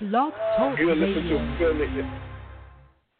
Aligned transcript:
Blog 0.00 0.32
Talk 0.56 0.78
You're 0.78 0.94
listening 0.94 1.26
to 1.26 1.38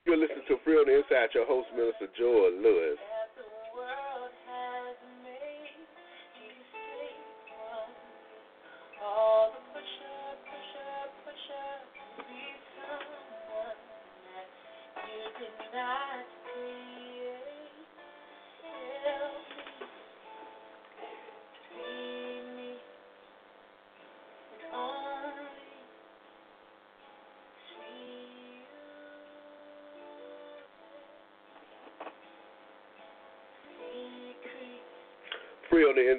You're 0.06 0.16
listening 0.16 0.46
to 0.46 0.56
Free 0.62 0.74
on 0.74 0.86
the 0.86 1.02
Inside. 1.02 1.34
Your 1.34 1.44
host, 1.44 1.66
Minister 1.74 2.06
Joel 2.16 2.54
Lewis. 2.62 2.98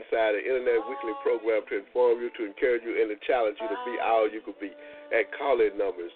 Inside, 0.09 0.41
an 0.41 0.43
internet 0.45 0.81
weekly 0.89 1.13
program 1.21 1.61
to 1.69 1.85
inform 1.85 2.17
you, 2.17 2.33
to 2.33 2.49
encourage 2.49 2.81
you, 2.81 2.97
and 2.97 3.13
to 3.13 3.17
challenge 3.29 3.61
you 3.61 3.69
to 3.69 3.77
be 3.85 4.01
all 4.01 4.25
you 4.25 4.41
could 4.41 4.57
be. 4.57 4.73
At 5.13 5.29
call-in 5.37 5.77
numbers 5.77 6.09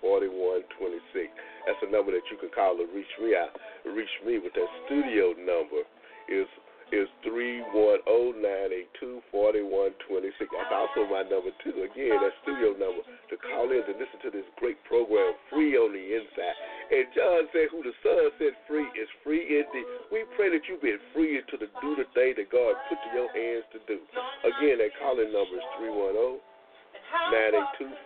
310-982-4126. 0.00 1.28
That's 1.68 1.76
the 1.84 1.92
number 1.92 2.16
that 2.16 2.24
you 2.32 2.40
can 2.40 2.48
call 2.56 2.80
to 2.80 2.88
reach 2.96 3.12
me 3.20 3.36
out. 3.36 3.52
Reach 3.84 4.08
me 4.24 4.40
with 4.40 4.56
that 4.56 4.70
studio 4.88 5.36
number 5.36 5.84
is 6.32 6.48
is 6.94 7.10
310-982-4126. 7.26 9.26
That's 9.34 10.70
also 10.72 11.02
my 11.10 11.26
number 11.26 11.50
too. 11.66 11.74
Again, 11.82 12.14
that 12.22 12.30
studio 12.46 12.78
number 12.78 13.02
to 13.02 13.34
call 13.42 13.66
in 13.74 13.82
to 13.84 13.92
listen 13.98 14.22
to 14.22 14.30
this 14.30 14.46
great 14.56 14.78
program, 14.86 15.34
Free 15.50 15.74
on 15.74 15.90
the 15.92 16.04
Inside. 16.14 16.54
And 16.86 17.06
John 17.14 17.48
said, 17.50 17.66
"Who 17.74 17.82
the 17.82 17.94
Son 18.02 18.30
set 18.38 18.54
free 18.70 18.86
is 18.94 19.08
free 19.24 19.42
indeed." 19.42 19.86
We 20.12 20.22
pray 20.38 20.50
that 20.50 20.62
you've 20.68 20.82
been 20.82 21.02
free 21.12 21.42
to 21.42 21.56
the, 21.56 21.66
do 21.82 21.96
the 21.98 22.06
thing 22.14 22.34
that 22.38 22.48
God 22.50 22.74
put 22.88 22.98
in 23.10 23.10
your 23.18 23.30
hands 23.34 23.66
to 23.74 23.78
do. 23.90 23.98
Again, 24.46 24.78
that 24.78 24.94
calling 25.02 25.32
number 25.34 25.58
is 25.58 25.66
310 25.82 26.38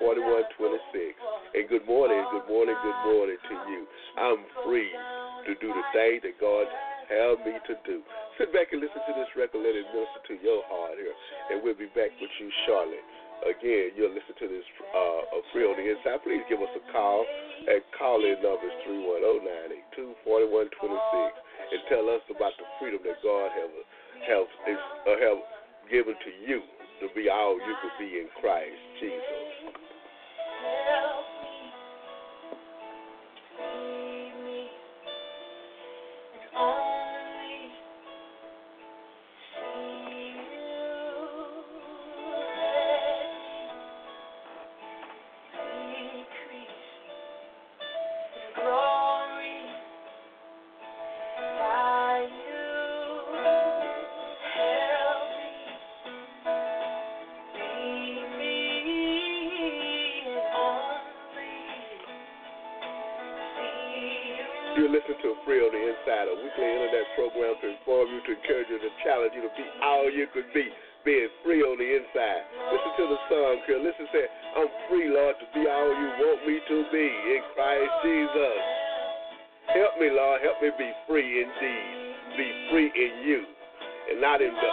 982-4126. 0.01 1.17
And 1.55 1.69
good 1.69 1.87
morning, 1.87 2.21
good 2.33 2.47
morning, 2.49 2.77
good 2.83 3.01
morning 3.05 3.37
to 3.49 3.55
you. 3.69 3.81
I'm 4.17 4.45
free 4.65 4.93
to 5.47 5.53
do 5.57 5.69
the 5.73 5.85
thing 5.93 6.21
that 6.25 6.37
God 6.41 6.67
have 7.11 7.43
me 7.43 7.57
to 7.67 7.75
do. 7.85 8.05
Sit 8.39 8.53
back 8.53 8.73
and 8.73 8.81
listen 8.81 9.03
to 9.03 9.13
this 9.19 9.29
record, 9.35 9.65
let 9.65 9.75
it 9.75 9.89
minister 9.91 10.21
to 10.31 10.35
your 10.41 10.63
heart 10.71 10.97
here, 10.97 11.17
and 11.51 11.59
we'll 11.61 11.77
be 11.77 11.91
back 11.97 12.15
with 12.21 12.33
you 12.39 12.49
shortly. 12.69 13.01
Again, 13.41 13.97
you'll 13.97 14.13
listen 14.13 14.37
to 14.37 14.49
this 14.49 14.67
uh, 14.93 15.41
free 15.53 15.65
on 15.65 15.77
the 15.77 15.87
inside. 15.89 16.21
Please 16.25 16.45
give 16.49 16.61
us 16.61 16.69
a 16.77 16.83
call 16.93 17.25
at 17.73 17.81
call-in 17.97 18.37
numbers 18.45 18.73
310-982-4126 19.97 20.69
and 21.73 21.81
tell 21.89 22.05
us 22.13 22.21
about 22.29 22.53
the 22.61 22.67
freedom 22.77 23.01
that 23.05 23.17
God 23.25 23.49
have 23.57 23.73
have 24.29 24.45
is, 24.69 24.81
uh, 25.09 25.17
have 25.25 25.41
given 25.89 26.13
to 26.13 26.33
you 26.45 26.61
to 27.01 27.09
be 27.17 27.33
all 27.33 27.57
you 27.57 27.75
could 27.81 27.97
be 27.97 28.21
in 28.21 28.29
Christ 28.41 28.77
Jesus. 29.01 29.50
Free 65.51 65.67
on 65.67 65.75
the 65.75 65.83
Inside, 65.83 66.31
a 66.31 66.37
weekly 66.39 66.63
internet 66.63 67.11
program 67.19 67.59
to 67.59 67.75
inform 67.75 68.07
you, 68.07 68.23
to 68.23 68.39
encourage 68.39 68.71
you, 68.71 68.79
to 68.87 68.91
challenge 69.03 69.35
you 69.35 69.43
to 69.43 69.51
be 69.59 69.67
all 69.83 70.07
you 70.07 70.31
could 70.31 70.47
be, 70.55 70.71
being 71.03 71.27
free 71.43 71.59
on 71.67 71.75
the 71.75 71.91
inside. 71.91 72.47
Listen 72.71 72.93
to 72.95 73.05
the 73.11 73.19
song, 73.27 73.59
girl. 73.67 73.83
Listen, 73.83 74.07
say, 74.15 74.31
I'm 74.31 74.71
free, 74.87 75.11
Lord, 75.11 75.35
to 75.43 75.47
be 75.51 75.67
all 75.67 75.91
you 75.91 76.09
want 76.23 76.47
me 76.47 76.55
to 76.55 76.77
be 76.95 77.03
in 77.03 77.43
Christ 77.59 77.91
Jesus. 78.07 78.59
Help 79.75 79.99
me, 79.99 80.15
Lord. 80.15 80.39
Help 80.39 80.63
me 80.63 80.71
be 80.79 80.87
free 81.11 81.43
indeed. 81.43 81.91
Be 82.39 82.47
free 82.71 82.91
in 82.95 83.13
you. 83.27 83.43
And 84.07 84.23
not 84.23 84.39
in, 84.39 84.55
the, 84.55 84.71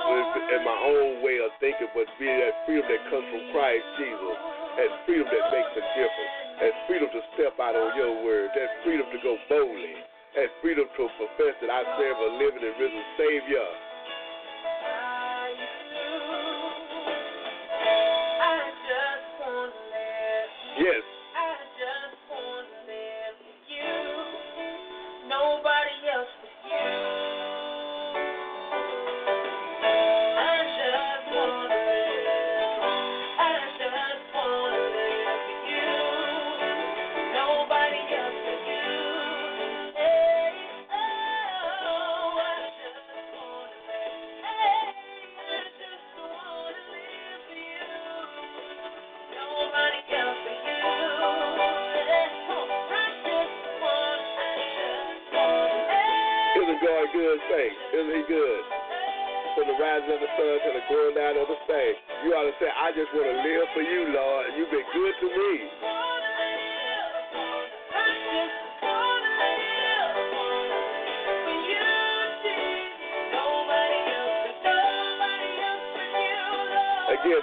in 0.54 0.62
my 0.62 0.78
own 0.78 1.26
way 1.26 1.42
of 1.42 1.58
thinking, 1.58 1.90
but 1.98 2.06
be 2.22 2.30
that 2.30 2.54
freedom 2.70 2.86
that 2.86 3.02
comes 3.10 3.26
from 3.34 3.50
Christ 3.50 3.88
Jesus. 3.98 4.38
That 4.78 4.94
freedom 5.10 5.26
that 5.26 5.46
makes 5.50 5.74
a 5.74 5.82
difference. 5.98 6.36
That 6.62 6.74
freedom 6.86 7.10
to 7.10 7.22
step 7.34 7.58
out 7.58 7.74
on 7.74 7.98
your 7.98 8.22
word. 8.22 8.54
That 8.54 8.86
freedom 8.86 9.10
to 9.10 9.20
go 9.26 9.42
boldly. 9.50 10.06
That 10.38 10.54
freedom 10.62 10.86
to 10.86 11.10
profess 11.18 11.58
that 11.66 11.72
I 11.74 11.82
serve 11.98 12.18
a 12.22 12.38
living 12.38 12.62
and 12.62 12.78
risen 12.78 13.02
Savior. 13.18 13.87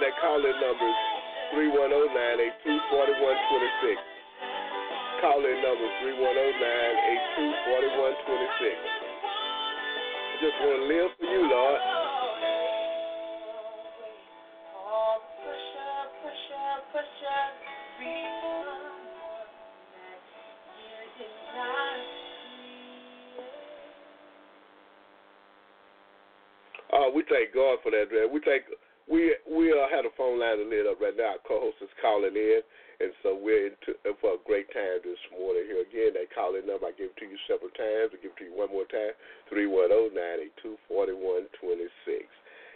That 0.05 0.13
calling 0.21 0.53
number 0.61 0.85
is 0.85 1.01
310-982-4126. 1.57 3.97
Calling 5.17 5.57
number 5.65 5.89
310-982-4126. 6.05 8.69
I 10.29 10.37
just 10.45 10.61
want 10.61 10.77
to 10.77 10.85
live 10.85 11.09
for 11.17 11.25
you, 11.25 11.49
Lord. 11.49 11.81
Uh, 26.93 27.09
we 27.09 27.25
thank 27.27 27.49
God 27.55 27.79
for 27.81 27.89
that, 27.89 28.11
man. 28.13 28.29
We 28.31 28.39
thank 28.45 28.65
we 29.05 29.37
we 29.45 29.69
uh, 29.69 29.85
had 29.89 30.05
a 30.05 30.13
phone 30.17 30.41
line 30.41 30.57
lit 30.69 30.89
up 30.89 30.97
right 30.97 31.13
now. 31.13 31.37
Our 31.37 31.43
co-host 31.45 31.77
is 31.81 31.93
calling 32.01 32.33
in, 32.33 32.61
and 32.99 33.13
so 33.21 33.37
we're 33.37 33.69
in 33.69 33.75
to, 33.85 33.91
uh, 34.09 34.17
for 34.17 34.37
a 34.37 34.41
great 34.41 34.65
time 34.73 35.05
this 35.05 35.21
morning 35.29 35.69
here. 35.69 35.85
Again, 35.85 36.17
that 36.17 36.33
calling 36.33 36.65
number 36.65 36.89
I 36.89 36.93
give 36.97 37.13
it 37.13 37.17
to 37.21 37.29
you 37.29 37.37
several 37.45 37.69
times. 37.77 38.13
I 38.13 38.17
give 38.17 38.33
it 38.33 38.39
to 38.41 38.49
you 38.49 38.57
one 38.57 38.73
more 38.73 38.89
time: 38.89 39.13
three 39.49 39.69
one 39.69 39.93
zero 39.93 40.09
nine 40.09 40.49
eight 40.49 40.57
two 40.61 40.77
forty 40.89 41.13
one 41.13 41.45
twenty 41.61 41.89
six. 42.05 42.25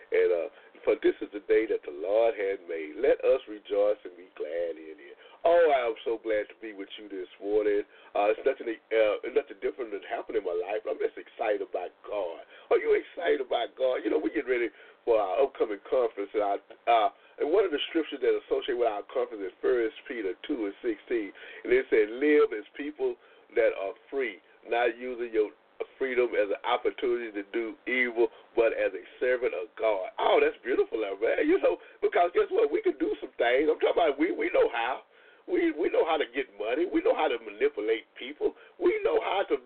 And 0.10 0.30
uh, 0.30 0.50
for 0.86 0.98
this 1.02 1.18
is 1.22 1.30
the 1.34 1.42
day 1.50 1.66
that 1.70 1.86
the 1.86 1.94
Lord 1.94 2.38
has 2.38 2.62
made. 2.70 3.02
Let 3.02 3.22
us 3.26 3.42
rejoice 3.50 4.02
and 4.06 4.14
be 4.18 4.30
glad 4.38 4.78
in 4.78 4.98
it. 4.98 5.16
Oh, 5.46 5.70
I 5.70 5.86
am 5.86 5.96
so 6.04 6.20
glad 6.20 6.52
to 6.52 6.58
be 6.60 6.76
with 6.76 6.90
you 7.00 7.08
this 7.08 7.30
morning. 7.40 7.86
Uh, 8.12 8.34
it's 8.34 8.44
nothing, 8.44 8.68
uh, 8.74 9.16
nothing 9.32 9.56
different 9.64 9.96
that 9.96 10.04
happened 10.04 10.36
in 10.36 10.44
my 10.44 10.52
life. 10.52 10.84
I'm 10.84 11.00
just 11.00 11.16
excited 11.16 11.64
about 11.64 11.94
God. 12.04 12.44
Are 12.74 12.82
you 12.82 12.98
excited 12.98 13.40
about 13.40 13.72
God? 13.78 14.04
You 14.04 14.12
know, 14.12 14.20
we 14.20 14.34
get 14.34 14.50
ready 14.50 14.68
for 15.10 15.20
our 15.20 15.42
upcoming 15.42 15.82
conference, 15.90 16.30
and 16.38 16.44
our, 16.44 16.60
uh, 16.86 17.10
and 17.40 17.50
one 17.50 17.64
of 17.64 17.72
the 17.72 17.80
scriptures 17.90 18.20
that 18.22 18.30
associate 18.46 18.78
with 18.78 18.86
our 18.86 19.02
conference 19.10 19.42
is 19.42 19.50
First 19.58 19.98
Peter 20.08 20.38
two 20.46 20.70
and 20.70 20.76
sixteen, 20.84 21.32
and 21.64 21.74
it 21.74 21.88
said, 21.90 22.12
"Live 22.22 22.54
as 22.54 22.68
people 22.76 23.16
that 23.56 23.72
are 23.80 23.96
free, 24.10 24.38
not 24.68 24.98
using 24.98 25.32
your 25.32 25.50
freedom 25.98 26.36
as 26.36 26.52
an 26.52 26.62
opportunity 26.68 27.32
to 27.32 27.44
do 27.50 27.74
evil, 27.88 28.30
but 28.56 28.76
as 28.78 28.94
a 28.94 29.04
servant 29.20 29.56
of 29.56 29.74
God." 29.80 30.12
Oh, 30.20 30.38
that's 30.42 30.58
beautiful, 30.64 31.00
man. 31.00 31.48
You 31.48 31.58
know, 31.58 31.80
because 32.02 32.30
guess 32.36 32.52
what? 32.52 32.72
We 32.72 32.82
can 32.82 32.98
do 33.00 33.16
some 33.18 33.34
things. 33.42 33.66
I'm 33.66 33.80
talking 33.80 33.96
about 33.96 34.20
we 34.20 34.32
we 34.32 34.52
know 34.54 34.70
how. 34.70 35.02
We 35.50 35.74
we 35.74 35.90
know 35.90 36.06
how 36.06 36.22
to 36.22 36.30
get 36.36 36.46
money. 36.60 36.86
We 36.86 37.02
know 37.02 37.18
how 37.18 37.26
to 37.26 37.42
manipulate 37.42 38.06
people. 38.14 38.54
We 38.78 38.94
know 39.02 39.18
how 39.26 39.42
to 39.50 39.58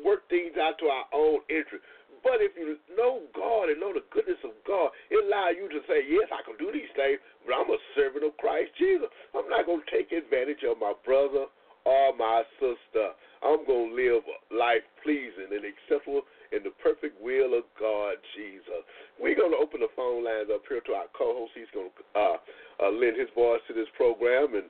work 0.00 0.24
things 0.30 0.56
out 0.56 0.78
to 0.78 0.88
our 0.88 1.04
own 1.12 1.44
interest. 1.52 1.84
But 2.26 2.42
if 2.42 2.58
you 2.58 2.74
know 2.98 3.22
God 3.38 3.70
and 3.70 3.78
know 3.78 3.94
the 3.94 4.02
goodness 4.10 4.42
of 4.42 4.50
God, 4.66 4.90
it 5.14 5.22
allows 5.22 5.54
you 5.54 5.70
to 5.70 5.78
say, 5.86 6.02
yes, 6.10 6.26
I 6.34 6.42
can 6.42 6.58
do 6.58 6.74
these 6.74 6.90
things, 6.98 7.22
but 7.46 7.54
I'm 7.54 7.70
a 7.70 7.78
servant 7.94 8.26
of 8.26 8.34
Christ 8.42 8.74
Jesus. 8.74 9.06
I'm 9.30 9.46
not 9.46 9.62
going 9.62 9.78
to 9.78 9.90
take 9.94 10.10
advantage 10.10 10.66
of 10.66 10.82
my 10.82 10.90
brother 11.06 11.46
or 11.86 12.06
my 12.18 12.42
sister. 12.58 13.14
I'm 13.46 13.62
going 13.62 13.92
to 13.92 13.94
live 13.94 14.26
a 14.26 14.38
life 14.50 14.82
pleasing 15.06 15.54
and 15.54 15.62
acceptable 15.62 16.26
in 16.50 16.66
the 16.66 16.74
perfect 16.82 17.14
will 17.22 17.54
of 17.54 17.62
God, 17.78 18.18
Jesus. 18.34 18.82
We're 19.22 19.38
going 19.38 19.54
to 19.54 19.62
open 19.62 19.86
the 19.86 19.92
phone 19.94 20.26
lines 20.26 20.50
up 20.50 20.66
here 20.66 20.82
to 20.82 20.92
our 20.98 21.06
co-host. 21.14 21.54
He's 21.54 21.70
going 21.70 21.94
to 21.94 22.02
uh, 22.18 22.42
uh, 22.82 22.90
lend 22.90 23.22
his 23.22 23.30
voice 23.38 23.62
to 23.70 23.70
this 23.70 23.86
program, 23.94 24.58
and 24.58 24.66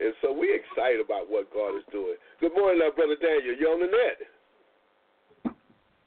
and 0.00 0.14
so 0.22 0.32
we're 0.32 0.56
excited 0.56 1.00
about 1.04 1.30
what 1.30 1.52
God 1.52 1.76
is 1.76 1.84
doing. 1.92 2.16
Good 2.40 2.52
morning, 2.56 2.80
uh, 2.84 2.90
Brother 2.94 3.16
Daniel. 3.20 3.54
You 3.58 3.66
on 3.68 3.80
the 3.80 3.90
net? 3.92 4.18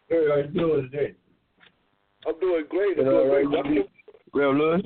Hey, 0.10 0.26
how 0.28 0.38
you 0.38 0.48
doing 0.54 0.90
today? 0.92 1.16
I'm 2.28 2.40
doing 2.40 2.66
great. 2.70 2.98
I'm 2.98 3.06
doing 3.06 3.30
great. 3.30 3.50
Welcome, 3.50 3.84
Rev 4.34 4.56
Lewis? 4.56 4.82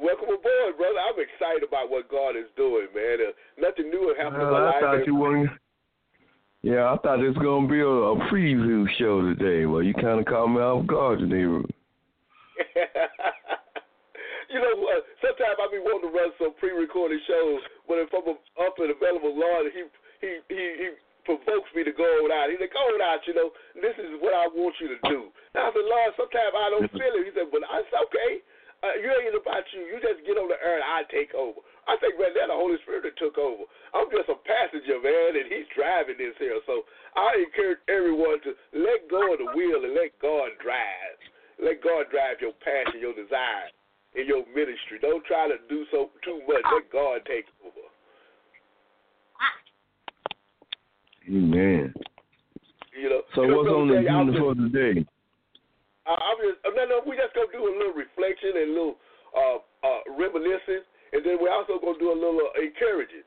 welcome 0.00 0.28
aboard, 0.28 0.76
brother. 0.76 0.98
I'm 0.98 1.20
excited 1.20 1.66
about 1.66 1.90
what 1.90 2.08
God 2.10 2.30
is 2.30 2.48
doing, 2.56 2.88
man. 2.94 3.18
Uh, 3.28 3.32
nothing 3.60 3.90
new 3.90 4.10
is 4.10 4.16
happening 4.18 4.46
in 4.46 4.52
my 4.52 4.58
I 4.58 4.64
life. 4.64 4.80
thought 4.80 5.06
you 5.06 5.14
wanted. 5.14 5.50
Yeah, 6.62 6.92
I 6.92 6.96
thought 6.98 7.20
it 7.20 7.28
was 7.28 7.36
gonna 7.38 7.68
be 7.68 7.80
a, 7.80 7.86
a 7.86 8.16
preview 8.30 8.86
show 8.98 9.22
today. 9.22 9.66
Well, 9.66 9.82
you 9.82 9.94
kind 9.94 10.20
of 10.20 10.26
caught 10.26 10.48
me 10.48 10.60
off 10.60 10.86
guard 10.86 11.20
today. 11.20 11.44
you 14.50 14.58
know, 14.58 14.74
uh, 14.82 15.02
sometimes 15.22 15.56
I 15.62 15.66
be 15.70 15.78
wanting 15.78 16.10
to 16.10 16.12
run 16.12 16.34
some 16.36 16.52
pre-recorded 16.58 17.22
shows, 17.30 17.62
but 17.86 18.02
if 18.02 18.10
I'm 18.10 18.26
up 18.34 18.74
and 18.82 18.90
available, 18.90 19.30
Lord, 19.30 19.70
he 19.70 19.86
he 20.18 20.30
he, 20.50 20.62
he 20.82 20.88
provokes 21.22 21.70
me 21.70 21.86
to 21.86 21.94
go 21.94 22.26
on 22.26 22.34
out. 22.34 22.50
He 22.50 22.58
said, 22.58 22.74
"Go 22.74 22.82
on 22.82 22.98
out, 22.98 23.22
you 23.30 23.34
know. 23.38 23.54
This 23.78 23.94
is 24.02 24.18
what 24.18 24.34
I 24.34 24.50
want 24.50 24.74
you 24.82 24.90
to 24.90 24.98
do." 25.06 25.30
And 25.54 25.62
I 25.62 25.70
said, 25.70 25.86
"Lord, 25.86 26.10
sometimes 26.18 26.52
I 26.52 26.66
don't 26.74 26.90
feel 26.90 27.14
it." 27.14 27.30
He 27.30 27.32
said, 27.32 27.48
"But 27.54 27.62
I 27.62 27.86
said, 27.86 28.02
okay. 28.10 28.32
Uh, 28.80 28.96
you 28.96 29.12
ain't 29.12 29.36
about 29.36 29.68
you. 29.76 29.84
You 29.92 30.00
just 30.00 30.24
get 30.24 30.40
on 30.40 30.48
the 30.48 30.56
earth, 30.56 30.80
I 30.82 31.04
take 31.12 31.36
over." 31.36 31.60
I 31.84 32.00
think 32.00 32.16
right 32.16 32.32
now 32.32 32.48
the 32.50 32.58
Holy 32.58 32.80
Spirit 32.82 33.06
took 33.20 33.36
over. 33.36 33.68
I'm 33.92 34.08
just 34.10 34.32
a 34.32 34.38
passenger, 34.42 34.98
man, 34.98 35.36
and 35.38 35.46
He's 35.46 35.68
driving 35.76 36.18
this 36.18 36.34
here. 36.42 36.58
So 36.66 36.88
I 37.14 37.44
encourage 37.44 37.84
everyone 37.86 38.42
to 38.42 38.56
let 38.74 39.06
go 39.06 39.30
of 39.30 39.38
the 39.38 39.52
wheel 39.54 39.84
and 39.84 39.94
let 39.94 40.16
God 40.18 40.58
drive. 40.58 41.18
Let 41.60 41.84
God 41.84 42.08
drive 42.08 42.40
your 42.40 42.56
passion, 42.64 43.04
your 43.04 43.12
desire 43.12 43.68
in 44.14 44.26
your 44.26 44.44
ministry. 44.54 44.98
Don't 45.00 45.24
try 45.24 45.48
to 45.48 45.56
do 45.68 45.84
so 45.90 46.10
too 46.24 46.40
much. 46.48 46.64
Let 46.72 46.90
God 46.90 47.22
take 47.26 47.46
over. 47.62 47.86
Amen. 51.28 51.94
You 52.90 53.08
know. 53.08 53.22
So 53.34 53.46
what's 53.46 53.70
on 53.70 53.86
the 53.86 54.02
I'm 54.02 54.26
agenda 54.26 54.34
for 54.38 54.54
today? 54.54 55.06
Uh, 56.08 56.18
I'm 56.18 56.38
just 56.42 56.58
no, 56.74 56.82
no. 56.90 56.96
We 57.06 57.14
just 57.14 57.30
gonna 57.38 57.54
do 57.54 57.70
a 57.70 57.74
little 57.76 57.94
reflection 57.94 58.58
and 58.58 58.66
a 58.66 58.74
little 58.74 58.98
uh, 59.30 59.58
uh, 59.86 60.00
reminiscing, 60.18 60.82
and 61.14 61.22
then 61.22 61.38
we're 61.38 61.54
also 61.54 61.78
gonna 61.78 62.02
do 62.02 62.10
a 62.10 62.18
little 62.18 62.50
encouraging. 62.58 63.22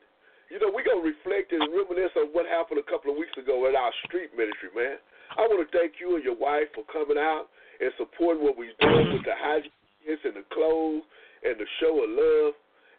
You 0.52 0.60
know, 0.60 0.68
we're 0.68 0.84
gonna 0.84 1.06
reflect 1.06 1.56
and 1.56 1.64
reminisce 1.72 2.12
on 2.20 2.36
what 2.36 2.44
happened 2.44 2.84
a 2.84 2.88
couple 2.92 3.16
of 3.16 3.18
weeks 3.18 3.34
ago 3.40 3.72
at 3.72 3.74
our 3.74 3.94
street 4.04 4.36
ministry, 4.36 4.70
man. 4.76 5.00
I 5.40 5.48
want 5.48 5.64
to 5.64 5.70
thank 5.72 5.98
you 6.04 6.20
and 6.20 6.24
your 6.28 6.36
wife 6.36 6.70
for 6.76 6.84
coming 6.92 7.18
out 7.18 7.48
and 7.80 7.90
supporting 7.98 8.44
what 8.44 8.60
we're 8.60 8.76
doing 8.84 9.16
with 9.16 9.24
the 9.24 9.34
hygiene 9.34 9.72
and 10.08 10.36
the 10.36 10.46
clothes 10.52 11.04
and 11.44 11.56
the 11.60 11.68
show 11.80 12.04
of 12.04 12.10
love 12.12 12.54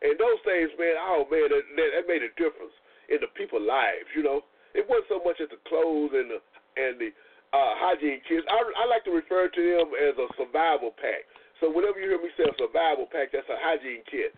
and 0.05 0.17
those 0.21 0.41
things, 0.45 0.71
man. 0.77 0.97
Oh 1.01 1.25
man, 1.33 1.49
that, 1.49 1.65
that, 1.65 1.89
that 1.97 2.05
made 2.05 2.25
a 2.25 2.33
difference 2.37 2.75
in 3.09 3.21
the 3.25 3.31
people's 3.33 3.65
lives. 3.65 4.09
You 4.12 4.25
know, 4.25 4.45
it 4.77 4.85
wasn't 4.85 5.09
so 5.09 5.19
much 5.25 5.41
as 5.41 5.49
the 5.49 5.61
clothes 5.69 6.12
and 6.12 6.29
the 6.29 6.41
and 6.75 6.99
the 6.99 7.11
uh, 7.55 7.73
hygiene 7.79 8.19
kits. 8.27 8.45
I, 8.51 8.59
I 8.59 8.85
like 8.91 9.06
to 9.06 9.15
refer 9.15 9.47
to 9.47 9.62
them 9.62 9.95
as 9.95 10.19
a 10.19 10.27
survival 10.35 10.91
pack. 10.91 11.25
So 11.62 11.71
whenever 11.71 12.03
you 12.03 12.11
hear 12.11 12.19
me 12.19 12.35
say 12.35 12.51
a 12.51 12.55
survival 12.59 13.07
pack, 13.07 13.31
that's 13.31 13.47
a 13.47 13.59
hygiene 13.62 14.03
kit. 14.11 14.35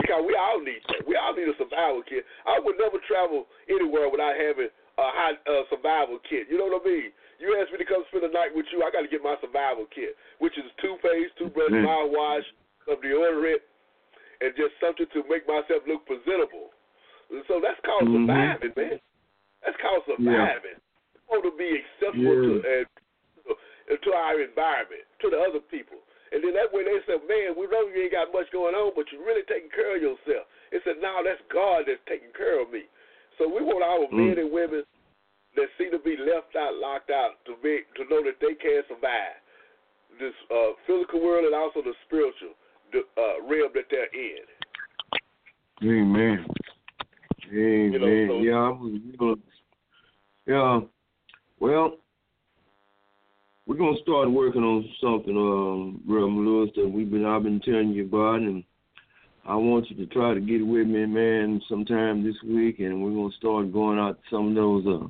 Because 0.00 0.24
we 0.26 0.34
all 0.34 0.58
need 0.58 0.80
that. 0.90 1.04
We 1.06 1.14
all 1.14 1.36
need 1.36 1.46
a 1.46 1.56
survival 1.60 2.02
kit. 2.08 2.24
I 2.48 2.58
would 2.58 2.80
never 2.80 2.98
travel 3.04 3.46
anywhere 3.68 4.08
without 4.08 4.34
having 4.34 4.72
a 4.72 5.06
high, 5.12 5.36
uh, 5.44 5.68
survival 5.68 6.18
kit. 6.24 6.48
You 6.48 6.58
know 6.58 6.72
what 6.72 6.82
I 6.82 6.88
mean? 6.88 7.10
You 7.38 7.58
asked 7.60 7.72
me 7.72 7.78
to 7.78 7.84
come 7.84 8.04
spend 8.08 8.24
the 8.24 8.32
night 8.32 8.54
with 8.54 8.66
you, 8.72 8.82
I 8.82 8.90
got 8.90 9.02
to 9.02 9.10
get 9.10 9.22
my 9.22 9.36
survival 9.40 9.86
kit, 9.90 10.16
which 10.38 10.56
is 10.58 10.64
toothpaste, 10.80 11.36
toothbrush, 11.38 11.72
Mhm. 11.72 11.84
mouthwash, 11.84 12.46
some 12.86 13.00
deodorant, 13.00 13.62
and 14.40 14.54
just 14.56 14.78
something 14.80 15.06
to 15.12 15.22
make 15.28 15.46
myself 15.46 15.86
look 15.86 16.06
presentable. 16.06 16.72
And 17.30 17.44
so 17.46 17.60
that's 17.60 17.80
called 17.80 18.08
Mhm. 18.08 18.26
surviving, 18.26 18.72
man. 18.76 19.00
That's 19.62 19.76
called 19.78 20.04
surviving. 20.06 20.78
We 21.14 21.20
want 21.28 21.44
to 21.44 21.50
be 21.56 21.76
acceptable 21.76 22.36
to 22.36 22.62
and 22.62 22.86
uh, 23.48 23.96
to 23.96 24.10
our 24.14 24.40
environment, 24.40 25.04
to 25.20 25.30
the 25.30 25.40
other 25.40 25.60
people. 25.60 25.98
And 26.32 26.42
then 26.42 26.54
that 26.54 26.72
way 26.72 26.84
they 26.84 27.00
said, 27.06 27.20
man, 27.28 27.54
we 27.54 27.66
know 27.66 27.86
you 27.86 28.02
ain't 28.02 28.12
got 28.12 28.32
much 28.32 28.50
going 28.50 28.74
on, 28.74 28.92
but 28.96 29.10
you're 29.12 29.24
really 29.24 29.44
taking 29.44 29.70
care 29.70 29.96
of 29.96 30.02
yourself. 30.02 30.48
It 30.72 30.82
said, 30.84 30.96
no, 31.00 31.22
that's 31.22 31.40
God 31.52 31.84
that's 31.86 32.00
taking 32.08 32.32
care 32.32 32.60
of 32.60 32.70
me. 32.70 32.88
So 33.38 33.46
we 33.48 33.62
want 33.62 33.82
our 33.84 34.08
Mm. 34.08 34.16
men 34.16 34.38
and 34.38 34.50
women 34.50 34.84
that 35.56 35.66
seem 35.78 35.90
to 35.92 35.98
be 35.98 36.16
left 36.16 36.56
out, 36.56 36.74
locked 36.74 37.10
out, 37.10 37.42
to 37.46 37.54
be 37.62 37.80
to 37.96 38.02
know 38.10 38.22
that 38.22 38.40
they 38.40 38.54
can 38.54 38.82
survive 38.88 39.38
this 40.18 40.34
uh, 40.50 40.72
physical 40.86 41.22
world 41.22 41.44
and 41.44 41.54
also 41.54 41.82
the 41.82 41.94
spiritual 42.06 42.54
the, 42.92 43.00
uh, 43.20 43.42
realm 43.48 43.70
that 43.74 43.84
they're 43.90 44.12
in. 44.14 44.44
Amen. 45.82 46.46
Amen. 47.52 47.92
know, 47.92 48.26
so- 48.28 48.40
yeah, 48.40 48.54
I 48.54 48.70
was 48.70 49.38
yeah. 50.46 50.80
Well, 51.58 51.96
we're 53.66 53.76
gonna 53.76 53.96
start 54.02 54.30
working 54.30 54.62
on 54.62 54.88
something, 55.00 55.36
um, 55.36 56.02
Reverend 56.06 56.44
Lewis, 56.44 56.70
that 56.76 56.88
we've 56.88 57.10
been 57.10 57.24
I've 57.24 57.42
been 57.42 57.60
telling 57.60 57.90
you 57.90 58.04
about, 58.04 58.40
and 58.40 58.62
I 59.46 59.56
want 59.56 59.90
you 59.90 59.96
to 59.96 60.12
try 60.12 60.34
to 60.34 60.40
get 60.40 60.66
with 60.66 60.86
me, 60.86 61.06
man, 61.06 61.60
sometime 61.68 62.22
this 62.22 62.36
week, 62.42 62.80
and 62.80 63.02
we're 63.02 63.12
gonna 63.12 63.32
start 63.38 63.72
going 63.72 63.98
out 63.98 64.18
some 64.30 64.48
of 64.48 64.54
those, 64.54 64.86
uh, 64.86 65.06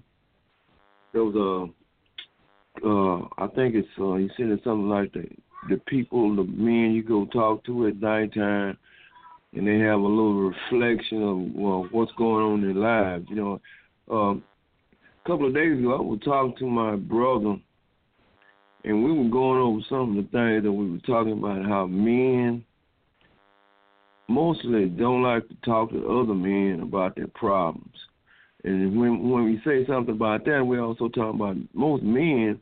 those, 1.14 1.35
uh, 1.35 2.87
uh, 2.87 3.28
I 3.38 3.47
think 3.54 3.75
it's, 3.75 3.88
uh, 3.99 4.14
he 4.14 4.28
said 4.37 4.50
it's 4.50 4.64
something 4.64 4.88
like 4.88 5.12
the 5.12 5.26
the 5.68 5.78
people, 5.87 6.37
the 6.37 6.44
men 6.44 6.92
you 6.92 7.02
go 7.02 7.25
talk 7.26 7.64
to 7.64 7.87
at 7.87 8.00
nighttime 8.00 8.76
and 9.54 9.66
they 9.66 9.78
have 9.78 10.00
a 10.00 10.02
little 10.02 10.50
reflection 10.50 11.23
of 11.23 11.54
well, 11.54 11.88
what's 11.90 12.12
going 12.12 12.44
on 12.44 12.64
in 12.64 12.75
their 12.75 12.83
lives. 12.83 13.26
You 13.28 13.37
know, 13.37 13.61
um, 14.11 14.42
a 15.25 15.28
couple 15.28 15.47
of 15.47 15.54
days 15.54 15.78
ago, 15.78 15.97
I 15.97 16.00
was 16.00 16.21
talking 16.25 16.56
to 16.59 16.66
my 16.66 16.97
brother, 16.97 17.56
and 18.85 19.04
we 19.04 19.12
were 19.12 19.30
going 19.30 19.61
over 19.61 19.80
some 19.88 20.16
of 20.18 20.25
the 20.25 20.30
things 20.30 20.64
that 20.64 20.73
we 20.73 20.90
were 20.90 20.99
talking 20.99 21.38
about. 21.38 21.64
How 21.64 21.87
men 21.87 22.64
mostly 24.28 24.87
don't 24.87 25.23
like 25.23 25.47
to 25.49 25.54
talk 25.64 25.90
to 25.90 26.21
other 26.21 26.35
men 26.35 26.80
about 26.83 27.14
their 27.14 27.28
problems, 27.28 27.94
and 28.64 28.99
when 28.99 29.28
when 29.28 29.44
we 29.44 29.61
say 29.64 29.87
something 29.87 30.14
about 30.14 30.44
that, 30.47 30.64
we 30.64 30.78
also 30.78 31.09
talk 31.09 31.35
about 31.35 31.56
most 31.75 32.02
men 32.02 32.59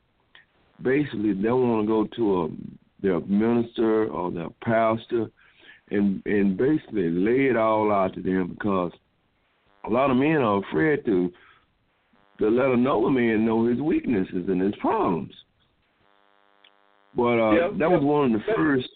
basically 0.82 1.32
don't 1.34 1.68
want 1.68 1.86
to 1.86 1.86
go 1.86 2.06
to 2.16 2.42
a 2.42 2.48
their 3.02 3.20
minister 3.20 4.06
or 4.08 4.30
their 4.30 4.50
pastor 4.62 5.30
and 5.90 6.22
and 6.26 6.56
basically 6.56 7.08
lay 7.10 7.46
it 7.46 7.56
all 7.56 7.92
out 7.92 8.14
to 8.14 8.22
them 8.22 8.48
because 8.48 8.92
a 9.84 9.90
lot 9.90 10.10
of 10.10 10.16
men 10.16 10.36
are 10.36 10.62
afraid 10.68 11.04
to 11.04 11.32
to 12.38 12.48
let 12.48 12.70
another 12.70 13.10
man 13.10 13.44
know 13.44 13.66
his 13.66 13.80
weaknesses 13.80 14.48
and 14.48 14.60
his 14.60 14.74
problems. 14.80 15.32
But 17.14 17.38
uh, 17.38 17.52
Yeah, 17.52 17.70
that 17.78 17.90
was 17.90 18.02
one 18.02 18.34
of 18.34 18.40
the 18.40 18.54
first. 18.56 18.88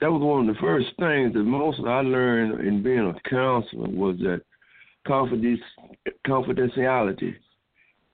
That 0.00 0.12
was 0.12 0.22
one 0.22 0.48
of 0.48 0.54
the 0.54 0.60
first 0.60 0.86
things 0.98 1.32
that 1.34 1.42
most 1.42 1.80
I 1.80 2.00
learned 2.00 2.66
in 2.66 2.82
being 2.82 3.00
a 3.14 3.28
counselor 3.28 3.88
was 3.88 4.16
that 4.18 4.42
confidence, 5.06 5.60
confidentiality 6.26 7.34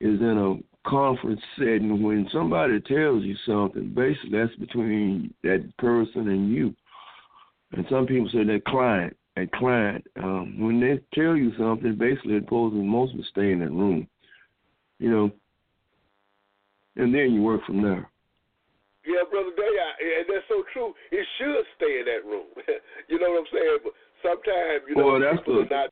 is 0.01 0.21
in 0.21 0.63
a 0.85 0.89
conference 0.89 1.41
setting 1.59 2.03
when 2.03 2.29
somebody 2.33 2.81
tells 2.81 3.23
you 3.25 3.37
something. 3.47 3.93
Basically, 3.95 4.39
that's 4.39 4.55
between 4.57 5.33
that 5.43 5.71
person 5.79 6.29
and 6.29 6.53
you. 6.53 6.75
And 7.73 7.87
some 7.89 8.07
people 8.07 8.29
say 8.33 8.45
that 8.45 8.65
client, 8.67 9.17
that 9.37 9.53
client, 9.53 10.05
um, 10.23 10.59
when 10.59 10.81
they 10.81 11.01
tell 11.15 11.37
you 11.37 11.53
something, 11.57 11.97
basically 11.97 12.35
it's 12.35 12.47
supposed 12.47 12.75
to 12.75 12.83
mostly 12.83 13.25
stay 13.31 13.53
in 13.53 13.61
that 13.61 13.71
room, 13.71 14.07
you 14.99 15.11
know. 15.11 15.31
And 16.97 17.15
then 17.15 17.33
you 17.33 17.41
work 17.41 17.65
from 17.65 17.83
there. 17.83 18.11
Yeah, 19.07 19.25
brother 19.31 19.51
Day, 19.57 19.73
and 20.21 20.27
that's 20.29 20.47
so 20.49 20.63
true. 20.73 20.93
It 21.11 21.27
should 21.39 21.65
stay 21.77 22.01
in 22.01 22.07
that 22.07 22.29
room. 22.29 22.47
you 23.09 23.19
know 23.19 23.31
what 23.31 23.41
I'm 23.41 23.51
saying? 23.51 23.79
But 23.83 23.93
sometimes, 24.23 24.83
you 24.89 24.95
know, 24.95 25.07
well, 25.07 25.21
that's 25.21 25.39
people 25.39 25.65
the... 25.65 25.75
are 25.75 25.89
not 25.89 25.91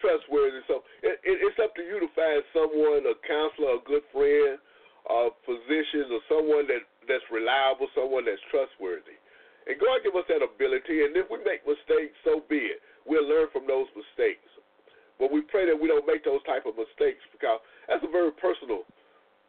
trustworthy. 0.00 0.64
So 0.66 0.82
it, 1.04 1.20
it, 1.22 1.36
it's 1.44 1.60
up 1.60 1.76
to 1.76 1.84
you 1.84 2.00
to 2.00 2.10
find 2.16 2.40
someone, 2.52 3.06
a 3.06 3.16
counselor, 3.24 3.78
a 3.78 3.82
good 3.84 4.04
friend, 4.10 4.58
a 5.08 5.30
physician, 5.44 6.10
or 6.12 6.22
someone 6.28 6.66
that 6.68 6.84
that's 7.08 7.24
reliable, 7.32 7.88
someone 7.96 8.24
that's 8.24 8.42
trustworthy. 8.52 9.16
And 9.68 9.76
God 9.76 10.00
give 10.02 10.16
us 10.16 10.26
that 10.32 10.40
ability. 10.40 11.04
And 11.04 11.12
if 11.16 11.28
we 11.28 11.38
make 11.44 11.62
mistakes, 11.68 12.16
so 12.24 12.42
be 12.48 12.74
it. 12.74 12.80
We'll 13.04 13.26
learn 13.26 13.52
from 13.52 13.68
those 13.68 13.88
mistakes. 13.92 14.46
But 15.20 15.28
we 15.28 15.44
pray 15.44 15.68
that 15.68 15.76
we 15.76 15.88
don't 15.88 16.08
make 16.08 16.24
those 16.24 16.40
type 16.48 16.64
of 16.64 16.80
mistakes 16.80 17.20
because 17.28 17.60
that's 17.84 18.00
a 18.00 18.08
very 18.08 18.32
personal 18.40 18.88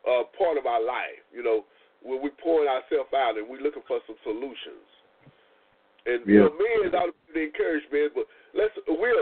uh, 0.03 0.27
part 0.35 0.59
of 0.59 0.67
our 0.67 0.83
life. 0.83 1.23
You 1.31 1.43
know, 1.43 1.63
when 2.03 2.19
we 2.19 2.29
pouring 2.41 2.67
ourselves 2.67 3.13
out 3.15 3.37
and 3.37 3.47
we're 3.47 3.63
looking 3.63 3.85
for 3.87 4.01
some 4.03 4.19
solutions. 4.25 4.83
And 6.05 6.25
yeah. 6.25 6.33
you 6.33 6.39
know, 6.49 6.53
men 6.57 6.91
ought 6.97 7.13
to 7.13 7.33
be 7.33 7.45
encouragement, 7.45 8.17
but 8.17 8.25
let's 8.57 8.73
we're 8.89 9.21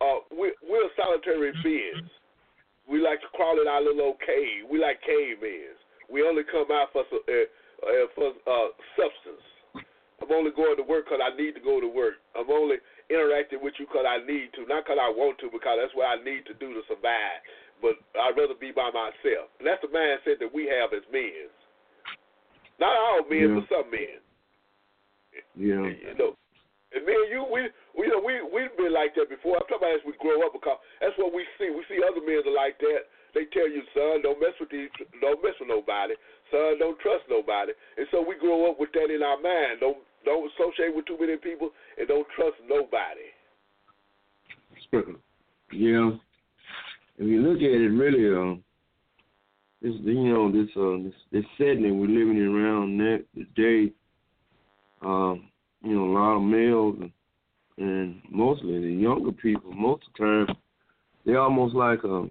uh, 0.00 0.20
we're, 0.30 0.54
we're 0.62 0.90
solitary 0.96 1.52
beings. 1.62 2.10
We 2.88 3.02
like 3.02 3.20
to 3.20 3.30
crawl 3.34 3.60
in 3.60 3.68
our 3.68 3.82
little 3.82 4.14
old 4.14 4.20
cave. 4.24 4.64
We 4.70 4.80
like 4.80 5.00
cavemen. 5.04 5.76
We 6.08 6.24
only 6.24 6.42
come 6.48 6.72
out 6.72 6.88
for 6.92 7.04
uh, 7.04 7.46
uh, 7.84 8.06
for 8.16 8.32
uh, 8.48 8.68
substance. 8.96 9.44
I'm 10.18 10.32
only 10.32 10.50
going 10.50 10.76
to 10.76 10.82
work 10.82 11.06
because 11.06 11.22
I 11.22 11.30
need 11.36 11.54
to 11.54 11.62
go 11.62 11.80
to 11.80 11.86
work. 11.86 12.18
I'm 12.34 12.50
only 12.50 12.82
interacting 13.06 13.62
with 13.62 13.74
you 13.78 13.86
because 13.86 14.02
I 14.02 14.18
need 14.26 14.50
to, 14.58 14.66
not 14.66 14.82
because 14.82 14.98
I 14.98 15.06
want 15.14 15.38
to, 15.40 15.46
because 15.46 15.78
that's 15.78 15.94
what 15.94 16.10
I 16.10 16.18
need 16.18 16.42
to 16.50 16.54
do 16.58 16.74
to 16.74 16.82
survive. 16.90 17.38
But 17.78 18.02
I'd 18.18 18.34
rather 18.34 18.58
be 18.58 18.74
by 18.74 18.90
myself. 18.90 19.46
And 19.62 19.68
that's 19.68 19.78
the 19.78 19.94
mindset 19.94 20.42
that 20.42 20.50
we 20.50 20.66
have 20.66 20.90
as 20.90 21.06
men. 21.14 21.46
Not 22.82 22.98
all 22.98 23.22
men, 23.30 23.46
yeah. 23.46 23.54
but 23.54 23.66
some 23.70 23.88
men. 23.94 24.18
Yeah. 25.54 25.86
You 25.86 26.14
know, 26.18 26.34
and 26.94 27.04
me 27.04 27.12
and 27.12 27.30
you, 27.30 27.44
we, 27.44 27.68
we, 27.92 28.08
you 28.08 28.12
know, 28.12 28.22
we 28.24 28.40
we've 28.40 28.72
been 28.80 28.92
like 28.92 29.12
that 29.16 29.28
before. 29.28 29.60
I'm 29.60 29.68
talking 29.68 29.84
about 29.84 30.00
as 30.00 30.06
we 30.08 30.16
grow 30.20 30.40
up 30.46 30.56
because 30.56 30.80
that's 31.00 31.16
what 31.20 31.36
we 31.36 31.44
see. 31.60 31.68
We 31.68 31.84
see 31.88 32.00
other 32.00 32.24
men 32.24 32.40
are 32.44 32.56
like 32.56 32.80
that. 32.80 33.08
They 33.36 33.44
tell 33.52 33.68
you, 33.68 33.84
son, 33.92 34.24
don't 34.24 34.40
mess 34.40 34.56
with 34.56 34.72
these, 34.72 34.88
don't 35.20 35.42
mess 35.44 35.52
with 35.60 35.68
nobody. 35.68 36.16
Son, 36.48 36.80
don't 36.80 36.96
trust 37.04 37.28
nobody. 37.28 37.76
And 38.00 38.08
so 38.08 38.24
we 38.24 38.40
grow 38.40 38.72
up 38.72 38.80
with 38.80 38.88
that 38.96 39.12
in 39.12 39.20
our 39.20 39.36
mind. 39.36 39.84
Don't 39.84 40.00
don't 40.24 40.48
associate 40.56 40.96
with 40.96 41.04
too 41.04 41.20
many 41.20 41.36
people 41.36 41.70
and 42.00 42.08
don't 42.08 42.26
trust 42.36 42.56
nobody. 42.66 43.28
Yeah. 45.70 46.16
If 47.18 47.28
you 47.28 47.42
look 47.42 47.58
at 47.58 47.64
it, 47.64 47.92
really, 47.92 48.34
um, 48.34 48.64
this 49.82 49.92
you 50.02 50.32
know 50.32 50.50
this 50.50 50.68
uh 50.76 51.02
this, 51.04 51.14
this 51.30 51.44
setting 51.56 52.00
we're 52.00 52.08
living 52.08 52.40
around 52.42 52.98
that 52.98 53.24
today 53.34 53.92
um 55.02 55.48
you 55.82 55.94
know 55.94 56.04
a 56.04 56.14
lot 56.14 56.36
of 56.36 56.42
males 56.42 56.96
and, 57.00 57.12
and 57.78 58.20
mostly 58.30 58.80
the 58.80 58.92
younger 58.92 59.32
people 59.32 59.72
most 59.72 60.04
of 60.06 60.12
the 60.18 60.24
time 60.24 60.56
they're 61.24 61.40
almost 61.40 61.74
like 61.74 62.02
um 62.04 62.30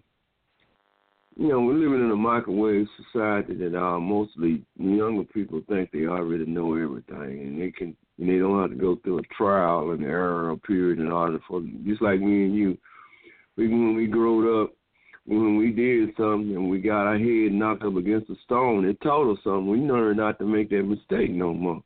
you 1.36 1.48
know 1.48 1.62
we're 1.62 1.74
living 1.74 2.04
in 2.04 2.12
a 2.12 2.16
microwave 2.16 2.88
society 2.98 3.54
that 3.54 3.78
uh 3.78 4.00
mostly 4.00 4.64
younger 4.78 5.24
people 5.24 5.62
think 5.70 5.92
they 5.92 6.06
already 6.06 6.46
know 6.46 6.76
everything 6.76 7.42
and 7.42 7.62
they 7.62 7.72
can 7.72 7.96
and 8.20 8.30
they 8.30 8.40
don't 8.40 8.62
have 8.62 8.72
to 8.72 8.76
go 8.76 8.98
through 9.04 9.20
a 9.20 9.34
trial 9.38 9.92
and 9.92 10.04
error 10.04 10.56
period 10.58 11.00
in 11.00 11.12
order 11.12 11.40
for 11.48 11.62
just 11.86 12.02
like 12.02 12.20
me 12.20 12.46
and 12.46 12.56
you 12.56 12.78
we 13.56 13.68
when 13.68 13.96
we 13.96 14.08
growed 14.08 14.64
up 14.64 14.74
when 15.28 15.58
we 15.58 15.72
did 15.72 16.16
something 16.16 16.56
and 16.56 16.70
we 16.70 16.80
got 16.80 17.06
our 17.06 17.18
head 17.18 17.52
knocked 17.52 17.84
up 17.84 17.98
against 17.98 18.30
a 18.30 18.36
stone, 18.46 18.86
it 18.86 19.00
taught 19.02 19.30
us 19.30 19.38
something. 19.44 19.68
We 19.68 19.80
learned 19.80 20.18
not 20.18 20.40
to 20.40 20.46
make 20.46 20.70
that 20.70 20.84
mistake 20.84 21.32
no 21.32 21.54
more. 21.54 21.84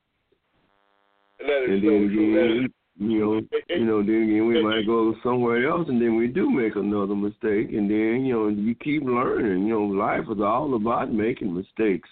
And, 1.42 1.50
that 1.50 1.62
is 1.66 1.70
and 1.74 1.82
so 1.82 1.90
then 1.90 2.02
true. 2.14 2.70
you 3.02 3.20
know, 3.20 3.42
you 3.72 3.86
know, 3.86 4.04
then 4.06 4.30
again 4.30 4.46
we 4.46 4.62
might 4.62 4.86
go 4.86 5.16
somewhere 5.24 5.66
else, 5.68 5.90
and 5.90 6.02
then 6.02 6.18
we 6.18 6.28
do 6.28 6.50
make 6.50 6.76
another 6.76 7.16
mistake, 7.16 7.74
and 7.74 7.90
then 7.90 8.26
you 8.26 8.34
know 8.34 8.48
you 8.50 8.76
keep 8.76 9.04
learning. 9.04 9.66
You 9.66 9.74
know, 9.74 9.86
life 9.90 10.30
is 10.30 10.42
all 10.42 10.76
about 10.76 11.12
making 11.12 11.54
mistakes. 11.54 12.10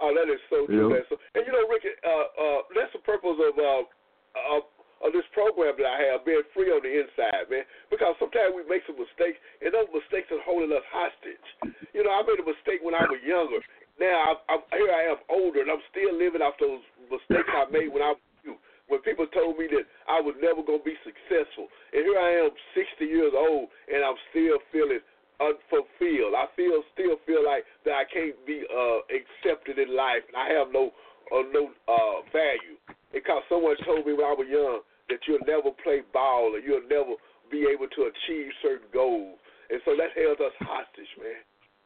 Oh, 0.00 0.10
that 0.16 0.32
is 0.32 0.40
so 0.48 0.66
true. 0.66 0.90
Know? 0.90 0.98
so, 1.10 1.16
and 1.36 1.44
you 1.46 1.52
know, 1.52 1.68
Ricky, 1.68 1.92
uh, 2.02 2.26
uh, 2.34 2.60
that's 2.74 2.90
the 2.96 3.04
purpose 3.04 3.36
of 3.36 3.54
uh, 3.54 3.84
uh, 4.32 4.64
of 5.02 5.10
this 5.10 5.26
program 5.34 5.74
that 5.76 5.86
I 5.86 5.98
have, 6.08 6.22
being 6.22 6.46
free 6.54 6.70
on 6.70 6.80
the 6.80 6.90
inside, 6.90 7.50
man. 7.50 7.66
Because 7.90 8.14
sometimes 8.22 8.54
we 8.54 8.62
make 8.70 8.86
some 8.86 8.96
mistakes, 8.96 9.36
and 9.60 9.74
those 9.74 9.90
mistakes 9.90 10.30
are 10.30 10.42
holding 10.46 10.70
us 10.70 10.86
hostage. 10.88 11.46
You 11.90 12.06
know, 12.06 12.14
I 12.14 12.22
made 12.22 12.38
a 12.38 12.46
mistake 12.46 12.80
when 12.86 12.94
I 12.94 13.04
was 13.10 13.18
younger. 13.26 13.60
Now 14.02 14.34
I'm, 14.34 14.38
I'm, 14.50 14.62
here 14.74 14.90
I 14.90 15.14
am 15.14 15.22
older, 15.30 15.62
and 15.62 15.70
I'm 15.70 15.84
still 15.94 16.10
living 16.10 16.42
off 16.42 16.58
those 16.58 16.82
mistakes 17.06 17.46
I 17.54 17.70
made 17.70 17.94
when 17.94 18.02
I 18.02 18.18
was 18.18 18.22
youth. 18.42 18.58
When 18.90 18.98
people 19.06 19.30
told 19.30 19.54
me 19.62 19.70
that 19.70 19.86
I 20.10 20.18
was 20.18 20.34
never 20.42 20.58
gonna 20.66 20.82
be 20.82 20.98
successful, 21.06 21.70
and 21.94 22.02
here 22.02 22.18
I 22.18 22.42
am, 22.42 22.50
60 22.74 23.06
years 23.06 23.30
old, 23.30 23.70
and 23.86 24.02
I'm 24.02 24.18
still 24.34 24.58
feeling 24.74 24.98
unfulfilled. 25.38 26.34
I 26.34 26.50
feel 26.58 26.82
still 26.98 27.14
feel 27.30 27.46
like 27.46 27.62
that 27.86 27.94
I 27.94 28.04
can't 28.10 28.34
be 28.42 28.66
uh, 28.66 29.06
accepted 29.06 29.78
in 29.78 29.94
life, 29.94 30.26
and 30.26 30.34
I 30.34 30.50
have 30.50 30.74
no 30.74 30.90
uh, 31.30 31.46
no 31.54 31.70
uh, 31.86 32.26
value 32.34 32.82
because 33.14 33.46
someone 33.46 33.78
told 33.86 34.02
me 34.02 34.18
when 34.18 34.26
I 34.26 34.34
was 34.34 34.50
young 34.50 34.82
that 35.14 35.22
you'll 35.30 35.46
never 35.46 35.70
play 35.86 36.02
ball 36.10 36.58
or 36.58 36.58
you'll 36.58 36.90
never 36.90 37.14
be 37.54 37.70
able 37.70 37.86
to 37.86 38.10
achieve 38.10 38.50
certain 38.66 38.90
goals. 38.90 39.38
And 39.70 39.78
so 39.86 39.94
that 39.94 40.10
held 40.18 40.42
us 40.42 40.56
hostage, 40.58 41.12
man. 41.22 41.38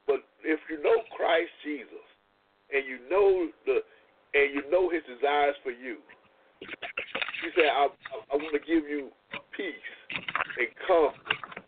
But 0.06 0.22
if 0.42 0.60
you 0.70 0.82
know 0.82 1.02
Christ 1.16 1.50
Jesus 1.62 2.06
and 2.70 2.86
you 2.86 2.98
know 3.10 3.50
the 3.66 3.82
and 4.34 4.54
you 4.54 4.62
know 4.70 4.90
his 4.90 5.02
desires 5.06 5.56
for 5.62 5.70
you, 5.70 5.98
he 6.60 7.48
said, 7.54 7.68
I, 7.68 7.88
I, 7.88 8.16
I 8.32 8.36
want 8.36 8.52
to 8.52 8.64
give 8.64 8.88
you 8.88 9.12
peace 9.56 9.90
and 10.12 10.68
comfort. 10.86 11.20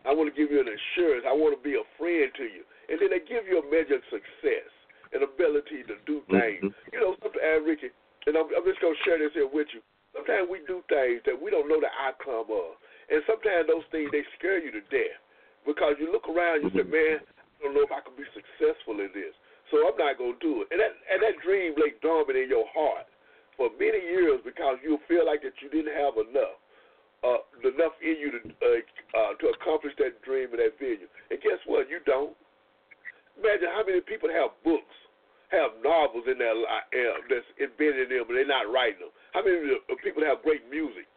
I 0.08 0.12
want 0.16 0.32
to 0.32 0.36
give 0.36 0.50
you 0.50 0.60
an 0.60 0.68
assurance. 0.68 1.24
I 1.28 1.36
want 1.36 1.56
to 1.56 1.60
be 1.60 1.76
a 1.76 1.84
friend 2.00 2.28
to 2.40 2.46
you. 2.48 2.64
And 2.88 2.96
then 2.96 3.12
they 3.12 3.20
give 3.20 3.44
you 3.44 3.60
a 3.60 3.66
measure 3.68 4.00
of 4.00 4.04
success 4.08 4.68
and 5.12 5.20
ability 5.20 5.84
to 5.88 5.96
do 6.08 6.24
things. 6.32 6.64
Mm-hmm. 6.64 6.92
You 6.92 6.98
know, 7.00 7.12
sometimes, 7.20 7.64
Ricky, 7.68 7.92
and 8.24 8.36
I'm, 8.36 8.48
I'm 8.52 8.64
just 8.64 8.80
going 8.80 8.96
to 8.96 9.04
share 9.04 9.20
this 9.20 9.36
here 9.36 9.48
with 9.48 9.68
you. 9.76 9.84
Sometimes 10.16 10.48
we 10.48 10.64
do 10.64 10.80
things 10.88 11.20
that 11.28 11.36
we 11.36 11.52
don't 11.52 11.68
know 11.68 11.80
the 11.80 11.92
outcome 12.00 12.48
of. 12.48 12.80
And 13.12 13.20
sometimes 13.28 13.68
those 13.68 13.84
things, 13.92 14.08
they 14.12 14.24
scare 14.40 14.60
you 14.60 14.72
to 14.72 14.82
death. 14.88 15.20
Because 15.68 16.00
you 16.00 16.08
look 16.08 16.24
around, 16.28 16.64
you 16.64 16.72
say, 16.72 16.84
mm-hmm. 16.84 16.96
man, 16.96 17.16
I 17.20 17.37
don't 17.60 17.74
know 17.74 17.84
if 17.84 17.92
I 17.92 18.00
can 18.00 18.14
be 18.14 18.26
successful 18.34 18.98
in 19.02 19.10
this. 19.14 19.34
So 19.70 19.84
I'm 19.84 19.98
not 20.00 20.16
to 20.16 20.32
do 20.40 20.64
it. 20.64 20.72
And 20.72 20.80
that, 20.80 20.92
and 21.12 21.20
that 21.20 21.36
dream 21.44 21.76
lay 21.76 21.92
dormant 22.00 22.38
in 22.38 22.48
your 22.48 22.64
heart 22.72 23.04
for 23.58 23.68
many 23.76 24.00
years 24.00 24.40
because 24.46 24.80
you 24.80 24.96
feel 25.10 25.26
like 25.26 25.44
that 25.44 25.58
you 25.60 25.68
didn't 25.68 25.92
have 25.92 26.16
enough. 26.16 26.56
Uh, 27.26 27.42
enough 27.66 27.98
in 27.98 28.14
you 28.14 28.30
to 28.30 28.38
uh, 28.62 28.78
uh, 29.18 29.34
to 29.42 29.50
accomplish 29.50 29.90
that 29.98 30.22
dream 30.22 30.54
and 30.54 30.62
that 30.62 30.78
vision. 30.78 31.10
And 31.34 31.42
guess 31.42 31.58
what? 31.66 31.90
You 31.90 31.98
don't. 32.06 32.30
Imagine 33.34 33.74
how 33.74 33.82
many 33.82 33.98
people 34.06 34.30
have 34.30 34.54
books 34.62 34.94
have 35.50 35.74
novels 35.82 36.30
in 36.30 36.38
their 36.38 36.54
uh, 36.54 37.18
that's 37.26 37.50
embedded 37.58 38.14
in 38.14 38.22
them, 38.22 38.24
but 38.30 38.38
they're 38.38 38.46
not 38.46 38.70
writing 38.70 39.10
them? 39.10 39.12
How 39.34 39.42
many 39.42 39.58
people 39.98 40.22
have 40.22 40.46
great 40.46 40.62
music? 40.70 41.10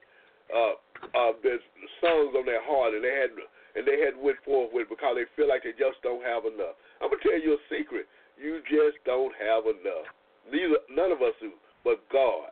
Uh, 0.50 0.76
uh, 1.14 1.32
there's 1.46 1.64
songs 2.02 2.34
on 2.34 2.50
their 2.50 2.66
heart, 2.66 2.98
and 2.98 3.06
they 3.06 3.14
had 3.14 3.32
and 3.76 3.88
they 3.88 4.00
hadn't 4.04 4.22
went 4.22 4.38
forward 4.44 4.72
with 4.74 4.90
because 4.90 5.16
they 5.16 5.28
feel 5.36 5.48
like 5.48 5.64
they 5.64 5.76
just 5.76 6.02
don't 6.04 6.24
have 6.24 6.44
enough. 6.46 6.76
I'm 7.00 7.10
gonna 7.10 7.24
tell 7.24 7.40
you 7.40 7.56
a 7.56 7.62
secret: 7.72 8.08
you 8.36 8.60
just 8.68 9.00
don't 9.06 9.34
have 9.38 9.68
enough. 9.68 10.08
Neither 10.50 10.82
none 10.92 11.12
of 11.12 11.22
us 11.22 11.36
do, 11.40 11.56
but 11.84 12.04
God. 12.12 12.52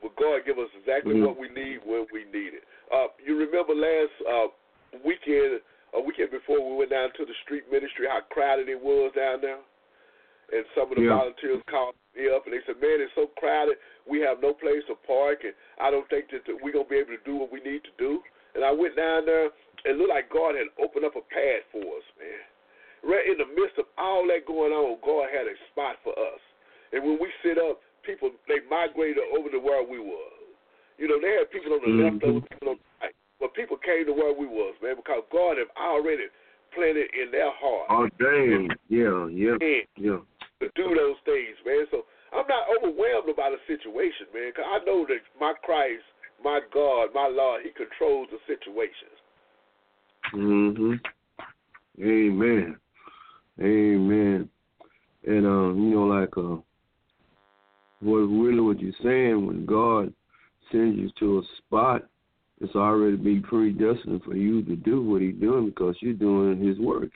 But 0.00 0.16
God 0.16 0.48
give 0.48 0.56
us 0.56 0.72
exactly 0.80 1.20
mm-hmm. 1.20 1.28
what 1.28 1.36
we 1.36 1.52
need 1.52 1.84
when 1.84 2.08
we 2.08 2.24
need 2.32 2.56
it. 2.56 2.64
Uh, 2.88 3.12
you 3.20 3.36
remember 3.36 3.76
last 3.76 4.16
uh, 4.24 4.48
weekend, 5.04 5.60
a 5.92 6.00
weekend 6.00 6.32
before 6.32 6.56
we 6.56 6.72
went 6.72 6.88
down 6.88 7.12
to 7.20 7.28
the 7.28 7.36
street 7.44 7.68
ministry, 7.68 8.08
how 8.08 8.24
crowded 8.32 8.72
it 8.72 8.80
was 8.80 9.12
down 9.12 9.44
there 9.44 9.60
and 10.52 10.66
some 10.74 10.90
of 10.90 10.96
the 10.98 11.06
yeah. 11.06 11.14
volunteers 11.14 11.62
called 11.70 11.94
me 12.14 12.26
up 12.26 12.44
and 12.46 12.54
they 12.54 12.62
said, 12.66 12.80
"Man, 12.82 12.98
it's 12.98 13.14
so 13.14 13.30
crowded. 13.38 13.78
We 14.06 14.20
have 14.20 14.42
no 14.42 14.52
place 14.52 14.82
to 14.88 14.94
park, 15.06 15.44
and 15.44 15.54
I 15.78 15.90
don't 15.90 16.08
think 16.10 16.30
that 16.30 16.42
we're 16.62 16.74
gonna 16.74 16.90
be 16.90 16.98
able 16.98 17.14
to 17.14 17.24
do 17.24 17.36
what 17.36 17.52
we 17.52 17.60
need 17.62 17.84
to 17.86 17.94
do." 17.98 18.22
And 18.54 18.64
I 18.64 18.72
went 18.72 18.96
down 18.96 19.26
there, 19.26 19.52
and 19.84 19.94
it 19.94 19.96
looked 19.96 20.14
like 20.14 20.32
God 20.32 20.54
had 20.58 20.70
opened 20.78 21.06
up 21.06 21.16
a 21.16 21.24
path 21.30 21.64
for 21.70 21.82
us, 21.82 22.06
man. 22.18 22.44
Right 23.00 23.24
in 23.24 23.40
the 23.40 23.48
midst 23.48 23.80
of 23.80 23.88
all 23.96 24.28
that 24.28 24.44
going 24.44 24.72
on, 24.72 25.00
God 25.00 25.32
had 25.32 25.48
a 25.48 25.56
spot 25.72 25.96
for 26.04 26.12
us. 26.12 26.42
And 26.92 27.00
when 27.00 27.16
we 27.16 27.32
sit 27.40 27.56
up, 27.56 27.80
people 28.04 28.30
they 28.44 28.60
migrated 28.68 29.24
over 29.32 29.48
to 29.48 29.60
where 29.60 29.80
we 29.80 29.98
was. 30.00 30.36
You 31.00 31.08
know, 31.08 31.16
they 31.16 31.40
had 31.40 31.48
people 31.48 31.72
on 31.72 31.80
the 31.80 31.88
mm-hmm. 31.88 32.20
left, 32.20 32.24
over 32.28 32.44
people 32.44 32.68
on 32.68 32.76
the 32.76 32.88
right, 33.00 33.16
but 33.40 33.56
people 33.56 33.80
came 33.80 34.04
to 34.04 34.12
where 34.12 34.36
we 34.36 34.44
was, 34.44 34.76
man, 34.84 35.00
because 35.00 35.24
God 35.32 35.56
had 35.56 35.72
already 35.80 36.28
planted 36.76 37.08
in 37.16 37.32
their 37.32 37.48
heart. 37.56 37.88
Oh, 37.88 38.04
damn. 38.20 38.68
Yeah, 38.92 39.32
yeah, 39.32 39.56
yeah 39.96 40.20
to 40.60 40.68
do 40.76 40.92
those 40.92 41.16
things, 41.24 41.56
man. 41.64 41.88
So 41.90 42.04
I'm 42.36 42.46
not 42.46 42.68
overwhelmed 42.68 43.32
about 43.32 43.56
a 43.56 43.60
situation, 43.64 44.28
man, 44.30 44.52
because 44.52 44.68
I 44.68 44.78
know 44.84 45.08
that 45.08 45.24
my 45.40 45.56
Christ, 45.64 46.04
my 46.42 46.60
God, 46.72 47.08
my 47.14 47.28
Lord, 47.28 47.62
He 47.64 47.70
controls 47.70 48.28
the 48.30 48.38
situations. 48.46 49.16
Mhm. 50.32 51.00
Amen. 52.00 52.76
Amen. 53.60 54.48
And 55.26 55.46
um, 55.46 55.76
you 55.78 55.94
know, 55.94 56.04
like 56.04 56.36
uh, 56.36 56.62
what 58.00 58.18
really 58.18 58.60
what 58.60 58.80
you're 58.80 58.92
saying 59.02 59.46
when 59.46 59.66
God 59.66 60.12
sends 60.72 60.98
you 60.98 61.10
to 61.18 61.38
a 61.38 61.42
spot, 61.58 62.06
it's 62.60 62.74
already 62.74 63.16
been 63.16 63.42
predestined 63.42 64.22
for 64.24 64.34
you 64.34 64.62
to 64.62 64.76
do 64.76 65.02
what 65.02 65.20
He's 65.20 65.34
doing 65.34 65.66
because 65.66 65.96
you're 66.00 66.14
doing 66.14 66.64
His 66.64 66.78
work. 66.78 67.10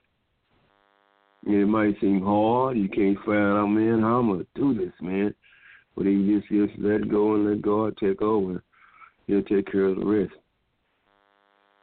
It 1.46 1.68
might 1.68 2.00
seem 2.00 2.22
hard, 2.22 2.78
you 2.78 2.88
can't 2.88 3.18
find 3.24 3.58
out, 3.58 3.66
man, 3.66 4.00
how 4.00 4.20
I'm 4.20 4.28
gonna 4.30 4.44
do 4.54 4.74
this, 4.74 4.92
man. 5.00 5.34
But 5.94 6.06
you 6.06 6.40
just 6.40 6.50
just 6.50 6.78
let 6.78 7.08
go 7.08 7.34
and 7.34 7.48
let 7.48 7.62
God 7.62 7.96
take 7.98 8.20
over, 8.22 8.62
He'll 9.26 9.44
take 9.44 9.70
care 9.70 9.86
of 9.88 9.96
the 9.96 10.04
rest. 10.04 10.36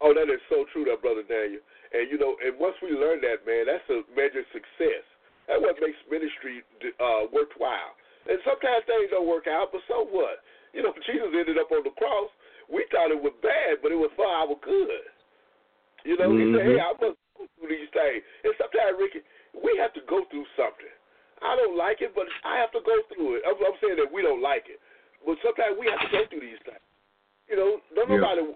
Oh, 0.02 0.14
that 0.18 0.30
is 0.34 0.42
so 0.50 0.66
true, 0.74 0.86
that 0.90 1.02
brother 1.02 1.22
Daniel. 1.22 1.62
And 1.94 2.10
you 2.10 2.18
know, 2.18 2.34
and 2.42 2.58
once 2.58 2.76
we 2.82 2.94
learn 2.94 3.22
that, 3.22 3.46
man, 3.46 3.70
that's 3.70 3.86
a 3.94 4.02
major 4.18 4.42
success. 4.50 5.06
That's 5.46 5.62
what 5.62 5.78
makes 5.78 5.98
ministry 6.10 6.66
uh, 6.98 7.30
worthwhile. 7.30 7.94
And 8.30 8.38
sometimes 8.46 8.86
things 8.86 9.14
don't 9.14 9.30
work 9.30 9.50
out, 9.50 9.74
but 9.74 9.82
so 9.90 10.06
what? 10.10 10.42
You 10.74 10.86
know, 10.86 10.94
Jesus 11.10 11.30
ended 11.34 11.58
up 11.58 11.70
on 11.70 11.86
the 11.86 11.94
cross. 11.98 12.30
We 12.70 12.86
thought 12.90 13.14
it 13.14 13.20
was 13.20 13.36
bad, 13.44 13.84
but 13.84 13.92
it 13.92 14.00
was 14.00 14.14
for 14.16 14.26
our 14.26 14.54
good. 14.62 15.06
You 16.06 16.18
know, 16.18 16.34
mm-hmm. 16.34 16.50
he 16.50 16.58
said, 16.58 16.66
"Hey, 16.66 16.80
I 16.82 16.92
must 16.98 17.20
go 17.38 17.46
through 17.58 17.70
these 17.70 17.92
things." 17.94 18.22
And 18.46 18.54
sometimes, 18.58 18.98
Ricky, 18.98 19.22
we 19.54 19.78
have 19.78 19.94
to 19.94 20.02
go 20.10 20.26
through 20.34 20.48
something. 20.58 20.94
I 21.42 21.58
don't 21.58 21.78
like 21.78 22.02
it, 22.06 22.14
but 22.14 22.30
I 22.46 22.62
have 22.62 22.74
to 22.78 22.82
go 22.86 22.96
through 23.14 23.38
it. 23.38 23.46
I'm, 23.46 23.58
I'm 23.58 23.78
saying 23.82 23.98
that 23.98 24.10
we 24.10 24.22
don't 24.22 24.42
like 24.42 24.70
it, 24.70 24.78
but 25.26 25.38
sometimes 25.42 25.78
we 25.78 25.90
have 25.90 26.02
to 26.02 26.10
go 26.10 26.22
through 26.30 26.46
these 26.46 26.62
things. 26.66 26.82
You 27.52 27.60
know, 27.60 27.84
don't 28.00 28.08
yeah. 28.08 28.24
nobody 28.24 28.56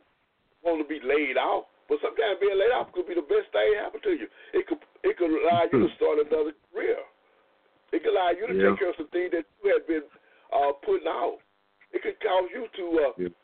want 0.64 0.80
to 0.80 0.88
be 0.88 1.04
laid 1.04 1.36
off, 1.36 1.68
but 1.92 2.00
sometimes 2.00 2.40
being 2.40 2.56
laid 2.56 2.72
off 2.72 2.96
could 2.96 3.04
be 3.04 3.14
the 3.14 3.28
best 3.28 3.52
thing 3.52 3.76
happen 3.76 4.00
to 4.08 4.16
you. 4.16 4.32
It 4.56 4.64
could 4.72 4.80
it 5.04 5.20
could 5.20 5.36
allow 5.36 5.68
you 5.68 5.84
to 5.84 5.92
start 6.00 6.24
another 6.24 6.56
career. 6.72 7.04
It 7.92 8.08
could 8.08 8.16
allow 8.16 8.32
you 8.32 8.48
to 8.48 8.56
yeah. 8.56 8.72
take 8.72 8.80
care 8.80 8.92
of 8.96 8.98
some 8.98 9.12
things 9.12 9.36
that 9.36 9.44
you 9.60 9.68
had 9.68 9.84
been 9.84 10.08
uh, 10.56 10.72
putting 10.88 11.12
out. 11.12 11.44
It 11.92 12.08
could 12.08 12.16
cause 12.24 12.48
you 12.56 12.72
to 12.72 12.86
uh, 13.04 13.14
yeah. 13.20 13.36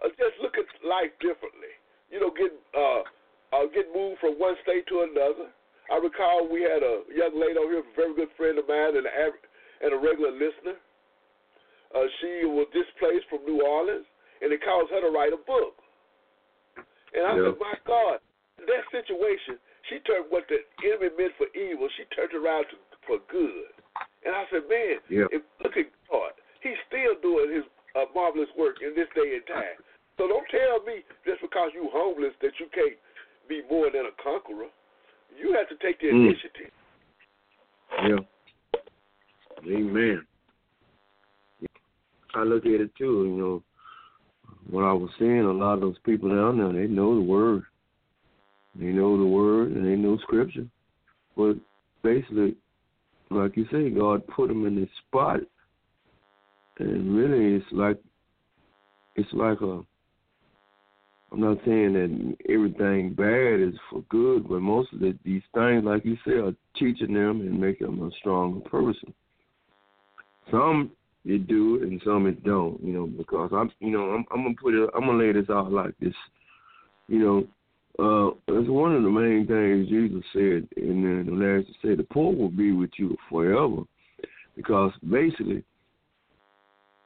uh, 0.00 0.08
just 0.16 0.40
look 0.40 0.56
at 0.56 0.64
life 0.80 1.12
differently. 1.20 1.76
You 2.08 2.24
know, 2.24 2.32
get 2.32 2.56
uh, 2.72 3.04
uh, 3.52 3.68
get 3.76 3.92
moved 3.92 4.24
from 4.24 4.40
one 4.40 4.56
state 4.64 4.88
to 4.88 5.04
another. 5.04 5.52
I 5.92 6.00
recall 6.00 6.48
we 6.48 6.64
had 6.64 6.80
a 6.80 7.04
young 7.12 7.36
lady 7.36 7.60
over 7.60 7.76
here, 7.76 7.84
a 7.84 7.92
very 7.92 8.16
good 8.16 8.32
friend 8.40 8.56
of 8.56 8.64
mine, 8.64 8.96
and 8.96 9.04
a, 9.04 9.12
and 9.84 9.92
a 9.92 10.00
regular 10.00 10.32
listener. 10.32 10.80
Uh, 11.92 12.08
she 12.24 12.48
was 12.48 12.64
displaced 12.72 13.28
from 13.28 13.44
New 13.44 13.60
Orleans, 13.60 14.08
and 14.42 14.52
it 14.52 14.60
caused 14.64 14.90
her 14.90 15.00
to 15.00 15.10
write 15.10 15.32
a 15.32 15.40
book. 15.42 15.78
And 17.14 17.22
I 17.26 17.32
yeah. 17.38 17.50
said, 17.50 17.58
my 17.62 17.76
God, 17.86 18.18
that 18.58 18.84
situation, 18.90 19.58
she 19.90 20.02
turned 20.02 20.26
what 20.30 20.48
the 20.50 20.62
enemy 20.82 21.14
meant 21.14 21.34
for 21.38 21.46
evil, 21.54 21.86
she 21.94 22.04
turned 22.14 22.34
around 22.34 22.66
to, 22.74 22.76
for 23.06 23.18
good. 23.30 23.70
And 24.26 24.34
I 24.34 24.44
said, 24.50 24.66
man, 24.66 24.98
yeah. 25.06 25.30
if, 25.30 25.42
look 25.62 25.76
at 25.76 25.86
God. 26.10 26.34
He's 26.64 26.80
still 26.88 27.14
doing 27.20 27.52
his 27.54 27.64
uh, 27.94 28.08
marvelous 28.14 28.48
work 28.58 28.80
in 28.80 28.96
this 28.96 29.08
day 29.14 29.36
and 29.36 29.46
time. 29.46 29.78
So 30.16 30.26
don't 30.26 30.46
tell 30.50 30.82
me 30.86 31.04
just 31.26 31.42
because 31.42 31.70
you 31.74 31.90
homeless 31.92 32.32
that 32.40 32.56
you 32.58 32.66
can't 32.72 32.96
be 33.48 33.62
more 33.70 33.90
than 33.92 34.06
a 34.06 34.14
conqueror. 34.22 34.70
You 35.36 35.52
have 35.54 35.68
to 35.68 35.76
take 35.84 36.00
the 36.00 36.08
mm. 36.08 36.30
initiative. 36.30 36.72
Yeah. 38.02 38.22
Amen. 39.66 40.26
I 42.34 42.42
look 42.42 42.66
at 42.66 42.80
it 42.80 42.90
too, 42.96 43.24
you 43.26 43.36
know. 43.36 43.62
What 44.70 44.84
I 44.84 44.92
was 44.92 45.10
saying, 45.18 45.40
a 45.40 45.52
lot 45.52 45.74
of 45.74 45.80
those 45.80 45.98
people 46.04 46.28
down 46.28 46.58
there, 46.58 46.72
they 46.72 46.88
know 46.90 47.14
the 47.14 47.20
word. 47.20 47.64
They 48.76 48.86
know 48.86 49.16
the 49.16 49.24
word 49.24 49.72
and 49.72 49.84
they 49.84 49.96
know 49.96 50.18
scripture. 50.18 50.66
But 51.36 51.56
basically, 52.02 52.56
like 53.30 53.56
you 53.56 53.66
say, 53.70 53.90
God 53.90 54.26
put 54.28 54.48
them 54.48 54.66
in 54.66 54.76
this 54.76 54.88
spot, 55.06 55.40
and 56.78 57.14
really, 57.16 57.56
it's 57.56 57.66
like 57.72 57.98
it's 59.16 59.32
like 59.32 59.60
a. 59.60 59.80
I'm 61.32 61.40
not 61.40 61.58
saying 61.64 61.94
that 61.94 62.36
everything 62.48 63.12
bad 63.14 63.60
is 63.60 63.74
for 63.90 64.02
good, 64.08 64.48
but 64.48 64.60
most 64.60 64.92
of 64.92 65.00
the, 65.00 65.18
these 65.24 65.42
things, 65.52 65.84
like 65.84 66.04
you 66.04 66.16
say, 66.24 66.34
are 66.34 66.54
teaching 66.76 67.12
them 67.12 67.40
and 67.40 67.60
making 67.60 67.88
them 67.88 68.06
a 68.06 68.10
stronger 68.20 68.60
person. 68.68 69.12
Some 70.48 70.92
it 71.24 71.46
do 71.46 71.82
and 71.82 72.00
some 72.04 72.26
it 72.26 72.44
don't, 72.44 72.82
you 72.82 72.92
know, 72.92 73.06
because 73.06 73.50
I'm, 73.52 73.70
you 73.80 73.90
know, 73.90 74.10
I'm, 74.10 74.24
I'm 74.32 74.42
gonna 74.42 74.54
put 74.60 74.74
it, 74.74 74.90
I'm 74.94 75.06
gonna 75.06 75.18
lay 75.18 75.32
this 75.32 75.48
out 75.50 75.72
like 75.72 75.94
this, 76.00 76.14
you 77.08 77.18
know, 77.18 77.46
uh, 77.96 78.34
it's 78.48 78.68
one 78.68 78.94
of 78.94 79.04
the 79.04 79.10
main 79.10 79.46
things 79.46 79.88
Jesus 79.88 80.24
said 80.32 80.66
in 80.76 81.24
the 81.26 81.32
last 81.32 81.66
say 81.82 81.94
the 81.94 82.02
poor 82.02 82.34
will 82.34 82.50
be 82.50 82.72
with 82.72 82.90
you 82.98 83.16
forever, 83.30 83.82
because 84.56 84.90
basically 85.08 85.62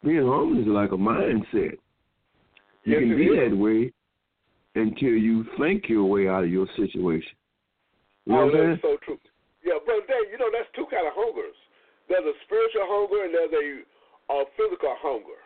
being 0.02 0.22
homeless 0.22 0.62
is 0.62 0.68
like 0.68 0.92
a 0.92 0.96
mindset. 0.96 1.76
You 2.84 2.94
yes, 2.94 3.00
can 3.00 3.16
be 3.16 3.28
that 3.36 3.56
way 3.56 3.92
until 4.74 5.12
you 5.12 5.44
think 5.58 5.88
your 5.88 6.04
way 6.04 6.28
out 6.28 6.44
of 6.44 6.50
your 6.50 6.66
situation. 6.76 7.36
You 8.24 8.32
know 8.32 8.48
oh, 8.48 8.68
that's 8.68 8.80
so 8.80 8.96
true. 9.04 9.18
Yeah, 9.64 9.76
brother 9.84 10.06
Dave, 10.08 10.32
you 10.32 10.38
know 10.38 10.48
that's 10.48 10.72
two 10.74 10.86
kind 10.90 11.06
of 11.06 11.12
hungers. 11.12 11.56
There's 12.08 12.24
a 12.24 12.36
spiritual 12.48 12.88
hunger 12.88 13.24
and 13.28 13.34
there's 13.34 13.52
a, 13.52 13.64
a 14.30 14.44
physical 14.56 14.94
hunger. 15.00 15.40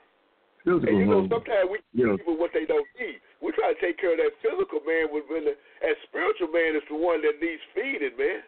Physical 0.63 0.89
and 0.89 0.99
you 0.99 1.07
know, 1.07 1.27
hunger. 1.27 1.43
sometimes 1.43 1.67
we 1.71 1.79
give 1.95 2.19
people 2.19 2.39
what 2.39 2.55
they 2.55 2.67
don't 2.67 2.87
need. 2.99 3.19
We 3.43 3.51
try 3.55 3.75
to 3.75 3.79
take 3.83 3.99
care 3.99 4.15
of 4.15 4.21
that 4.23 4.35
physical 4.39 4.79
man, 4.87 5.11
when 5.11 5.27
the 5.47 5.55
that 5.55 5.97
spiritual 6.07 6.55
man 6.55 6.79
is 6.79 6.87
the 6.87 6.99
one 6.99 7.23
that 7.27 7.43
needs 7.43 7.63
feeding, 7.75 8.15
man. 8.15 8.43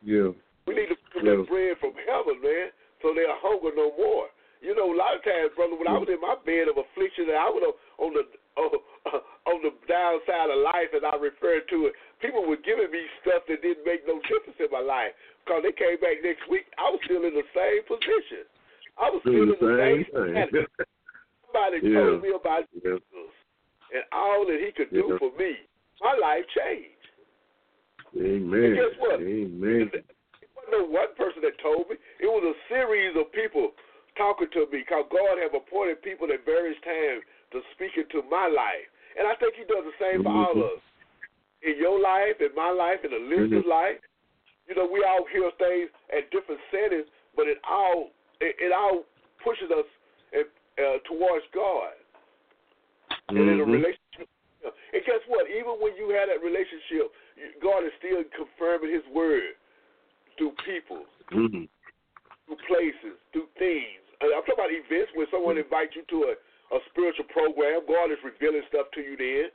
Yeah. 0.00 0.30
We 0.64 0.78
need 0.78 0.90
to 0.94 0.98
put 1.12 1.26
yeah. 1.26 1.36
that 1.36 1.48
bread 1.50 1.76
from 1.82 1.92
heaven, 2.06 2.40
man, 2.40 2.72
so 3.02 3.12
they'll 3.12 3.38
hunger 3.42 3.74
no 3.74 3.92
more. 3.98 4.30
You 4.62 4.78
know, 4.78 4.94
a 4.94 4.96
lot 4.96 5.18
of 5.18 5.26
times, 5.26 5.50
brother, 5.58 5.74
when 5.74 5.90
yeah. 5.90 5.98
I 5.98 6.02
was 6.02 6.06
in 6.06 6.22
my 6.22 6.38
bed 6.46 6.70
of 6.70 6.78
affliction, 6.78 7.26
and 7.26 7.34
I 7.34 7.50
was 7.50 7.74
on 7.98 8.14
the 8.14 8.22
uh, 8.54 8.70
on 9.50 9.58
the 9.64 9.74
downside 9.90 10.54
of 10.54 10.62
life, 10.62 10.94
and 10.94 11.02
I 11.02 11.18
referred 11.18 11.66
to 11.74 11.90
it, 11.90 11.98
people 12.22 12.46
were 12.46 12.60
giving 12.62 12.92
me 12.94 13.02
stuff 13.24 13.42
that 13.50 13.58
didn't 13.58 13.82
make 13.82 14.06
no 14.06 14.22
difference 14.30 14.60
in 14.62 14.70
my 14.70 14.84
life. 14.84 15.10
Because 15.42 15.66
they 15.66 15.74
came 15.74 15.98
back 15.98 16.22
next 16.22 16.46
week, 16.46 16.70
I 16.78 16.94
was 16.94 17.02
still 17.02 17.26
in 17.26 17.34
the 17.34 17.46
same 17.50 17.82
position. 17.90 18.46
I 18.98 19.08
was 19.10 19.22
doing 19.24 19.48
the 19.48 19.60
same, 19.60 20.04
same 20.12 20.66
Somebody 21.46 21.78
yeah. 21.82 21.98
told 22.00 22.22
me 22.22 22.30
about 22.32 22.64
yeah. 22.72 22.96
Jesus 23.00 23.32
and 23.92 24.04
all 24.12 24.44
that 24.48 24.58
He 24.60 24.72
could 24.72 24.90
do 24.90 25.16
yeah. 25.16 25.18
for 25.20 25.32
me. 25.36 25.56
My 26.00 26.16
life 26.16 26.44
changed. 26.56 27.04
Amen. 28.16 28.72
And 28.72 28.76
guess 28.76 28.96
what? 29.00 29.20
Amen. 29.20 29.88
It 29.92 30.50
wasn't 30.52 30.72
no 30.72 30.84
one 30.84 31.12
person 31.16 31.40
that 31.44 31.56
told 31.60 31.88
me. 31.88 31.96
It 32.20 32.28
was 32.28 32.44
a 32.44 32.56
series 32.68 33.16
of 33.16 33.32
people 33.32 33.72
talking 34.16 34.48
to 34.52 34.68
me 34.68 34.84
because 34.84 35.08
God 35.08 35.40
have 35.40 35.56
appointed 35.56 36.04
people 36.04 36.28
at 36.28 36.44
various 36.44 36.76
times 36.84 37.24
to 37.52 37.60
speak 37.76 37.96
into 37.96 38.24
my 38.28 38.48
life. 38.48 38.88
And 39.16 39.28
I 39.28 39.36
think 39.36 39.56
He 39.56 39.64
does 39.64 39.84
the 39.84 39.96
same 40.00 40.24
mm-hmm. 40.24 40.28
for 40.28 40.36
all 40.36 40.56
of 40.56 40.80
us. 40.80 40.84
In 41.62 41.78
your 41.78 42.00
life, 42.00 42.42
in 42.42 42.52
my 42.58 42.74
life, 42.74 43.06
in 43.06 43.14
the 43.14 43.22
listener's 43.22 43.62
mm-hmm. 43.62 43.70
life, 43.70 44.00
you 44.66 44.74
know, 44.74 44.88
we 44.88 45.04
all 45.06 45.24
hear 45.30 45.48
things 45.58 45.90
at 46.10 46.28
different 46.32 46.60
settings, 46.72 47.06
but 47.36 47.46
it 47.46 47.58
all 47.62 48.10
it, 48.42 48.58
it 48.58 48.72
all 48.74 49.06
pushes 49.42 49.70
us 49.70 49.86
uh, 50.78 50.98
towards 51.04 51.44
God. 51.54 51.94
Mm-hmm. 53.30 53.36
And 53.36 53.46
in 53.48 53.60
a 53.60 53.62
mm-hmm. 53.62 53.76
relationship, 53.76 54.28
and 54.62 55.02
guess 55.04 55.22
what? 55.26 55.50
Even 55.50 55.80
when 55.82 55.96
you 55.98 56.14
have 56.14 56.30
that 56.30 56.40
relationship, 56.40 57.10
God 57.60 57.82
is 57.84 57.92
still 57.98 58.22
confirming 58.32 58.94
His 58.94 59.04
word 59.10 59.58
through 60.38 60.54
people, 60.64 61.02
mm-hmm. 61.28 61.66
through 62.46 62.60
places, 62.70 63.18
through 63.34 63.50
things. 63.58 64.00
I'm 64.22 64.46
talking 64.46 64.54
about 64.54 64.70
events 64.70 65.10
where 65.18 65.26
someone 65.34 65.58
mm-hmm. 65.58 65.66
invites 65.66 65.98
you 65.98 66.06
to 66.14 66.18
a, 66.30 66.34
a 66.72 66.78
spiritual 66.94 67.26
program. 67.34 67.82
God 67.84 68.14
is 68.14 68.20
revealing 68.22 68.62
stuff 68.70 68.86
to 68.94 69.00
you 69.02 69.18
then. 69.18 69.50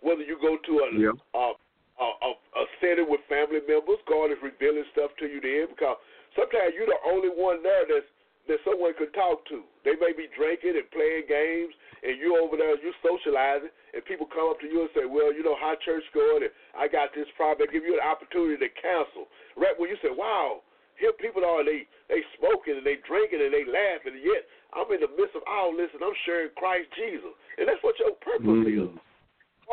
Whether 0.00 0.22
you 0.22 0.38
go 0.38 0.58
to 0.58 0.72
a, 0.82 0.88
yeah. 0.94 1.14
a, 1.14 1.44
a, 1.54 2.06
a, 2.06 2.30
a 2.34 2.64
center 2.78 3.06
with 3.06 3.22
family 3.26 3.62
members, 3.66 4.02
God 4.06 4.30
is 4.30 4.38
revealing 4.42 4.86
stuff 4.94 5.10
to 5.18 5.26
you 5.26 5.42
then 5.42 5.74
because 5.74 5.98
sometimes 6.34 6.74
you're 6.74 6.90
the 6.90 7.02
only 7.06 7.30
one 7.30 7.62
there 7.62 7.86
that's 7.86 8.08
that 8.48 8.58
someone 8.66 8.94
could 8.98 9.14
talk 9.14 9.46
to. 9.48 9.62
They 9.84 9.94
may 9.98 10.10
be 10.10 10.26
drinking 10.34 10.74
and 10.74 10.88
playing 10.90 11.30
games, 11.30 11.74
and 12.02 12.18
you 12.18 12.34
over 12.38 12.58
there, 12.58 12.74
you 12.78 12.90
socializing, 13.02 13.70
and 13.94 14.02
people 14.04 14.26
come 14.26 14.50
up 14.50 14.58
to 14.60 14.66
you 14.66 14.82
and 14.82 14.92
say, 14.94 15.06
"Well, 15.06 15.30
you 15.30 15.42
know 15.42 15.54
how 15.54 15.78
church 15.84 16.02
going, 16.12 16.42
and 16.42 16.52
I 16.74 16.88
got 16.88 17.14
this 17.14 17.30
problem." 17.36 17.66
They 17.66 17.72
give 17.72 17.86
you 17.86 17.94
an 17.94 18.06
opportunity 18.06 18.58
to 18.58 18.70
counsel. 18.82 19.30
Right 19.54 19.78
when 19.78 19.90
you 19.90 19.98
say, 20.02 20.10
"Wow, 20.10 20.62
here 20.98 21.12
people 21.18 21.44
are 21.44 21.64
they 21.64 21.86
they 22.08 22.22
smoking 22.38 22.78
and 22.78 22.86
they 22.86 22.98
drinking 23.06 23.40
and 23.40 23.54
they 23.54 23.64
laughing, 23.64 24.18
and 24.18 24.24
yet 24.24 24.46
I'm 24.74 24.90
in 24.90 25.00
the 25.00 25.10
midst 25.14 25.36
of 25.38 25.42
all 25.46 25.74
this 25.76 25.90
and 25.94 26.02
I'm 26.02 26.16
sharing 26.26 26.50
Christ 26.58 26.90
Jesus, 26.98 27.32
and 27.58 27.68
that's 27.68 27.82
what 27.82 27.98
your 27.98 28.14
purpose 28.18 28.46
mm-hmm. 28.46 28.98
is. 28.98 29.02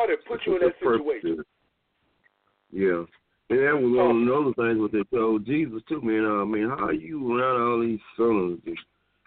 Had 0.00 0.24
put 0.26 0.40
you 0.46 0.56
in 0.56 0.62
that 0.64 0.78
situation. 0.80 1.44
Yeah. 2.72 3.04
And 3.50 3.58
that 3.58 3.74
was 3.74 3.96
one 3.96 4.10
of 4.10 4.22
another 4.22 4.54
things 4.54 4.80
what 4.80 4.92
they 4.92 5.02
told 5.16 5.44
Jesus 5.44 5.82
too, 5.88 6.00
man. 6.02 6.24
I 6.24 6.44
mean, 6.44 6.70
how 6.70 6.90
you 6.90 7.36
around 7.36 7.60
all 7.60 7.80
these 7.80 7.98
fellas, 8.16 8.60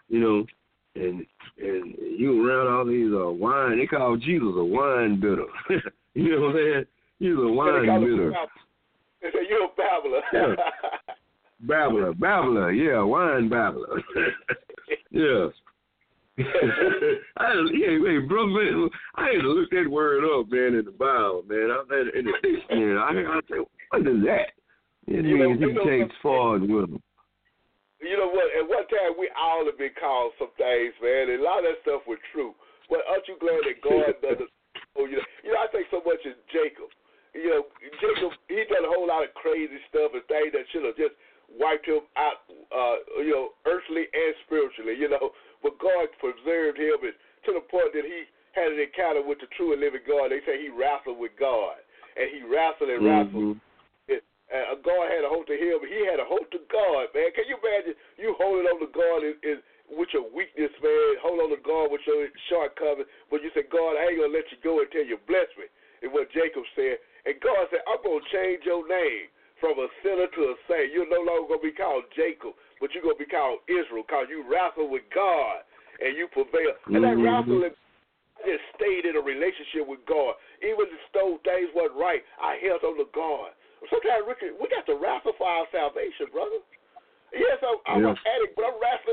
you 0.07 0.19
know, 0.19 0.45
and 0.95 1.25
and 1.57 1.95
you 2.17 2.47
around 2.47 2.73
all 2.73 2.85
these 2.85 3.11
uh, 3.13 3.31
wine. 3.31 3.79
They 3.79 3.85
call 3.85 4.15
Jesus 4.15 4.53
a 4.55 4.63
wine 4.63 5.19
bibber. 5.19 5.45
you 6.13 6.35
know 6.35 6.41
what 6.41 6.55
I'm 6.55 6.55
saying? 6.55 6.85
He's 7.19 7.37
a 7.37 7.51
wine 7.51 7.85
bibber. 7.85 8.31
They 9.21 9.27
say 9.29 9.47
you're 9.49 9.65
a 9.65 9.69
babbler. 9.75 10.21
yeah. 10.31 10.55
babbler, 11.61 12.13
babbler, 12.13 12.71
yeah, 12.71 13.01
wine 13.01 13.49
babbler. 13.49 14.01
yeah. 15.11 15.47
I 17.37 17.53
yeah, 17.71 17.99
hey, 18.07 18.17
bro, 18.27 18.47
man, 18.47 18.89
I 19.15 19.25
had 19.25 19.41
to 19.41 19.49
look 19.49 19.69
that 19.69 19.87
word 19.87 20.23
up, 20.23 20.51
man, 20.51 20.79
in 20.79 20.85
the 20.85 20.91
Bible, 20.91 21.43
man. 21.47 21.69
I 21.69 21.95
had 21.95 22.07
in 22.15 22.25
the 22.25 22.33
dictionary. 22.41 22.97
I, 22.97 23.37
I 23.37 23.39
say, 23.47 23.63
what 23.93 24.09
is 24.09 24.25
that? 24.25 24.49
It 25.05 25.21
you 25.21 25.37
means 25.37 25.61
know, 25.61 25.69
he 25.69 25.77
takes 25.85 26.15
forward 26.25 26.65
with 26.65 26.89
him. 26.89 26.97
You 28.01 28.17
know 28.17 28.33
what? 28.33 28.49
At 28.57 28.65
one 28.65 28.89
time, 28.89 29.13
we 29.21 29.29
all 29.37 29.63
have 29.69 29.77
been 29.77 29.93
called 29.95 30.33
some 30.41 30.49
things, 30.57 30.97
man, 30.97 31.29
and 31.29 31.39
a 31.39 31.45
lot 31.45 31.61
of 31.61 31.71
that 31.71 31.85
stuff 31.85 32.01
was 32.09 32.17
true. 32.33 32.57
But 32.89 33.05
aren't 33.05 33.29
you 33.29 33.37
glad 33.37 33.61
that 33.63 33.79
God 33.85 34.17
doesn't? 34.25 34.51
Oh, 34.97 35.05
you 35.05 35.21
know, 35.21 35.27
you 35.45 35.53
know, 35.53 35.61
I 35.61 35.69
think 35.69 35.87
so 35.93 36.01
much 36.01 36.25
of 36.25 36.33
Jacob. 36.49 36.89
You 37.37 37.49
know, 37.49 37.61
Jacob, 38.01 38.33
he 38.49 38.65
done 38.65 38.85
a 38.85 38.91
whole 38.91 39.05
lot 39.05 39.25
of 39.25 39.33
crazy 39.37 39.77
stuff 39.93 40.13
and 40.17 40.25
things 40.25 40.53
that 40.57 40.65
should 40.73 40.85
have 40.85 40.97
just 40.97 41.13
wiped 41.53 41.85
him 41.85 42.05
out, 42.17 42.45
uh, 42.49 42.97
you 43.21 43.33
know, 43.33 43.53
earthly 43.69 44.09
and 44.09 44.33
spiritually, 44.45 44.97
you 44.97 45.09
know. 45.09 45.33
But 45.61 45.77
God 45.77 46.09
preserved 46.17 46.81
him 46.81 46.97
and 47.05 47.15
to 47.45 47.49
the 47.57 47.65
point 47.69 47.93
that 47.93 48.05
he 48.05 48.25
had 48.57 48.73
an 48.73 48.81
encounter 48.81 49.21
with 49.21 49.41
the 49.41 49.49
true 49.53 49.73
and 49.73 49.81
living 49.81 50.05
God. 50.05 50.29
They 50.33 50.41
say 50.45 50.61
he 50.61 50.69
wrestled 50.69 51.17
with 51.17 51.33
God. 51.37 51.77
And 52.13 52.29
he 52.29 52.45
wrestled 52.45 52.89
and 52.89 53.01
wrestled. 53.01 53.57
Mm-hmm 53.57 53.72
uh, 54.53 54.77
God 54.85 55.09
had 55.09 55.25
a 55.25 55.29
hold 55.29 55.49
to 55.49 55.57
him. 55.57 55.81
But 55.81 55.89
he 55.89 56.05
had 56.05 56.21
a 56.21 56.27
hold 56.29 56.45
to 56.53 56.61
God, 56.69 57.09
man. 57.17 57.33
Can 57.33 57.49
you 57.49 57.57
imagine 57.57 57.97
you 58.21 58.37
holding 58.37 58.69
on 58.69 58.77
to 58.79 58.89
God 58.93 59.25
is, 59.25 59.35
is 59.41 59.59
with 59.89 60.13
your 60.13 60.29
weakness, 60.29 60.71
man? 60.79 61.19
Hold 61.25 61.41
on 61.41 61.49
to 61.51 61.61
God 61.65 61.89
with 61.89 62.05
your 62.05 62.29
shortcomings, 62.47 63.09
but 63.33 63.41
you 63.41 63.49
say, 63.57 63.65
God, 63.67 63.97
I 63.97 64.13
ain't 64.13 64.21
gonna 64.21 64.31
let 64.31 64.45
you 64.53 64.61
go 64.61 64.79
until 64.79 65.03
you 65.03 65.17
bless 65.25 65.49
me. 65.57 65.65
Is 66.05 66.11
what 66.11 66.27
Jacob 66.35 66.67
said. 66.75 66.99
And 67.23 67.39
God 67.39 67.71
said, 67.71 67.79
I'm 67.87 68.03
gonna 68.03 68.19
change 68.27 68.67
your 68.67 68.83
name 68.83 69.31
from 69.63 69.79
a 69.79 69.87
sinner 70.03 70.27
to 70.27 70.41
a 70.51 70.55
saint. 70.67 70.91
You're 70.91 71.07
no 71.07 71.23
longer 71.23 71.55
gonna 71.55 71.63
be 71.63 71.71
called 71.71 72.03
Jacob, 72.11 72.59
but 72.83 72.91
you're 72.91 73.07
gonna 73.07 73.15
be 73.15 73.29
called 73.29 73.63
Israel, 73.71 74.03
because 74.03 74.27
you 74.27 74.43
wrestle 74.43 74.91
with 74.91 75.07
God 75.15 75.63
and 76.03 76.19
you 76.19 76.27
prevail. 76.27 76.75
And 76.91 76.99
that 77.07 77.15
mm-hmm. 77.15 77.23
wrestling 77.23 77.75
just 78.43 78.63
stayed 78.75 79.07
in 79.07 79.15
a 79.15 79.23
relationship 79.23 79.87
with 79.87 80.03
God. 80.03 80.35
Even 80.59 80.91
if 80.91 80.99
those 81.15 81.39
things 81.47 81.71
weren't 81.71 81.95
right, 81.95 82.19
I 82.43 82.59
held 82.59 82.83
on 82.83 82.99
to 82.99 83.07
God. 83.15 83.55
Sometimes, 83.91 84.23
Ricky, 84.27 84.55
we 84.55 84.69
got 84.71 84.87
to 84.87 84.95
wrestle 84.95 85.35
for 85.35 85.47
our 85.47 85.67
salvation, 85.73 86.31
brother. 86.31 86.63
Yes, 87.33 87.57
I'm, 87.65 87.77
I'm 87.89 88.01
yes. 88.05 88.13
an 88.13 88.29
addict, 88.29 88.53
but 88.53 88.69
I'm 88.69 88.77
wrestling 88.77 89.12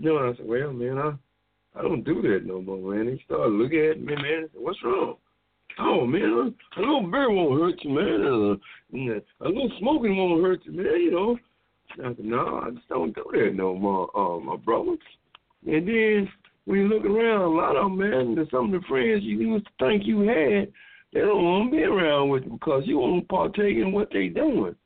you 0.00 0.08
know, 0.08 0.18
and 0.18 0.34
I 0.34 0.36
said, 0.36 0.46
well, 0.46 0.72
man, 0.72 0.98
I 0.98 1.12
I 1.78 1.82
don't 1.82 2.04
do 2.04 2.20
that 2.22 2.44
no 2.44 2.60
more, 2.60 2.94
man. 2.94 3.16
He 3.16 3.22
started 3.24 3.52
looking 3.52 3.86
at 3.86 4.00
me, 4.00 4.14
man. 4.16 4.48
Said, 4.52 4.60
What's 4.60 4.82
wrong? 4.82 5.16
Oh 5.78 6.04
man, 6.04 6.22
a, 6.76 6.80
little 6.80 7.08
beer 7.08 7.30
won't 7.30 7.60
hurt 7.60 7.84
you, 7.84 7.90
man. 7.90 8.58
And 8.92 9.10
a, 9.10 9.46
a 9.46 9.48
little 9.48 9.70
smoking 9.78 10.16
won't 10.16 10.42
hurt 10.42 10.60
you, 10.64 10.72
man. 10.72 11.00
You 11.00 11.10
know. 11.12 11.38
I 11.94 12.14
said, 12.14 12.24
no, 12.24 12.62
I 12.64 12.70
just 12.70 12.88
don't 12.88 13.14
do 13.14 13.24
that 13.32 13.52
no 13.54 13.74
more, 13.74 14.16
uh, 14.16 14.38
my 14.38 14.56
brother. 14.56 14.96
And 15.66 15.88
then 15.88 16.28
when 16.64 16.78
you 16.78 16.88
look 16.88 17.04
around, 17.04 17.42
a 17.42 17.48
lot 17.48 17.76
of 17.76 17.84
them, 17.84 17.98
man, 17.98 18.48
some 18.50 18.72
of 18.72 18.80
the 18.80 18.86
friends 18.86 19.24
you 19.24 19.38
used 19.38 19.66
to 19.66 19.84
think 19.84 20.04
you 20.06 20.20
had, 20.20 20.72
they 21.12 21.20
don't 21.20 21.44
want 21.44 21.72
to 21.72 21.76
be 21.76 21.82
around 21.82 22.28
with 22.28 22.44
you 22.44 22.50
because 22.50 22.84
you 22.86 22.98
won't 22.98 23.28
partake 23.28 23.76
in 23.76 23.90
what 23.90 24.08
they 24.12 24.28
doing. 24.28 24.76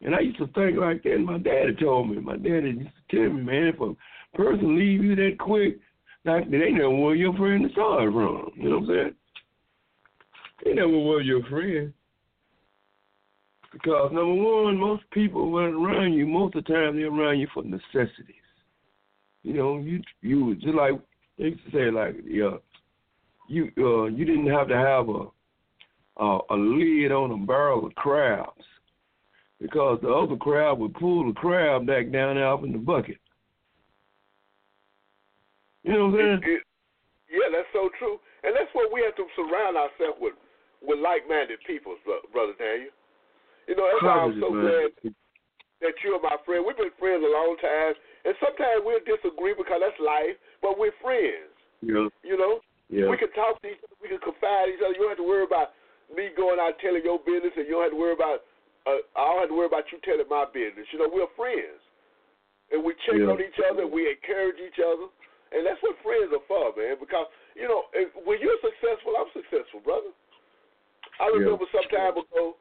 And 0.00 0.14
I 0.14 0.20
used 0.20 0.38
to 0.38 0.48
think 0.48 0.76
like 0.76 1.04
that. 1.04 1.14
And 1.14 1.26
my 1.26 1.38
daddy 1.38 1.74
told 1.80 2.10
me. 2.10 2.18
My 2.18 2.36
daddy 2.36 2.70
used 2.70 2.90
to 3.10 3.16
tell 3.16 3.32
me, 3.32 3.42
man, 3.42 3.68
if 3.68 3.80
a 3.80 3.94
person 4.34 4.78
leave 4.78 5.04
you 5.04 5.16
that 5.16 5.38
quick, 5.38 5.78
like 6.24 6.50
they 6.50 6.70
never 6.70 6.90
were 6.90 7.14
your 7.14 7.34
friend 7.36 7.64
to 7.64 7.72
start 7.72 8.12
from. 8.12 8.52
You 8.56 8.68
know 8.68 8.78
what 8.78 8.90
I'm 8.90 8.96
saying? 8.96 9.14
They 10.64 10.72
never 10.74 10.98
were 10.98 11.20
your 11.20 11.42
friend. 11.44 11.92
Because 13.72 14.10
number 14.12 14.34
one, 14.34 14.78
most 14.78 15.04
people 15.12 15.50
when 15.50 15.74
around 15.74 16.14
you, 16.14 16.26
most 16.26 16.56
of 16.56 16.64
the 16.64 16.72
time 16.72 16.96
they're 16.96 17.12
around 17.12 17.38
you 17.38 17.48
for 17.52 17.62
necessities. 17.62 18.34
You 19.42 19.54
know, 19.54 19.78
you 19.78 20.00
you 20.22 20.54
just 20.56 20.74
like 20.74 20.92
they 21.38 21.44
used 21.44 21.64
to 21.66 21.70
say 21.70 21.90
like 21.90 22.16
yeah, 22.26 22.56
you 23.48 23.70
uh, 23.78 24.04
you 24.06 24.24
didn't 24.24 24.50
have 24.50 24.68
to 24.68 24.76
have 24.76 25.08
a 25.08 25.26
uh, 26.20 26.38
a 26.50 26.56
lid 26.56 27.12
on 27.12 27.30
a 27.30 27.46
barrel 27.46 27.86
of 27.86 27.94
crabs 27.94 28.64
because 29.60 29.98
the 30.02 30.08
other 30.08 30.36
crab 30.36 30.78
would 30.78 30.94
pull 30.94 31.26
the 31.26 31.32
crab 31.32 31.86
back 31.86 32.10
down 32.10 32.38
out 32.38 32.64
in 32.64 32.72
the 32.72 32.78
bucket. 32.78 33.18
You 35.88 35.96
know 35.96 36.12
what 36.12 36.20
I'm 36.20 36.44
saying? 36.44 36.44
It, 36.44 36.60
it, 36.60 36.62
yeah, 37.32 37.48
that's 37.48 37.72
so 37.72 37.88
true, 37.96 38.20
and 38.44 38.52
that's 38.52 38.68
what 38.76 38.92
we 38.92 39.00
have 39.08 39.16
to 39.16 39.24
surround 39.32 39.80
ourselves 39.80 40.20
with 40.20 40.36
with 40.84 41.00
like-minded 41.00 41.58
people, 41.64 41.96
brother 42.30 42.52
Daniel. 42.60 42.92
You 43.66 43.74
know, 43.74 43.88
that's 43.88 44.04
why 44.04 44.20
I'm 44.20 44.36
so 44.36 44.52
man. 44.52 44.62
glad 44.62 44.88
that 45.80 45.96
you're 46.04 46.20
my 46.20 46.36
friend. 46.44 46.62
We've 46.62 46.76
been 46.76 46.94
friends 47.00 47.24
a 47.24 47.32
long 47.32 47.56
time, 47.58 47.96
and 48.28 48.36
sometimes 48.38 48.84
we'll 48.84 49.02
disagree 49.02 49.56
because 49.56 49.80
that's 49.80 49.96
life, 49.98 50.36
but 50.60 50.76
we're 50.76 50.94
friends. 51.00 51.56
Yeah. 51.80 52.12
You 52.20 52.36
know, 52.36 52.60
yeah. 52.92 53.08
We 53.08 53.16
can 53.16 53.32
talk 53.32 53.56
to 53.60 53.66
each 53.68 53.80
other. 53.80 53.96
We 54.00 54.12
can 54.12 54.20
confide 54.20 54.72
in 54.72 54.76
each 54.76 54.84
other. 54.84 54.92
You 54.92 55.08
don't 55.08 55.16
have 55.16 55.22
to 55.24 55.28
worry 55.28 55.48
about 55.48 55.72
me 56.12 56.32
going 56.36 56.60
out 56.60 56.76
telling 56.84 57.04
your 57.04 57.20
business, 57.24 57.56
and 57.56 57.64
you 57.64 57.80
don't 57.80 57.88
have 57.88 57.96
to 57.96 58.00
worry 58.00 58.16
about 58.16 58.44
uh, 58.88 59.04
I 59.16 59.24
don't 59.24 59.40
have 59.44 59.52
to 59.52 59.56
worry 59.56 59.72
about 59.72 59.88
you 59.92 60.00
telling 60.04 60.28
my 60.28 60.48
business. 60.48 60.88
You 60.92 61.00
know, 61.00 61.10
we're 61.12 61.28
friends, 61.36 61.80
and 62.72 62.80
we 62.80 62.96
check 63.04 63.20
yeah. 63.20 63.28
on 63.28 63.40
each 63.40 63.56
other. 63.68 63.84
We 63.84 64.08
encourage 64.08 64.60
each 64.62 64.80
other, 64.80 65.12
and 65.52 65.64
that's 65.64 65.80
what 65.80 65.96
friends 66.04 66.30
are 66.32 66.44
for, 66.44 66.72
man. 66.76 66.96
Because 67.00 67.26
you 67.56 67.66
know, 67.66 67.88
when 68.24 68.38
you're 68.40 68.60
successful, 68.60 69.16
I'm 69.16 69.30
successful, 69.32 69.80
brother. 69.82 70.12
I 71.18 71.26
remember 71.34 71.66
yeah. 71.66 71.74
some 71.74 71.88
time 71.90 72.14
ago, 72.14 72.54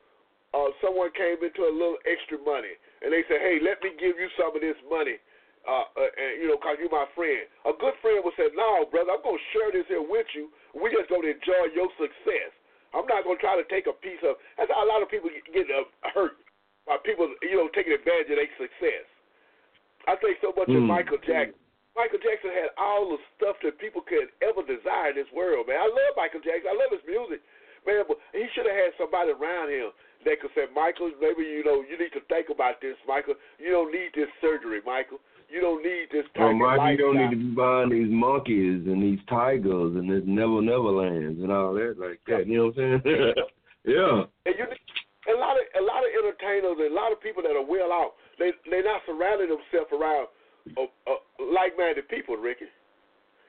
uh, 0.56 0.70
someone 0.82 1.14
came 1.14 1.38
into 1.38 1.68
a 1.68 1.74
little 1.74 2.02
extra 2.08 2.42
money, 2.42 2.74
and 3.04 3.14
they 3.14 3.22
said, 3.28 3.44
"Hey, 3.44 3.60
let 3.62 3.84
me 3.84 3.94
give 4.00 4.18
you 4.18 4.30
some 4.40 4.56
of 4.56 4.62
this 4.64 4.78
money 4.90 5.20
uh, 5.68 5.84
uh, 6.00 6.12
and, 6.16 6.40
you 6.40 6.48
know, 6.48 6.56
cause 6.58 6.80
you're 6.80 6.90
my 6.90 7.06
friend. 7.12 7.44
A 7.68 7.76
good 7.76 7.94
friend 8.00 8.24
would 8.24 8.34
say, 8.40 8.48
"No, 8.56 8.88
brother, 8.88 9.12
I'm 9.12 9.22
gonna 9.22 9.38
share 9.52 9.70
this 9.76 9.86
here 9.92 10.02
with 10.02 10.28
you. 10.32 10.48
We 10.72 10.90
just 10.96 11.12
gonna 11.12 11.36
enjoy 11.36 11.76
your 11.76 11.92
success. 12.00 12.56
I'm 12.96 13.06
not 13.06 13.28
gonna 13.28 13.38
try 13.44 13.60
to 13.60 13.68
take 13.68 13.86
a 13.86 13.94
piece 13.94 14.24
of." 14.24 14.40
That's 14.56 14.72
how 14.72 14.82
a 14.82 14.90
lot 14.90 15.04
of 15.04 15.12
people 15.12 15.30
get 15.52 15.68
uh, 15.70 15.84
hurt 16.16 16.40
by 16.88 16.96
people, 17.04 17.28
you 17.44 17.60
know, 17.60 17.68
taking 17.76 17.92
advantage 17.92 18.32
of 18.32 18.40
their 18.40 18.54
success. 18.56 19.06
I 20.08 20.16
think 20.24 20.40
so 20.40 20.56
much 20.56 20.72
mm. 20.72 20.80
of 20.80 20.84
Michael 20.88 21.20
Jackson. 21.20 21.60
Michael 21.98 22.22
Jackson 22.22 22.54
had 22.54 22.70
all 22.78 23.10
the 23.10 23.18
stuff 23.34 23.58
that 23.66 23.82
people 23.82 24.06
could 24.06 24.30
ever 24.46 24.62
desire 24.62 25.12
in 25.12 25.18
this 25.18 25.32
world, 25.34 25.66
man. 25.66 25.82
I 25.82 25.90
love 25.90 26.14
Michael 26.14 26.46
Jackson. 26.46 26.70
I 26.70 26.78
love 26.78 26.94
his 26.94 27.02
music, 27.10 27.42
man. 27.90 28.06
But 28.06 28.22
he 28.38 28.46
should 28.54 28.70
have 28.70 28.78
had 28.78 28.94
somebody 29.02 29.34
around 29.34 29.74
him 29.74 29.90
that 30.22 30.38
could 30.38 30.54
say, 30.54 30.70
Michael, 30.78 31.10
maybe 31.18 31.42
you 31.42 31.66
know 31.66 31.82
you 31.82 31.98
need 31.98 32.14
to 32.14 32.22
think 32.30 32.54
about 32.54 32.78
this, 32.86 32.94
Michael. 33.10 33.34
You 33.58 33.74
don't 33.74 33.90
need 33.90 34.14
this 34.14 34.30
surgery, 34.38 34.86
Michael. 34.86 35.18
You 35.50 35.58
don't 35.58 35.82
need 35.82 36.14
this 36.14 36.30
oh, 36.38 36.54
type 36.54 36.56
well, 36.62 36.78
Michael, 36.78 36.92
you 36.94 36.98
don't 37.02 37.18
need 37.18 37.34
to 37.34 37.42
be 37.42 37.56
buying 37.58 37.90
these 37.90 38.14
monkeys 38.14 38.86
and 38.86 39.02
these 39.02 39.24
tigers 39.26 39.98
and 39.98 40.06
this 40.06 40.22
Never 40.30 40.62
Never 40.62 40.94
Lands 40.94 41.42
and 41.42 41.50
all 41.50 41.74
that 41.74 41.98
like 41.98 42.22
that. 42.30 42.46
You 42.46 42.62
know 42.62 42.66
what 42.70 42.78
I'm 42.78 43.02
saying? 43.02 43.34
yeah. 43.98 44.30
And 44.46 44.54
you 44.54 44.66
a 45.28 45.36
lot 45.36 45.58
of 45.58 45.66
a 45.76 45.84
lot 45.84 46.06
of 46.06 46.10
entertainers 46.14 46.78
and 46.78 46.94
a 46.94 46.96
lot 46.96 47.10
of 47.10 47.20
people 47.26 47.42
that 47.42 47.58
are 47.58 47.66
well 47.66 47.90
off, 47.90 48.14
they 48.38 48.54
they're 48.70 48.86
not 48.86 49.02
surrounding 49.10 49.50
themselves 49.50 49.90
around 49.90 50.30
uh, 50.76 50.92
uh, 51.08 51.22
like-minded 51.40 52.10
people, 52.10 52.36
Ricky. 52.36 52.68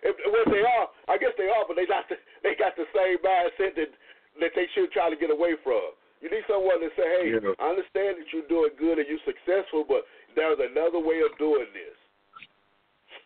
If, 0.03 0.15
what 0.31 0.47
they 0.55 0.63
are, 0.63 0.87
I 1.11 1.19
guess 1.19 1.35
they 1.35 1.51
are, 1.51 1.67
but 1.67 1.75
they 1.75 1.87
got 1.87 2.07
the, 2.07 2.15
they 2.47 2.55
got 2.55 2.79
the 2.79 2.87
same 2.95 3.19
mindset 3.19 3.75
that 3.75 3.91
that 4.39 4.55
they 4.55 4.71
should 4.75 4.93
try 4.95 5.11
to 5.11 5.19
get 5.19 5.35
away 5.35 5.59
from. 5.65 5.99
You 6.23 6.31
need 6.31 6.47
someone 6.47 6.79
to 6.81 6.91
say, 6.95 7.07
"Hey, 7.19 7.25
yeah. 7.35 7.55
I 7.59 7.75
understand 7.75 8.23
that 8.23 8.31
you're 8.31 8.47
doing 8.47 8.71
good 8.79 8.99
and 8.99 9.07
you're 9.11 9.27
successful, 9.27 9.85
but 9.87 10.07
there's 10.35 10.59
another 10.59 10.99
way 10.99 11.19
of 11.27 11.37
doing 11.39 11.67
this." 11.75 11.99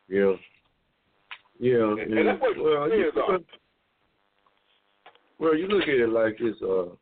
Yeah. 0.09 0.33
Yeah. 1.61 1.92
And, 1.92 2.12
and 2.12 2.28
that's 2.28 2.40
what 2.40 2.57
well, 2.57 2.88
you, 2.88 3.12
are. 3.16 3.38
well, 5.38 5.57
you 5.57 5.68
look 5.68 5.85
at 5.85 6.00
it 6.00 6.09
like 6.09 6.38
this, 6.38 6.57
uh, 6.62 6.92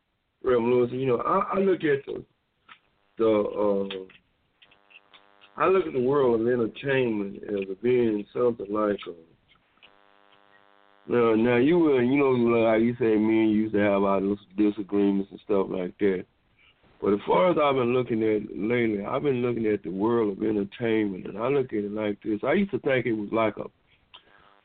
Reverend 0.43 0.71
Lewis. 0.71 0.91
You 0.91 1.07
know, 1.07 1.17
I, 1.23 1.55
I 1.55 1.59
look 1.59 1.83
at 1.83 2.05
the 2.05 2.23
the 3.17 3.31
uh, 3.31 3.87
I 5.61 5.67
look 5.67 5.85
at 5.85 5.93
the 5.93 6.01
world 6.01 6.41
of 6.41 6.47
entertainment 6.47 7.43
as 7.43 7.77
being 7.83 8.25
something 8.33 8.65
like 8.73 8.97
a 9.07 9.13
now, 11.07 11.35
now 11.35 11.57
you 11.57 11.77
were, 11.77 12.01
you 12.01 12.17
know, 12.17 12.29
like 12.29 12.81
you 12.81 12.95
say, 12.97 13.15
me 13.15 13.41
and 13.43 13.51
you 13.51 13.57
used 13.57 13.73
to 13.75 13.79
have 13.79 14.01
our 14.01 14.21
disagreements 14.57 15.29
and 15.29 15.39
stuff 15.43 15.67
like 15.69 15.95
that. 15.99 16.25
But 16.99 17.13
as 17.13 17.19
far 17.27 17.51
as 17.51 17.57
I've 17.61 17.75
been 17.75 17.93
looking 17.93 18.23
at 18.23 18.41
lately, 18.57 19.05
I've 19.05 19.21
been 19.21 19.43
looking 19.43 19.67
at 19.67 19.83
the 19.83 19.91
world 19.91 20.35
of 20.35 20.43
entertainment, 20.43 21.27
and 21.27 21.37
I 21.37 21.47
look 21.49 21.73
at 21.73 21.79
it 21.79 21.91
like 21.91 22.17
this. 22.23 22.39
I 22.43 22.53
used 22.53 22.71
to 22.71 22.79
think 22.79 23.05
it 23.05 23.13
was 23.13 23.29
like 23.31 23.57
a 23.57 23.65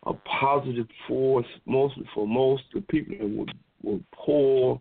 a 0.08 0.14
positive 0.40 0.86
force, 1.06 1.46
mostly 1.66 2.04
for 2.14 2.26
most 2.26 2.62
the 2.72 2.80
people 2.80 3.16
that 3.18 3.36
were, 3.36 3.92
were 3.92 4.00
poor, 4.14 4.80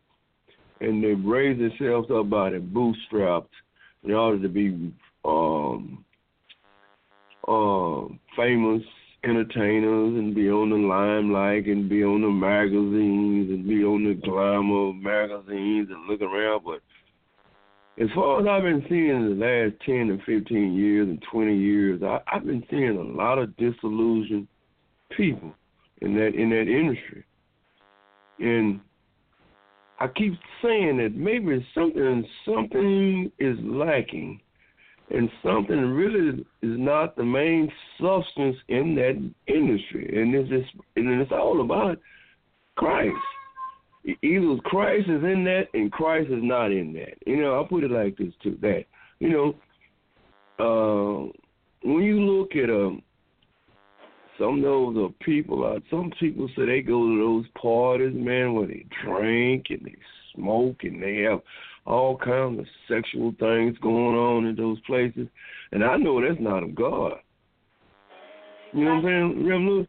and 0.80 1.04
they 1.04 1.14
raised 1.14 1.60
themselves 1.60 2.08
up 2.10 2.30
by 2.30 2.52
their 2.52 2.62
bootstraps 2.62 3.50
in 4.04 4.12
order 4.12 4.42
to 4.42 4.48
be 4.48 4.94
um, 5.26 6.05
uh, 7.48 8.08
famous 8.36 8.82
entertainers 9.24 10.18
and 10.18 10.36
be 10.36 10.50
on 10.50 10.70
the 10.70 10.76
limelight 10.76 11.66
and 11.66 11.90
be 11.90 12.04
on 12.04 12.22
the 12.22 12.30
magazines 12.30 13.50
and 13.50 13.68
be 13.68 13.84
on 13.84 14.04
the 14.04 14.14
glamour 14.14 14.94
magazines 14.94 15.90
and 15.90 16.08
look 16.08 16.22
around. 16.22 16.64
But 16.64 16.82
as 18.02 18.10
far 18.14 18.40
as 18.42 18.48
I've 18.48 18.64
been 18.64 18.86
seeing 18.90 19.10
in 19.10 19.40
the 19.40 19.46
last 19.46 19.82
10 19.86 19.96
and 19.96 20.22
15 20.24 20.74
years 20.74 21.08
and 21.08 21.24
20 21.32 21.58
years, 21.58 22.02
I, 22.04 22.20
I've 22.32 22.46
been 22.46 22.64
seeing 22.70 22.98
a 22.98 23.22
lot 23.22 23.40
of 23.40 23.56
disillusioned 23.58 24.48
people 25.16 25.54
in 26.02 26.14
that 26.16 26.36
in 26.36 26.50
that 26.50 26.68
industry. 26.68 27.24
And 28.40 28.82
I 30.00 30.08
keep 30.08 30.34
saying 30.62 30.98
that 30.98 31.16
maybe 31.16 31.66
something 31.74 32.26
something 32.46 33.32
is 33.40 33.58
lacking 33.62 34.42
and 35.10 35.30
something 35.44 35.80
really 35.80 36.40
is 36.62 36.80
not 36.80 37.16
the 37.16 37.24
main 37.24 37.72
substance 38.02 38.56
in 38.68 38.96
that 38.96 39.32
industry, 39.54 40.22
and 40.22 40.34
it's 40.34 40.50
just 40.50 40.84
and 40.96 41.22
it's 41.22 41.32
all 41.32 41.62
about 41.62 42.00
Christ. 42.76 43.16
Either 44.22 44.58
Christ 44.64 45.10
is 45.10 45.24
in 45.24 45.44
that, 45.46 45.66
and 45.74 45.92
Christ 45.92 46.30
is 46.30 46.42
not 46.42 46.72
in 46.72 46.94
that. 46.94 47.18
You 47.26 47.42
know, 47.42 47.56
I'll 47.56 47.66
put 47.66 47.84
it 47.84 47.92
like 47.92 48.18
this 48.18 48.34
too: 48.42 48.58
that 48.62 48.86
you 49.20 49.30
know, 49.30 49.56
uh, 50.60 51.32
when 51.84 52.04
you 52.04 52.20
look 52.22 52.56
at 52.56 52.70
um, 52.70 53.02
some 54.40 54.64
of 54.64 54.94
those 54.96 55.12
people, 55.24 55.66
uh, 55.66 55.80
some 55.90 56.12
people 56.20 56.48
say 56.56 56.66
they 56.66 56.82
go 56.82 57.08
to 57.08 57.18
those 57.20 57.46
parties, 57.62 58.14
man, 58.16 58.54
where 58.54 58.68
they 58.68 58.86
drink 59.04 59.68
and 59.70 59.86
they 59.86 59.96
smoke 60.36 60.78
and 60.84 61.02
they 61.02 61.18
have 61.18 61.42
all 61.86 62.18
kinds 62.18 62.60
of 62.60 62.66
sexual 62.88 63.34
things 63.40 63.78
going 63.80 64.16
on 64.16 64.46
in 64.46 64.56
those 64.56 64.80
places. 64.82 65.28
And 65.72 65.84
I 65.84 65.98
know 65.98 66.22
that's 66.22 66.42
not 66.42 66.64
of 66.64 66.76
God. 66.76 67.14
You 68.74 68.86
know 68.86 68.96
what 68.96 69.06
I'm 69.06 69.36
saying, 69.36 69.48
Rev 69.48 69.62
Lewis? 69.62 69.88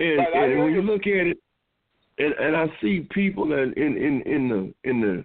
And, 0.00 0.20
and 0.20 0.62
when 0.62 0.72
you 0.72 0.82
look 0.82 1.02
at 1.02 1.26
it, 1.26 1.38
and 2.18 2.34
and 2.34 2.56
I 2.56 2.66
see 2.82 3.06
people 3.10 3.48
that 3.48 3.72
in 3.76 3.96
in 3.96 4.22
in 4.22 4.48
the 4.48 4.88
in 4.88 5.00
the 5.00 5.24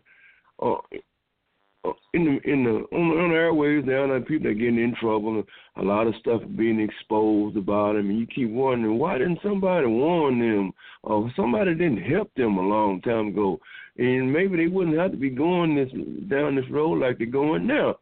uh, 0.66 0.78
in 2.14 2.26
the 2.26 2.52
in 2.52 2.64
the 2.64 2.96
on, 2.96 3.18
on 3.18 3.30
the 3.30 3.36
airways 3.36 3.84
now, 3.86 4.08
that 4.08 4.28
people 4.28 4.48
are 4.48 4.54
getting 4.54 4.80
in 4.80 4.96
trouble, 5.00 5.36
and 5.36 5.46
a 5.78 5.88
lot 5.88 6.08
of 6.08 6.16
stuff 6.20 6.42
being 6.56 6.80
exposed 6.80 7.58
about 7.58 7.94
them, 7.94 8.10
and 8.10 8.20
you 8.20 8.28
keep 8.28 8.50
wondering 8.50 8.98
why 8.98 9.18
didn't 9.18 9.40
somebody 9.44 9.88
warn 9.88 10.40
them, 10.40 10.72
or 11.04 11.32
somebody 11.36 11.74
didn't 11.76 12.04
help 12.04 12.34
them 12.36 12.58
a 12.58 12.62
long 12.62 13.02
time 13.02 13.28
ago, 13.28 13.60
and 13.98 14.32
maybe 14.32 14.58
they 14.58 14.68
wouldn't 14.68 14.98
have 14.98 15.12
to 15.12 15.18
be 15.18 15.30
going 15.30 15.76
this 15.76 15.92
down 16.30 16.56
this 16.56 16.70
road 16.72 17.00
like 17.00 17.18
they're 17.18 17.28
going 17.28 17.68
now. 17.68 17.96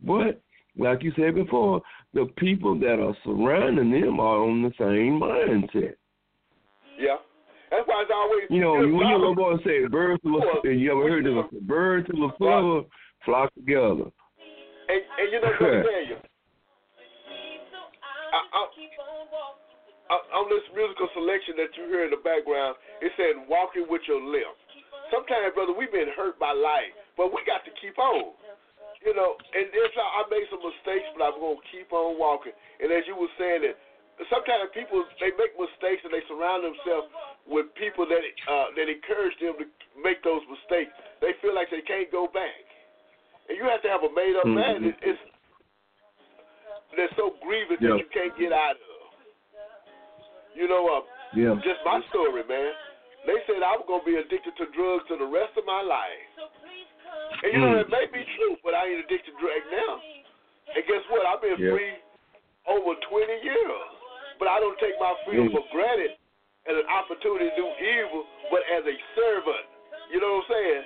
But 0.00 0.40
like 0.76 1.02
you 1.02 1.12
said 1.16 1.34
before, 1.34 1.82
the 2.14 2.26
people 2.36 2.78
that 2.80 3.00
are 3.00 3.16
surrounding 3.24 3.90
them 3.90 4.20
are 4.20 4.42
on 4.42 4.62
the 4.62 4.72
same 4.78 5.20
mindset. 5.20 5.94
Yeah. 6.98 7.16
That's 7.70 7.88
why 7.88 8.04
it's 8.04 8.12
always 8.12 8.44
you 8.50 8.60
know 8.60 8.76
when 8.76 9.08
your 9.08 9.18
little 9.18 9.34
boy 9.34 9.56
say 9.64 9.88
birds 9.88 10.20
of 10.24 10.32
a 10.64 10.68
you 10.68 10.92
ever 10.92 11.08
heard 11.08 11.26
of 11.26 11.50
birds 11.66 12.06
of 12.12 12.20
a 12.20 12.28
feather 12.36 12.86
flock 13.24 13.48
together. 13.54 14.12
And, 14.92 15.00
and 15.00 15.26
you 15.32 15.40
know 15.40 15.56
what 15.56 15.72
I'm 15.72 15.82
tell 15.82 16.04
you. 16.04 16.20
I, 18.32 18.40
I, 18.52 18.60
I, 20.12 20.16
on 20.36 20.52
this 20.52 20.64
musical 20.76 21.08
selection 21.16 21.56
that 21.56 21.72
you 21.76 21.88
hear 21.88 22.04
in 22.04 22.12
the 22.12 22.20
background, 22.20 22.76
it 23.00 23.12
said 23.16 23.48
"walking 23.48 23.86
with 23.88 24.02
your 24.04 24.20
left." 24.20 24.61
Sometimes, 25.12 25.52
brother, 25.52 25.76
we've 25.76 25.92
been 25.92 26.08
hurt 26.16 26.40
by 26.40 26.56
life, 26.56 26.90
but 27.20 27.28
we 27.30 27.44
got 27.44 27.60
to 27.68 27.72
keep 27.78 28.00
on. 28.00 28.32
You 29.04 29.12
know, 29.12 29.34
and 29.34 29.66
it's 29.68 29.98
I 29.98 30.22
made 30.30 30.46
some 30.48 30.62
mistakes, 30.62 31.10
but 31.12 31.26
I'm 31.26 31.36
gonna 31.42 31.58
keep 31.74 31.90
on 31.90 32.16
walking. 32.16 32.54
And 32.78 32.88
as 32.94 33.02
you 33.10 33.18
were 33.18 33.30
saying 33.34 33.66
that 33.66 33.74
sometimes 34.30 34.70
people 34.70 35.02
they 35.18 35.34
make 35.34 35.58
mistakes 35.58 36.06
and 36.06 36.14
they 36.14 36.22
surround 36.30 36.62
themselves 36.62 37.10
with 37.44 37.66
people 37.74 38.06
that 38.06 38.22
uh, 38.22 38.70
that 38.78 38.86
encourage 38.86 39.34
them 39.42 39.58
to 39.58 39.66
make 39.98 40.22
those 40.22 40.46
mistakes. 40.46 40.94
They 41.18 41.34
feel 41.42 41.50
like 41.50 41.66
they 41.74 41.82
can't 41.82 42.14
go 42.14 42.30
back 42.30 42.62
and 43.48 43.58
you 43.58 43.64
have 43.66 43.82
to 43.82 43.90
have 43.90 44.02
a 44.06 44.10
made 44.12 44.32
up 44.38 44.46
mm-hmm. 44.46 44.60
mind. 44.60 44.82
It, 44.86 44.96
it's 45.02 45.22
that's 46.96 47.12
so 47.16 47.36
grievous 47.40 47.80
that 47.80 47.96
you 47.96 48.08
can't 48.12 48.32
get 48.36 48.52
out 48.52 48.76
of. 48.76 48.96
You 50.52 50.68
know, 50.68 50.84
uh, 50.84 51.04
yeah. 51.32 51.56
just 51.64 51.80
my 51.84 52.00
story, 52.12 52.44
man. 52.44 52.72
They 53.22 53.38
said 53.46 53.62
I 53.62 53.78
was 53.78 53.86
gonna 53.86 54.02
be 54.02 54.18
addicted 54.18 54.54
to 54.58 54.66
drugs 54.74 55.06
for 55.06 55.18
the 55.18 55.28
rest 55.28 55.54
of 55.54 55.62
my 55.62 55.82
life. 55.82 56.26
And 57.42 57.48
you 57.54 57.58
mm. 57.58 57.64
know, 57.66 57.82
it 57.82 57.90
may 57.90 58.06
be 58.10 58.22
true, 58.38 58.58
but 58.66 58.74
I 58.74 58.90
ain't 58.90 59.06
addicted 59.06 59.34
to 59.34 59.38
drugs 59.38 59.68
now. 59.70 59.94
And 60.74 60.82
guess 60.86 61.04
what? 61.10 61.22
I've 61.26 61.42
been 61.42 61.58
yeah. 61.58 61.70
free 61.70 61.94
over 62.66 62.94
20 62.98 63.46
years. 63.46 63.88
But 64.42 64.50
I 64.50 64.58
don't 64.58 64.74
take 64.82 64.98
my 64.98 65.14
freedom 65.22 65.50
mm. 65.50 65.54
for 65.54 65.62
granted 65.70 66.18
as 66.66 66.74
an 66.74 66.88
opportunity 66.90 67.50
to 67.50 67.54
do 67.54 67.66
evil, 67.78 68.26
but 68.50 68.62
as 68.74 68.82
a 68.86 68.96
servant. 69.14 69.66
You 70.10 70.18
know 70.18 70.42
what 70.42 70.50
I'm 70.50 70.54
saying? 70.54 70.84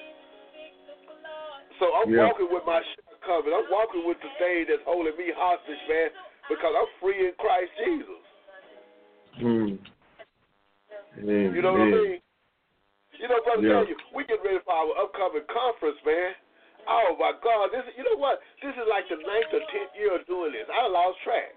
So 1.81 1.85
I'm 1.93 2.09
yeah. 2.13 2.29
walking 2.29 2.49
with 2.53 2.65
my 2.65 2.81
shit 2.81 3.05
covered. 3.25 3.53
I'm 3.53 3.69
walking 3.73 4.05
with 4.05 4.21
the 4.21 4.33
thing 4.41 4.69
that's 4.69 4.85
holding 4.85 5.17
me 5.17 5.33
hostage, 5.33 5.83
man, 5.89 6.09
because 6.49 6.73
I'm 6.73 6.91
free 7.01 7.29
in 7.29 7.33
Christ 7.37 7.73
Jesus. 7.81 8.23
Hmm. 9.41 9.73
Amen. 11.21 11.53
You 11.57 11.61
know 11.61 11.73
what 11.73 11.81
I 11.81 11.97
mean? 11.97 12.21
You 13.21 13.29
know, 13.29 13.41
brother, 13.45 13.65
yeah. 13.65 13.73
tell 13.81 13.89
you, 13.89 13.97
we 14.13 14.25
get 14.29 14.45
ready 14.45 14.61
for 14.65 14.75
our 14.75 14.93
upcoming 15.01 15.47
conference, 15.49 15.99
man. 16.05 16.37
Oh 16.87 17.19
my 17.19 17.35
God, 17.43 17.75
this 17.75 17.83
you 17.99 18.07
know 18.07 18.15
what? 18.15 18.39
This 18.63 18.71
is 18.77 18.87
like 18.87 19.11
the 19.11 19.19
ninth 19.19 19.51
or 19.51 19.63
tenth 19.75 19.91
year 19.99 20.15
of 20.15 20.23
doing 20.31 20.55
this. 20.55 20.71
I 20.71 20.87
lost 20.87 21.19
track. 21.27 21.51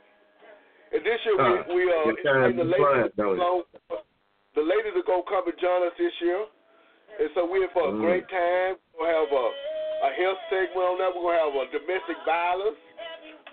And 0.89 1.05
this 1.05 1.21
year 1.21 1.37
uh, 1.37 1.69
we 1.69 1.85
we 1.85 1.93
uh 1.93 2.09
the 2.49 2.65
ladies 2.65 3.13
the 4.57 4.65
ladies 4.65 4.95
are 4.97 5.05
gonna 5.05 5.29
come 5.29 5.45
and 5.45 5.57
join 5.61 5.85
us 5.85 5.93
this 6.01 6.15
year. 6.25 6.49
And 7.21 7.29
so 7.37 7.45
we're 7.45 7.69
in 7.69 7.73
for 7.77 7.89
a 7.89 7.93
mm. 7.93 8.01
great 8.01 8.25
time. 8.25 8.81
We'll 8.97 9.05
have 9.05 9.29
a 9.29 9.45
a 9.99 10.09
health 10.17 10.41
segment 10.49 10.81
on 10.81 10.97
that. 10.97 11.13
We're 11.13 11.29
gonna 11.29 11.45
have 11.45 11.55
a 11.61 11.65
domestic 11.77 12.17
violence. 12.25 12.81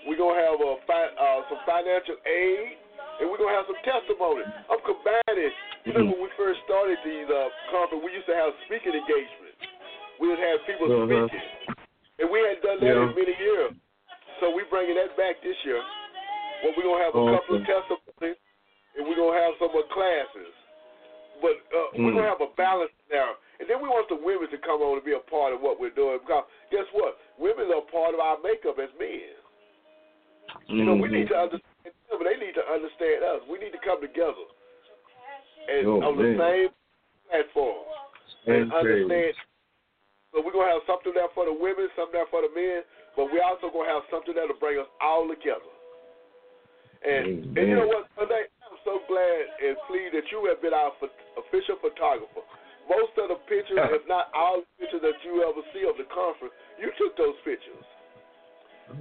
We're 0.08 0.16
gonna 0.16 0.40
have 0.40 0.56
a 0.56 0.72
fi- 0.88 1.12
uh, 1.12 1.40
some 1.52 1.60
financial 1.68 2.16
aid, 2.24 2.80
and 3.20 3.30
we're 3.30 3.40
gonna 3.40 3.56
have 3.56 3.66
some 3.66 3.80
testimony. 3.84 4.44
I'm 4.68 4.82
combining. 4.84 5.52
You 5.86 5.92
know, 5.94 6.04
when 6.10 6.20
we 6.26 6.30
first 6.36 6.60
started 6.66 6.98
these 7.06 7.28
uh, 7.30 7.48
conference, 7.70 8.02
we 8.02 8.10
used 8.12 8.26
to 8.26 8.36
have 8.36 8.50
speaking 8.66 8.92
engagements. 8.92 9.60
We 10.18 10.28
would 10.28 10.40
have 10.42 10.58
people 10.66 10.90
Uh-huh. 10.90 11.28
speaking, 11.28 11.46
and 12.18 12.26
we 12.30 12.40
hadn't 12.42 12.62
done 12.62 12.80
that 12.80 12.96
Yeah. 12.96 13.06
in 13.06 13.14
many 13.14 13.36
years. 13.38 13.72
So 14.40 14.50
we're 14.50 14.68
bringing 14.68 14.96
that 14.96 15.16
back 15.16 15.40
this 15.40 15.56
year. 15.64 15.80
Well, 16.62 16.72
we're 16.76 16.82
gonna 16.84 17.04
have 17.04 17.14
a 17.14 17.24
couple 17.36 17.56
of 17.56 17.62
testimonies, 17.66 18.36
and 18.96 19.06
we're 19.06 19.16
gonna 19.16 19.38
have 19.40 19.54
some 19.58 19.72
more 19.72 19.86
classes. 19.92 20.52
But 21.40 21.56
uh, 21.72 21.88
we're 22.00 22.12
Mm. 22.12 22.14
gonna 22.16 22.28
have 22.28 22.40
a 22.40 22.48
balance 22.56 22.92
now, 23.12 23.36
and 23.60 23.68
then 23.68 23.80
we 23.80 23.88
want 23.88 24.08
the 24.08 24.16
women 24.16 24.48
to 24.50 24.58
come 24.58 24.80
on 24.82 24.96
and 24.96 25.04
be 25.04 25.12
a 25.12 25.20
part 25.20 25.52
of 25.52 25.60
what 25.60 25.78
we're 25.78 25.90
doing. 25.90 26.18
Because 26.18 26.44
guess 26.70 26.86
what? 26.92 27.18
Women 27.38 27.70
are 27.72 27.82
part 27.82 28.14
of 28.14 28.20
our 28.20 28.38
makeup 28.38 28.78
as 28.78 28.90
men. 28.98 29.36
You 30.66 30.84
know, 30.84 30.94
we 30.94 31.08
need 31.08 31.28
to 31.28 31.36
understand 31.36 31.75
but 32.10 32.24
they 32.24 32.38
need 32.38 32.54
to 32.54 32.64
understand 32.64 33.22
us. 33.26 33.42
We 33.50 33.58
need 33.58 33.74
to 33.74 33.82
come 33.82 34.00
together 34.00 34.46
and 35.66 35.82
Oh, 35.86 36.02
on 36.02 36.14
the 36.16 36.34
man. 36.34 36.38
same 36.38 36.68
platform 37.26 37.82
and 38.46 38.72
understand. 38.72 39.34
So 40.32 40.42
we're 40.44 40.52
gonna 40.52 40.70
have 40.70 40.86
something 40.86 41.14
there 41.14 41.30
for 41.34 41.46
the 41.46 41.52
women, 41.52 41.88
something 41.96 42.14
there 42.14 42.30
for 42.30 42.42
the 42.42 42.52
men, 42.54 42.84
but 43.16 43.32
we're 43.32 43.42
also 43.42 43.70
gonna 43.70 43.88
have 43.90 44.04
something 44.10 44.34
there 44.34 44.46
to 44.46 44.54
bring 44.54 44.78
us 44.78 44.86
all 45.00 45.26
together. 45.26 45.72
And 47.02 47.56
and 47.56 47.64
you 47.66 47.74
know 47.76 47.86
what? 47.88 48.10
Today, 48.18 48.46
I'm 48.66 48.78
so 48.84 49.00
glad 49.06 49.40
and 49.62 49.76
pleased 49.86 50.14
that 50.14 50.26
you 50.30 50.46
have 50.46 50.60
been 50.62 50.74
our 50.74 50.92
pho- 51.00 51.12
official 51.38 51.76
photographer. 51.82 52.42
Most 52.86 53.18
of 53.18 53.28
the 53.34 53.38
pictures, 53.50 53.78
if 53.98 54.06
not 54.06 54.30
all 54.34 54.62
the 54.62 54.68
pictures 54.78 55.02
that 55.02 55.18
you 55.26 55.42
ever 55.42 55.62
see 55.74 55.82
of 55.88 55.98
the 55.98 56.06
conference, 56.10 56.54
you 56.78 56.90
took 56.98 57.16
those 57.18 57.34
pictures. 57.42 57.86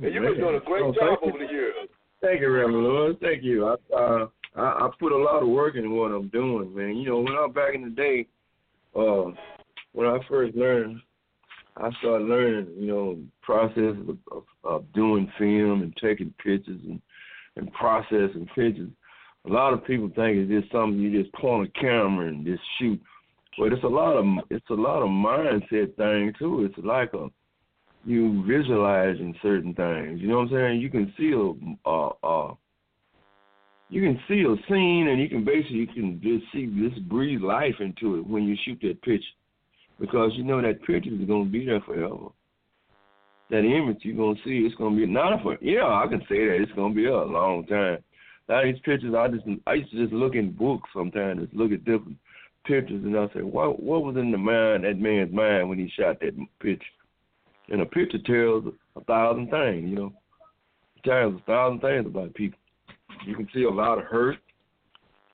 And 0.01 0.09
you've 0.13 0.25
been 0.25 0.41
doing 0.41 0.57
a 0.57 0.63
oh, 0.63 0.69
great 0.69 0.83
Oh, 0.83 0.93
job 0.93 1.19
thank 1.19 1.21
you. 1.21 1.29
over 1.29 1.39
the 1.45 1.51
years. 1.51 1.75
Thank 2.21 2.41
you, 2.41 2.51
Reverend 2.51 2.83
Lewis. 2.83 3.17
Thank 3.21 3.43
you. 3.43 3.67
I, 3.67 3.95
uh, 3.95 4.27
I 4.55 4.61
I 4.61 4.89
put 4.99 5.11
a 5.11 5.17
lot 5.17 5.43
of 5.43 5.49
work 5.49 5.75
into 5.75 5.89
what 5.89 6.11
I'm 6.11 6.29
doing, 6.29 6.73
man. 6.75 6.97
You 6.97 7.09
know, 7.09 7.19
when 7.19 7.33
I 7.33 7.47
back 7.47 7.75
in 7.75 7.83
the 7.83 7.89
day, 7.89 8.27
uh, 8.95 9.31
when 9.93 10.07
I 10.07 10.17
first 10.27 10.55
learned, 10.55 11.01
I 11.77 11.89
started 11.99 12.27
learning, 12.27 12.73
you 12.77 12.87
know, 12.87 13.17
process 13.41 13.95
of, 14.07 14.17
of, 14.31 14.43
of 14.63 14.93
doing 14.93 15.31
film 15.37 15.81
and 15.81 15.95
taking 15.97 16.33
pictures 16.43 16.79
and 16.87 17.01
and 17.57 17.71
processing 17.73 18.47
pictures. 18.55 18.89
A 19.45 19.49
lot 19.49 19.73
of 19.73 19.85
people 19.85 20.07
think 20.07 20.37
it's 20.37 20.51
just 20.51 20.71
something 20.71 20.99
you 20.99 21.21
just 21.21 21.33
point 21.35 21.69
a 21.69 21.79
camera 21.79 22.27
and 22.27 22.45
just 22.45 22.61
shoot, 22.79 22.99
but 23.57 23.71
it's 23.71 23.83
a 23.83 23.87
lot 23.87 24.13
of 24.13 24.25
it's 24.49 24.69
a 24.69 24.73
lot 24.73 25.03
of 25.03 25.09
mindset 25.09 25.95
thing 25.95 26.33
too. 26.39 26.65
It's 26.65 26.85
like 26.85 27.13
a 27.13 27.27
you 28.05 28.45
visualizing 28.45 29.35
certain 29.41 29.73
things. 29.73 30.21
You 30.21 30.27
know 30.27 30.37
what 30.39 30.51
I'm 30.51 30.53
saying? 30.53 30.81
You 30.81 30.89
can 30.89 31.13
see 31.17 31.31
a 31.33 31.89
uh 31.89 32.09
uh 32.23 32.53
you 33.89 34.01
can 34.01 34.19
see 34.27 34.41
a 34.41 34.55
scene 34.69 35.07
and 35.09 35.19
you 35.19 35.29
can 35.29 35.43
basically 35.43 35.77
you 35.77 35.87
can 35.87 36.21
just 36.21 36.51
see 36.53 36.67
just 36.67 37.07
breathe 37.09 37.41
life 37.41 37.75
into 37.79 38.17
it 38.17 38.27
when 38.27 38.43
you 38.43 38.55
shoot 38.63 38.79
that 38.81 39.01
picture. 39.01 39.25
Because 39.99 40.31
you 40.35 40.43
know 40.43 40.61
that 40.61 40.83
picture 40.83 41.13
is 41.13 41.27
gonna 41.27 41.45
be 41.45 41.65
there 41.65 41.81
forever. 41.81 42.29
That 43.49 43.59
image 43.59 43.99
you're 44.01 44.17
gonna 44.17 44.39
see 44.45 44.65
it's 44.65 44.75
gonna 44.75 44.95
be 44.95 45.05
not 45.05 45.41
for 45.41 45.57
yeah, 45.61 45.85
I 45.85 46.05
can 46.07 46.21
say 46.29 46.45
that 46.45 46.61
it's 46.61 46.71
gonna 46.73 46.93
be 46.93 47.07
a 47.07 47.15
long 47.15 47.65
time. 47.65 47.99
Now 48.47 48.63
these 48.63 48.79
pictures 48.83 49.15
I 49.17 49.27
just 49.29 49.45
I 49.65 49.73
used 49.73 49.91
to 49.91 50.03
just 50.03 50.13
look 50.13 50.35
in 50.35 50.51
books 50.51 50.89
sometimes, 50.93 51.41
just 51.41 51.55
look 51.55 51.71
at 51.71 51.85
different 51.85 52.17
pictures 52.65 53.03
and 53.03 53.17
I 53.17 53.27
say, 53.33 53.41
What 53.41 53.81
what 53.81 54.03
was 54.03 54.15
in 54.17 54.31
the 54.31 54.37
mind 54.37 54.83
that 54.83 54.99
man's 54.99 55.33
mind 55.33 55.69
when 55.69 55.79
he 55.79 55.89
shot 55.97 56.19
that 56.19 56.35
picture? 56.59 56.85
And 57.69 57.81
a 57.81 57.85
picture 57.85 58.19
tells 58.19 58.73
a 58.95 59.03
thousand 59.05 59.49
things, 59.49 59.89
you 59.89 59.95
know. 59.95 60.13
It 60.97 61.03
tells 61.03 61.35
a 61.35 61.43
thousand 61.45 61.81
things 61.81 62.05
about 62.05 62.33
people. 62.33 62.59
You 63.25 63.35
can 63.35 63.47
see 63.53 63.63
a 63.63 63.69
lot 63.69 63.97
of 63.97 64.05
hurt, 64.05 64.37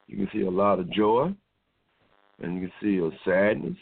you 0.08 0.18
can 0.18 0.30
see 0.34 0.46
a 0.46 0.50
lot 0.50 0.80
of 0.80 0.92
joy, 0.92 1.34
and 2.42 2.56
you 2.56 2.62
can 2.62 2.72
see 2.82 2.98
a 3.00 3.10
sadness, 3.30 3.78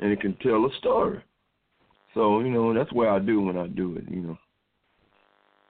and 0.00 0.12
it 0.12 0.20
can 0.20 0.36
tell 0.42 0.64
a 0.64 0.70
story. 0.78 1.22
So, 2.14 2.40
you 2.40 2.50
know, 2.50 2.74
that's 2.74 2.92
what 2.92 3.08
I 3.08 3.18
do 3.18 3.40
when 3.40 3.56
I 3.56 3.68
do 3.68 3.96
it, 3.96 4.04
you 4.10 4.22
know. 4.22 4.38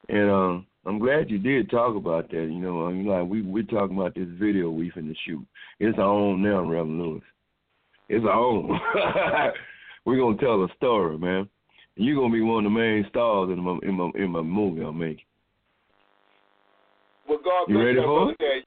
And 0.09 0.30
um 0.30 0.66
I'm 0.87 0.98
glad 0.98 1.30
you 1.30 1.38
did 1.38 1.70
talk 1.70 1.94
about 1.94 2.30
that, 2.30 2.48
you 2.50 2.59
know. 2.59 2.87
I 2.87 2.92
mean, 2.92 3.06
like 3.06 3.28
we 3.28 3.42
we're 3.42 3.62
talking 3.64 3.96
about 3.96 4.14
this 4.14 4.28
video 4.40 4.70
we 4.70 4.90
finna 4.90 5.14
shoot. 5.26 5.46
It's 5.78 5.98
our 5.98 6.04
own 6.04 6.42
now, 6.42 6.62
Reverend 6.62 7.00
Lewis. 7.00 7.22
It's 8.09 8.24
our 8.24 8.33
own. 8.33 8.80
we're 10.04 10.18
gonna 10.18 10.38
tell 10.38 10.62
a 10.64 10.68
story, 10.76 11.18
man. 11.18 11.48
And 11.96 12.06
you're 12.06 12.16
gonna 12.16 12.32
be 12.32 12.40
one 12.40 12.64
of 12.66 12.72
the 12.72 12.78
main 12.78 13.06
stars 13.08 13.50
in 13.50 13.60
my 13.60 13.78
in 13.82 13.94
my 13.94 14.10
in 14.14 14.30
my 14.30 14.42
movie 14.42 14.82
I'm 14.82 14.98
making. 14.98 15.24
Well, 17.28 17.38
God 17.44 17.66
You 17.68 17.78
ready 17.78 17.96
for 17.96 18.34
Daniel. 18.38 18.64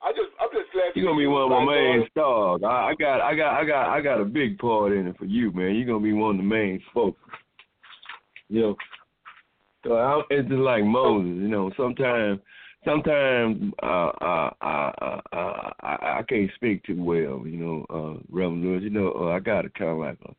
I 0.00 0.12
just, 0.12 0.30
I'm 0.40 0.48
just 0.52 0.72
glad 0.72 0.92
You're 0.94 1.06
gonna 1.06 1.18
be 1.18 1.26
one 1.26 1.42
of 1.42 1.50
my 1.50 1.64
main 1.64 2.06
stars. 2.10 2.60
I, 2.64 2.90
I 2.90 2.94
got 2.98 3.20
I 3.20 3.34
got 3.34 3.60
I 3.60 3.64
got 3.64 3.88
I 3.96 4.00
got 4.00 4.20
a 4.20 4.24
big 4.24 4.58
part 4.58 4.92
in 4.92 5.08
it 5.08 5.18
for 5.18 5.24
you, 5.24 5.52
man. 5.52 5.74
You're 5.74 5.86
gonna 5.86 6.04
be 6.04 6.12
one 6.12 6.36
of 6.36 6.36
the 6.36 6.44
main 6.44 6.80
folks. 6.94 7.20
You 8.48 8.60
know. 8.60 8.76
So 9.84 9.94
I, 9.94 10.22
it's 10.30 10.48
just 10.48 10.60
like 10.60 10.84
Moses, 10.84 11.28
you 11.28 11.48
know. 11.48 11.70
Sometimes, 11.76 12.40
sometimes 12.84 13.72
uh, 13.82 14.10
uh, 14.20 14.50
uh, 14.60 14.92
uh, 15.02 15.20
uh, 15.32 15.70
I, 15.80 16.18
I 16.18 16.22
can't 16.28 16.50
speak 16.54 16.84
too 16.84 17.02
well, 17.02 17.46
you 17.46 17.56
know. 17.56 17.86
Uh, 17.90 18.22
Reverend 18.30 18.64
Lewis, 18.64 18.82
you 18.82 18.90
know, 18.90 19.12
uh, 19.18 19.28
I 19.36 19.40
got 19.40 19.64
a 19.64 19.70
kind 19.70 19.90
of 19.90 19.98
like 19.98 20.18
a. 20.24 20.32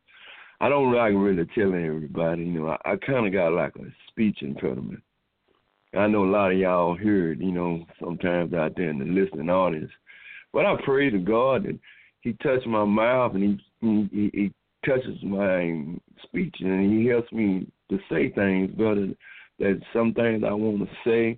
I 0.61 0.67
don't 0.67 0.93
like 0.93 1.13
really 1.15 1.47
telling 1.55 1.85
everybody, 1.85 2.43
you 2.43 2.59
know. 2.59 2.77
I, 2.85 2.93
I 2.93 2.95
kind 2.97 3.25
of 3.25 3.31
got 3.33 3.53
like 3.53 3.75
a 3.77 3.85
speech 4.09 4.39
impediment. 4.41 5.01
I 5.95 6.07
know 6.07 6.25
a 6.25 6.29
lot 6.29 6.51
of 6.51 6.57
y'all 6.57 6.95
hear 6.95 7.31
it, 7.31 7.39
you 7.39 7.51
know, 7.51 7.85
sometimes 7.99 8.53
out 8.53 8.73
there 8.75 8.89
in 8.89 8.99
the 8.99 9.05
listening 9.05 9.49
audience. 9.49 9.91
But 10.53 10.65
I 10.65 10.75
pray 10.83 11.09
to 11.09 11.17
God 11.17 11.63
that 11.63 11.79
He 12.21 12.33
touched 12.43 12.67
my 12.67 12.83
mouth 12.83 13.35
and 13.35 13.61
He 13.81 14.09
He, 14.11 14.29
he 14.33 14.53
touches 14.85 15.21
my 15.23 15.85
speech 16.23 16.55
and 16.59 16.91
He 16.91 17.07
helps 17.07 17.31
me 17.31 17.67
to 17.89 17.97
say 18.09 18.29
things 18.29 18.71
better. 18.71 19.07
That 19.59 19.81
some 19.93 20.13
things 20.13 20.43
I 20.47 20.53
want 20.53 20.79
to 20.79 20.87
say, 21.05 21.37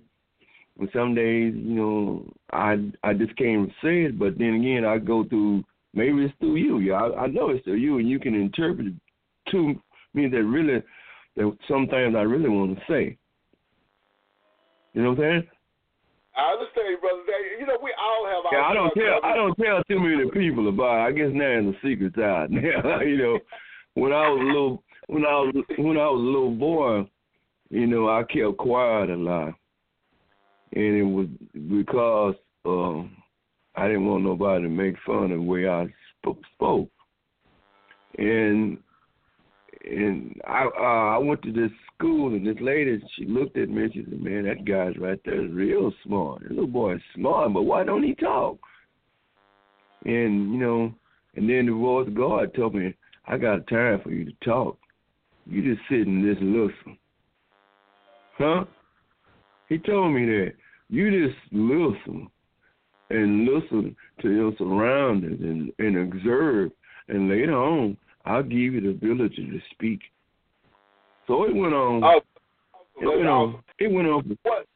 and 0.78 0.88
some 0.92 1.14
days, 1.14 1.54
you 1.56 1.74
know, 1.74 2.32
I 2.52 2.90
I 3.02 3.14
just 3.14 3.36
can't 3.36 3.68
say 3.82 4.04
it. 4.04 4.18
But 4.18 4.38
then 4.38 4.54
again, 4.54 4.84
I 4.84 4.98
go 4.98 5.24
through. 5.24 5.64
Maybe 5.94 6.24
it's 6.24 6.34
through 6.38 6.56
you. 6.56 6.78
Yeah, 6.78 6.94
I, 6.94 7.24
I 7.24 7.26
know 7.26 7.50
it's 7.50 7.64
through 7.64 7.74
you, 7.74 7.98
and 7.98 8.08
you 8.08 8.18
can 8.18 8.34
interpret 8.34 8.94
to 9.50 9.74
me 10.14 10.28
that 10.28 10.42
really 10.42 10.82
that 11.36 11.56
some 11.68 11.86
things 11.88 12.14
I 12.16 12.22
really 12.22 12.48
want 12.48 12.76
to 12.76 12.82
say. 12.88 13.16
You 14.92 15.02
know 15.02 15.10
what 15.10 15.20
I'm 15.20 15.24
saying? 15.24 15.48
I 16.36 16.52
understand, 16.52 16.86
you, 16.90 16.98
brother. 16.98 17.22
You 17.58 17.66
know, 17.66 17.78
we 17.82 17.92
all 18.00 18.26
have 18.26 18.46
our. 18.46 18.52
Yeah, 18.52 18.66
I 18.66 18.74
don't 18.74 18.92
tell 18.94 19.20
I 19.22 19.34
don't 19.34 19.54
tell 19.56 19.82
too 19.88 20.00
many 20.00 20.30
people 20.30 20.68
about. 20.68 21.06
It. 21.06 21.08
I 21.08 21.12
guess 21.12 21.30
now 21.32 21.60
the 21.60 21.74
secret's 21.82 22.18
out. 22.22 22.50
Now, 22.50 23.00
you 23.00 23.18
know, 23.18 23.38
when 23.94 24.12
I 24.12 24.28
was 24.28 24.40
a 24.40 24.44
little 24.44 24.82
when 25.08 25.24
I 25.24 25.34
was 25.38 25.64
when 25.78 25.96
I 25.96 26.08
was 26.08 26.20
a 26.20 26.24
little 26.24 26.54
boy, 26.54 27.08
you 27.70 27.86
know, 27.86 28.08
I 28.08 28.22
kept 28.22 28.58
quiet 28.58 29.10
a 29.10 29.16
lot, 29.16 29.54
and 30.72 30.96
it 30.96 31.02
was 31.02 31.26
because 31.52 32.34
um, 32.64 33.16
I 33.76 33.88
didn't 33.88 34.06
want 34.06 34.24
nobody 34.24 34.64
to 34.64 34.70
make 34.70 34.94
fun 35.06 35.24
of 35.24 35.30
the 35.30 35.42
way 35.42 35.68
I 35.68 35.86
spoke. 36.56 36.88
And 38.18 38.78
and 39.84 40.40
I 40.46 40.64
uh, 40.64 41.16
I 41.16 41.18
went 41.18 41.42
to 41.42 41.52
this 41.52 41.70
school, 41.94 42.34
and 42.34 42.46
this 42.46 42.60
lady 42.60 43.02
she 43.16 43.26
looked 43.26 43.56
at 43.56 43.68
me 43.68 43.84
and 43.84 43.92
she 43.92 44.04
said, 44.04 44.20
"Man, 44.20 44.44
that 44.44 44.64
guy's 44.64 44.96
right 44.98 45.20
there 45.24 45.44
is 45.44 45.52
real 45.52 45.92
smart. 46.04 46.42
That 46.42 46.50
little 46.50 46.66
boy 46.66 46.96
is 46.96 47.02
smart, 47.14 47.52
but 47.52 47.62
why 47.62 47.84
don't 47.84 48.02
he 48.02 48.14
talk?" 48.14 48.58
And 50.04 50.52
you 50.52 50.58
know, 50.58 50.94
and 51.34 51.48
then 51.48 51.66
the 51.66 51.72
voice 51.72 52.08
of 52.08 52.14
God 52.14 52.54
told 52.54 52.74
me, 52.74 52.94
"I 53.26 53.38
got 53.38 53.66
time 53.66 54.00
for 54.02 54.10
you 54.10 54.24
to 54.24 54.32
talk. 54.44 54.78
You 55.46 55.62
just 55.62 55.86
sit 55.88 56.06
and 56.06 56.24
just 56.24 56.42
listen." 56.42 56.98
Huh? 58.38 58.64
He 59.68 59.78
told 59.78 60.14
me 60.14 60.26
that 60.26 60.52
you 60.88 61.28
just 61.28 61.38
listen 61.52 62.28
and 63.10 63.46
listen 63.46 63.96
to 64.20 64.30
your 64.30 64.52
surroundings 64.58 65.40
and, 65.40 65.72
and 65.78 66.12
observe, 66.12 66.70
and 67.08 67.28
later 67.28 67.54
on, 67.54 67.96
I'll 68.24 68.42
give 68.42 68.72
you 68.72 68.80
the 68.80 68.90
ability 68.90 69.46
to 69.50 69.60
speak. 69.72 70.00
So 71.26 71.44
it 71.44 71.54
went 71.54 71.74
on. 71.74 72.02
Oh, 72.04 72.20
it 73.00 73.06
went 73.06 73.28
on. 73.28 73.62
It 73.78 73.90
went 73.90 74.08
on. 74.08 74.38
What? 74.42 74.66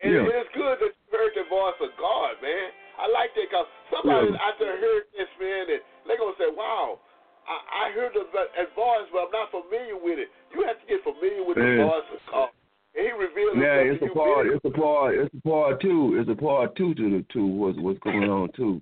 And 0.00 0.14
Yeah. 0.14 0.26
it's 0.26 0.50
good 0.54 0.78
that 0.78 0.94
you 0.94 1.18
heard 1.18 1.34
the 1.34 1.44
voice 1.50 1.78
of 1.80 1.90
God, 1.98 2.40
man. 2.42 2.70
I 2.98 3.06
like 3.08 3.34
that 3.34 3.50
because 3.50 3.66
somebody 3.90 4.30
Yeah. 4.30 4.42
out 4.42 4.58
there 4.58 4.76
heard 4.78 5.04
this, 5.16 5.28
man, 5.38 5.70
and 5.70 5.82
they're 6.06 6.18
going 6.18 6.34
to 6.34 6.38
say, 6.38 6.50
wow, 6.50 7.00
I, 7.46 7.86
I 7.86 7.90
heard 7.92 8.14
the, 8.14 8.26
that 8.32 8.74
voice, 8.74 9.06
but 9.12 9.26
I'm 9.26 9.30
not 9.32 9.50
familiar 9.50 9.96
with 9.96 10.18
it. 10.18 10.30
You 10.54 10.62
have 10.62 10.80
to 10.80 10.86
get 10.86 11.02
familiar 11.02 11.42
with 11.44 11.56
the 11.56 11.62
Man. 11.62 11.86
voice 11.86 12.04
of 12.12 12.20
God. 12.30 12.50
And 12.94 13.06
he 13.06 13.12
revealed 13.12 13.58
Yeah, 13.58 13.82
it's 13.86 14.02
a 14.02 14.08
part. 14.14 14.46
It's 14.46 14.64
a 14.64 14.70
part. 14.70 15.14
It's 15.14 15.34
a 15.34 15.40
part 15.48 15.80
two. 15.80 16.16
It's 16.18 16.30
a 16.30 16.34
part 16.34 16.74
two 16.76 16.94
to 16.94 17.10
the 17.10 17.24
two. 17.32 17.46
What's 17.46 17.78
what's 17.78 17.98
going 18.00 18.28
on 18.28 18.50
too? 18.52 18.80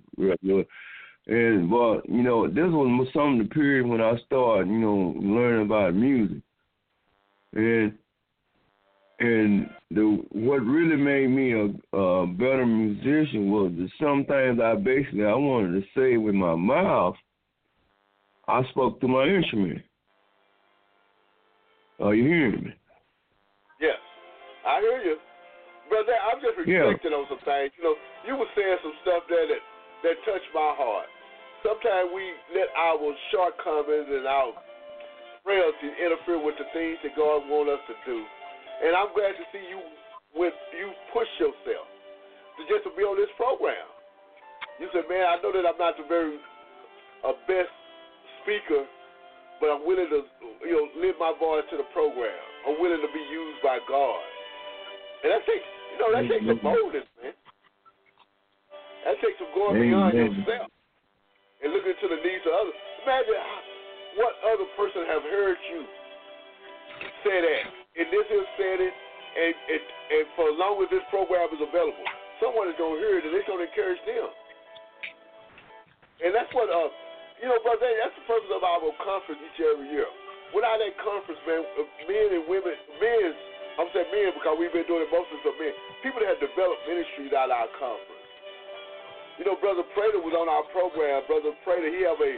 And 1.27 1.69
but 1.69 2.07
you 2.07 2.23
know, 2.23 2.47
this 2.47 2.71
was 2.71 3.07
some 3.13 3.39
of 3.39 3.47
the 3.47 3.53
period 3.53 3.85
when 3.85 3.99
I 3.99 4.13
started, 4.25 4.69
you 4.69 4.79
know, 4.79 5.13
learning 5.19 5.65
about 5.65 5.93
music. 5.93 6.41
And 7.53 7.93
and 9.19 9.69
the 9.91 10.23
what 10.31 10.63
really 10.63 10.95
made 10.95 11.27
me 11.27 11.51
a, 11.51 11.97
a 11.97 12.27
better 12.27 12.65
musician 12.65 13.51
was 13.51 13.71
the 13.75 13.89
some 13.99 14.23
things 14.23 14.59
I 14.63 14.75
basically 14.75 15.25
I 15.25 15.35
wanted 15.35 15.81
to 15.81 15.87
say 15.99 16.15
with 16.15 16.35
my 16.35 16.55
mouth. 16.55 17.15
I 18.47 18.61
spoke 18.69 19.01
to 19.01 19.07
my 19.09 19.27
instrument. 19.27 19.81
Are 21.99 22.15
you 22.15 22.23
hearing 22.23 22.63
me? 22.63 22.73
Yes, 23.81 23.99
I 24.65 24.79
hear 24.79 25.01
you, 25.03 25.17
brother. 25.89 26.13
I'm 26.13 26.39
just 26.39 26.55
reflecting 26.55 27.11
yeah. 27.11 27.17
on 27.17 27.25
some 27.27 27.43
things. 27.43 27.73
You 27.75 27.83
know, 27.83 27.95
you 28.23 28.37
were 28.37 28.47
saying 28.55 28.77
some 28.79 28.93
stuff 29.01 29.23
there 29.27 29.47
that 29.47 29.63
that 30.03 30.15
touched 30.23 30.47
my 30.53 30.71
heart. 30.77 31.07
Sometimes 31.65 32.13
we 32.13 32.23
let 32.53 32.69
our 32.77 33.01
shortcomings 33.33 34.07
and 34.09 34.25
our 34.29 34.53
frailties 35.41 35.95
interfere 35.95 36.37
with 36.43 36.59
the 36.59 36.67
things 36.75 36.99
that 37.01 37.15
God 37.15 37.47
wants 37.49 37.71
us 37.73 37.83
to 37.87 37.95
do. 38.03 38.19
And 38.83 38.93
I'm 38.93 39.09
glad 39.17 39.33
to 39.33 39.45
see 39.49 39.63
you 39.65 39.81
with 40.37 40.53
you 40.75 40.93
push 41.15 41.29
yourself 41.41 41.87
to 41.87 42.61
just 42.69 42.85
to 42.85 42.91
be 42.93 43.01
on 43.01 43.17
this 43.17 43.31
program. 43.39 43.89
You 44.77 44.85
said, 44.93 45.09
man, 45.09 45.25
I 45.25 45.41
know 45.41 45.49
that 45.49 45.65
I'm 45.65 45.79
not 45.81 45.97
the 45.97 46.05
very 46.05 46.37
uh, 47.25 47.33
best 47.49 47.73
speaker, 48.45 48.85
but 49.57 49.73
I'm 49.73 49.81
willing 49.81 50.13
to 50.13 50.21
you 50.61 50.73
know 50.77 50.85
live 51.01 51.17
my 51.17 51.33
voice 51.41 51.65
to 51.73 51.81
the 51.81 51.89
program. 51.89 52.37
I'm 52.69 52.77
willing 52.77 53.01
to 53.01 53.09
be 53.09 53.23
used 53.33 53.57
by 53.65 53.81
God, 53.89 54.21
and 55.25 55.33
that 55.33 55.41
takes 55.49 55.65
you 55.65 55.97
know 55.97 56.13
that 56.13 56.29
takes 56.29 56.45
some 56.45 56.61
boldness, 56.61 57.09
man. 57.17 57.33
That 59.09 59.17
takes 59.25 59.41
some 59.41 59.49
going 59.57 59.81
beyond 59.81 60.13
yourself 60.13 60.69
and 61.63 61.73
looking 61.73 61.97
to 61.97 62.07
the 62.07 62.19
needs 62.21 62.43
of 62.45 62.53
others. 62.53 62.77
Imagine 63.05 63.41
what 64.17 64.33
other 64.45 64.67
person 64.77 65.05
have 65.09 65.23
heard 65.25 65.57
you 65.71 65.81
say 67.25 67.37
that 67.41 67.77
and 67.97 68.07
this 68.13 68.27
is 68.29 68.45
setting, 68.61 68.93
and, 68.93 69.53
and, 69.57 69.81
and 70.13 70.23
for 70.37 70.53
as 70.53 70.57
long 70.61 70.77
as 70.85 70.89
this 70.93 71.01
program 71.09 71.49
is 71.49 71.61
available, 71.65 72.05
someone 72.37 72.69
is 72.69 72.77
going 72.77 72.93
to 72.93 73.01
hear 73.01 73.17
it 73.17 73.25
and 73.25 73.33
it's 73.33 73.49
going 73.49 73.57
to 73.57 73.65
encourage 73.65 74.01
them. 74.05 74.29
And 76.21 76.29
that's 76.33 76.49
what, 76.53 76.69
uh, 76.69 76.93
you 77.41 77.49
know, 77.49 77.57
brother, 77.65 77.89
that's 77.89 78.13
the 78.21 78.25
purpose 78.29 78.53
of 78.53 78.61
our 78.61 78.85
conference 79.01 79.41
each 79.41 79.61
every 79.65 79.89
year. 79.89 80.05
Without 80.53 80.77
that 80.77 80.93
conference, 81.01 81.41
man, 81.49 81.65
men 82.05 82.37
and 82.37 82.45
women, 82.45 82.77
men, 83.01 83.29
I'm 83.81 83.89
saying 83.93 84.09
men 84.13 84.33
because 84.37 84.55
we've 84.61 84.73
been 84.73 84.85
doing 84.85 85.05
it 85.05 85.09
mostly 85.09 85.41
for 85.41 85.53
men, 85.57 85.73
people 86.05 86.21
that 86.21 86.37
have 86.37 86.41
developed 86.41 86.85
ministries 86.85 87.33
out 87.33 87.49
of 87.49 87.57
our 87.57 87.71
conference. 87.81 88.16
You 89.37 89.45
know, 89.45 89.57
Brother 89.61 89.85
Prater 89.93 90.17
was 90.17 90.33
on 90.33 90.49
our 90.49 90.65
program. 90.73 91.21
Brother 91.29 91.53
Prater, 91.61 91.93
he 91.93 92.01
have 92.09 92.17
a, 92.17 92.33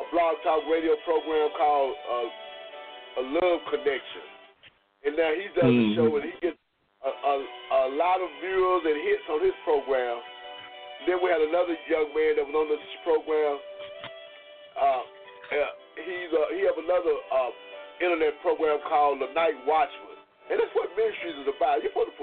a 0.00 0.04
blog 0.12 0.36
talk 0.44 0.60
radio 0.68 0.92
program 1.08 1.48
called 1.56 1.96
uh, 1.96 3.20
A 3.20 3.22
Love 3.40 3.60
Connection. 3.72 4.24
And 5.08 5.12
now 5.16 5.32
he 5.32 5.46
does 5.56 5.68
mm-hmm. 5.68 5.92
a 5.92 5.96
show 5.96 6.08
and 6.20 6.24
he 6.24 6.34
gets 6.44 6.60
a, 7.04 7.10
a, 7.12 7.34
a 7.36 7.82
lot 7.96 8.20
of 8.20 8.28
viewers 8.44 8.84
and 8.84 8.96
hits 9.08 9.24
on 9.32 9.40
his 9.40 9.56
program. 9.64 10.20
Then 11.08 11.20
we 11.20 11.28
had 11.28 11.44
another 11.44 11.76
young 11.88 12.08
man 12.16 12.40
that 12.40 12.44
was 12.48 12.56
on 12.56 12.68
this 12.72 12.80
program. 13.04 13.56
Uh, 14.76 15.02
he's 16.00 16.32
uh, 16.32 16.48
he 16.56 16.64
have 16.64 16.80
another 16.80 17.14
uh, 17.28 17.52
internet 18.00 18.40
program 18.40 18.80
called 18.88 19.20
The 19.20 19.28
Night 19.36 19.56
Watchman. 19.68 20.16
And 20.48 20.60
that's 20.60 20.72
what 20.76 20.92
ministries 20.92 21.40
is 21.40 21.48
about. 21.48 21.80
You're 21.80 21.92
supposed 21.92 22.12
to 22.12 22.13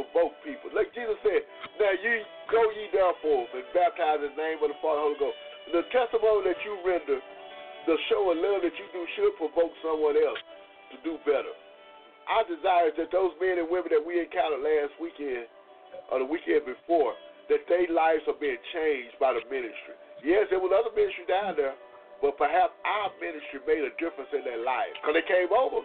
and 4.02 4.18
baptize 4.18 4.26
in 4.26 4.34
the 4.34 4.42
name 4.42 4.58
of 4.66 4.74
the 4.74 4.80
Father 4.82 5.06
Holy 5.06 5.20
Ghost. 5.22 5.38
The 5.70 5.86
testimony 5.94 6.50
that 6.50 6.60
you 6.66 6.74
render, 6.82 7.22
the 7.86 7.98
show 8.10 8.34
of 8.34 8.42
love 8.42 8.66
that 8.66 8.74
you 8.74 8.88
do 8.90 9.06
should 9.14 9.38
provoke 9.38 9.78
someone 9.86 10.18
else 10.18 10.42
to 10.90 10.98
do 11.06 11.22
better 11.22 11.54
our 12.32 12.46
desire 12.46 12.94
is 12.94 12.96
that 12.96 13.10
those 13.10 13.34
men 13.44 13.58
and 13.58 13.68
women 13.68 13.90
that 13.92 14.04
we 14.04 14.22
encountered 14.22 14.62
last 14.62 14.94
weekend 15.02 15.52
or 16.08 16.24
the 16.24 16.28
weekend 16.28 16.68
before, 16.68 17.16
that 17.52 17.64
their 17.68 17.88
lives 17.92 18.24
are 18.28 18.38
being 18.40 18.60
changed 18.72 19.16
by 19.20 19.36
the 19.36 19.44
ministry. 19.52 19.96
Yes, 20.24 20.48
there 20.48 20.62
was 20.62 20.72
other 20.72 20.94
ministry 20.94 21.26
down 21.26 21.58
there, 21.58 21.76
but 22.24 22.38
perhaps 22.38 22.72
our 22.86 23.10
ministry 23.18 23.60
made 23.66 23.84
a 23.84 23.92
difference 23.98 24.30
in 24.32 24.46
their 24.46 24.62
life 24.62 24.94
because 25.00 25.18
they 25.18 25.26
came 25.28 25.50
over 25.50 25.82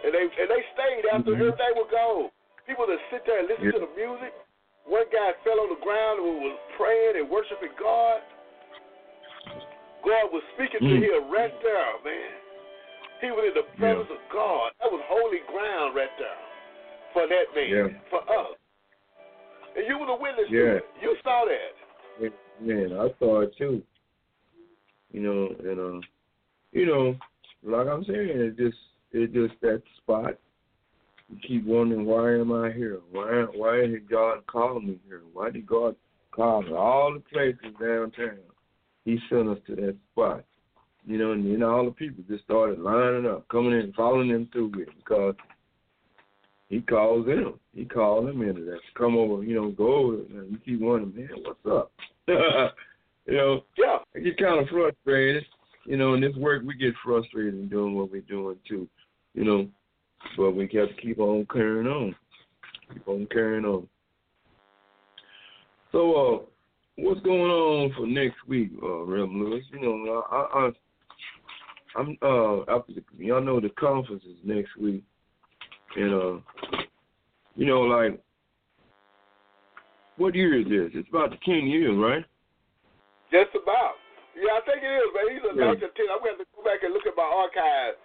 and 0.00 0.10
they 0.16 0.24
and 0.24 0.48
they 0.48 0.62
stayed 0.72 1.04
after 1.12 1.36
mm-hmm. 1.36 1.52
everything 1.52 1.74
was 1.76 1.90
gone. 1.92 2.32
People 2.64 2.88
that 2.88 2.98
sit 3.12 3.22
there 3.28 3.44
and 3.44 3.46
listen 3.50 3.68
yeah. 3.68 3.76
to 3.76 3.82
the 3.84 3.92
music. 3.92 4.32
One 4.86 5.06
guy 5.12 5.32
fell 5.44 5.60
on 5.60 5.70
the 5.70 5.80
ground 5.82 6.20
and 6.20 6.40
was 6.40 6.58
praying 6.76 7.20
and 7.20 7.26
worshiping 7.30 7.74
God. 7.78 8.20
God 10.00 10.32
was 10.32 10.42
speaking 10.56 10.80
mm-hmm. 10.80 11.00
to 11.00 11.06
mm. 11.06 11.16
him 11.20 11.24
right 11.30 11.54
there, 11.62 11.92
man. 12.04 12.32
He 13.20 13.28
was 13.28 13.52
in 13.52 13.54
the 13.54 13.68
presence 13.76 14.08
yeah. 14.08 14.16
of 14.16 14.22
God. 14.32 14.72
That 14.80 14.88
was 14.88 15.04
holy 15.06 15.44
ground 15.52 15.94
right 15.94 16.10
there 16.16 16.40
for 17.12 17.28
that 17.28 17.52
man, 17.54 17.68
yeah. 17.68 18.00
for 18.08 18.22
us. 18.24 18.56
And 19.76 19.86
you 19.86 19.98
were 19.98 20.06
the 20.06 20.16
witness 20.16 20.48
yeah. 20.48 20.60
to 20.60 20.76
it. 20.76 20.84
You 21.02 21.16
saw 21.22 21.44
that. 21.44 22.32
Man, 22.60 22.92
I 22.92 23.08
saw 23.18 23.40
it 23.40 23.56
too. 23.56 23.82
You 25.12 25.20
know, 25.20 25.48
and 25.58 25.78
uh, 25.78 26.06
you 26.72 26.86
know, 26.86 27.16
like 27.62 27.86
I'm 27.86 28.04
saying, 28.04 28.28
it 28.30 28.56
just 28.56 28.76
it 29.12 29.32
just 29.32 29.60
that 29.62 29.82
spot. 29.96 30.34
You 31.30 31.38
keep 31.46 31.64
wondering 31.64 32.06
why 32.06 32.34
am 32.34 32.52
I 32.52 32.72
here? 32.72 33.00
Why 33.10 33.44
why 33.54 33.86
did 33.86 34.10
God 34.10 34.46
call 34.46 34.80
me 34.80 34.98
here? 35.06 35.22
Why 35.32 35.50
did 35.50 35.66
God 35.66 35.94
call 36.32 36.62
me? 36.62 36.72
All 36.72 37.14
the 37.14 37.20
places 37.20 37.76
downtown, 37.80 38.38
He 39.04 39.18
sent 39.28 39.48
us 39.48 39.58
to 39.68 39.76
that 39.76 39.96
spot. 40.12 40.44
You 41.06 41.18
know, 41.18 41.32
and 41.32 41.50
then 41.50 41.62
all 41.62 41.84
the 41.84 41.92
people 41.92 42.22
just 42.28 42.44
started 42.44 42.78
lining 42.78 43.26
up, 43.26 43.48
coming 43.48 43.72
in, 43.72 43.92
following 43.94 44.28
them 44.28 44.48
through 44.52 44.72
with 44.76 44.88
because 44.98 45.34
he 46.70 46.80
calls 46.80 47.26
them. 47.26 47.58
He 47.74 47.84
called 47.84 48.28
them 48.28 48.42
into 48.42 48.64
that. 48.66 48.78
Come 48.96 49.16
over, 49.16 49.42
you 49.42 49.56
know, 49.56 49.70
go 49.70 49.94
over. 49.94 50.14
And 50.16 50.52
you 50.52 50.58
keep 50.64 50.80
wondering, 50.80 51.14
man, 51.16 51.28
what's 51.42 51.66
up? 51.66 51.92
you 53.26 53.36
know, 53.36 53.64
yeah. 53.76 53.98
I 54.14 54.20
get 54.20 54.38
kind 54.38 54.60
of 54.60 54.68
frustrated. 54.68 55.44
You 55.84 55.96
know, 55.96 56.14
in 56.14 56.20
this 56.20 56.36
work, 56.36 56.62
we 56.64 56.74
get 56.74 56.94
frustrated 57.04 57.54
in 57.54 57.68
doing 57.68 57.94
what 57.94 58.12
we're 58.12 58.20
doing 58.20 58.56
too. 58.68 58.88
You 59.34 59.44
know, 59.44 59.68
but 60.36 60.52
we 60.52 60.66
got 60.66 60.88
to 60.88 60.94
keep 60.94 61.18
on 61.18 61.46
carrying 61.52 61.86
on. 61.86 62.14
Keep 62.92 63.08
on 63.08 63.26
carrying 63.30 63.64
on. 63.64 63.86
So, 65.92 66.14
uh, 66.14 66.38
what's 66.96 67.20
going 67.22 67.50
on 67.50 67.92
for 67.96 68.06
next 68.06 68.36
week, 68.46 68.70
uh, 68.82 69.02
Reverend 69.02 69.40
Lewis? 69.40 69.64
You 69.72 69.80
know, 69.80 70.24
I, 70.30 70.58
I 70.58 70.70
I'm 71.96 72.16
uh 72.22 72.60
after 72.70 72.92
the, 72.94 73.02
y'all 73.18 73.42
know 73.42 73.60
the 73.60 73.70
conference 73.70 74.22
is 74.24 74.36
next 74.44 74.76
week, 74.76 75.02
and 75.96 76.14
uh, 76.14 76.40
you 77.56 77.66
know 77.66 77.80
like 77.80 78.20
what 80.16 80.34
year 80.34 80.60
is 80.60 80.66
this? 80.68 80.90
It's 80.94 81.08
about 81.08 81.30
the 81.30 81.38
ten 81.44 81.66
years, 81.66 81.96
right? 81.96 82.24
Just 83.32 83.50
about. 83.54 83.94
Yeah, 84.36 84.54
I 84.54 84.60
think 84.62 84.82
it 84.82 84.94
is, 84.94 85.10
but 85.12 85.26
He's 85.32 85.42
a 85.42 85.52
yeah. 85.58 85.74
1910. 85.74 86.06
I'm 86.06 86.22
going 86.22 86.38
to 86.38 86.46
go 86.54 86.62
back 86.62 86.86
and 86.86 86.94
look 86.94 87.06
at 87.06 87.18
my 87.18 87.26
archive. 87.26 87.98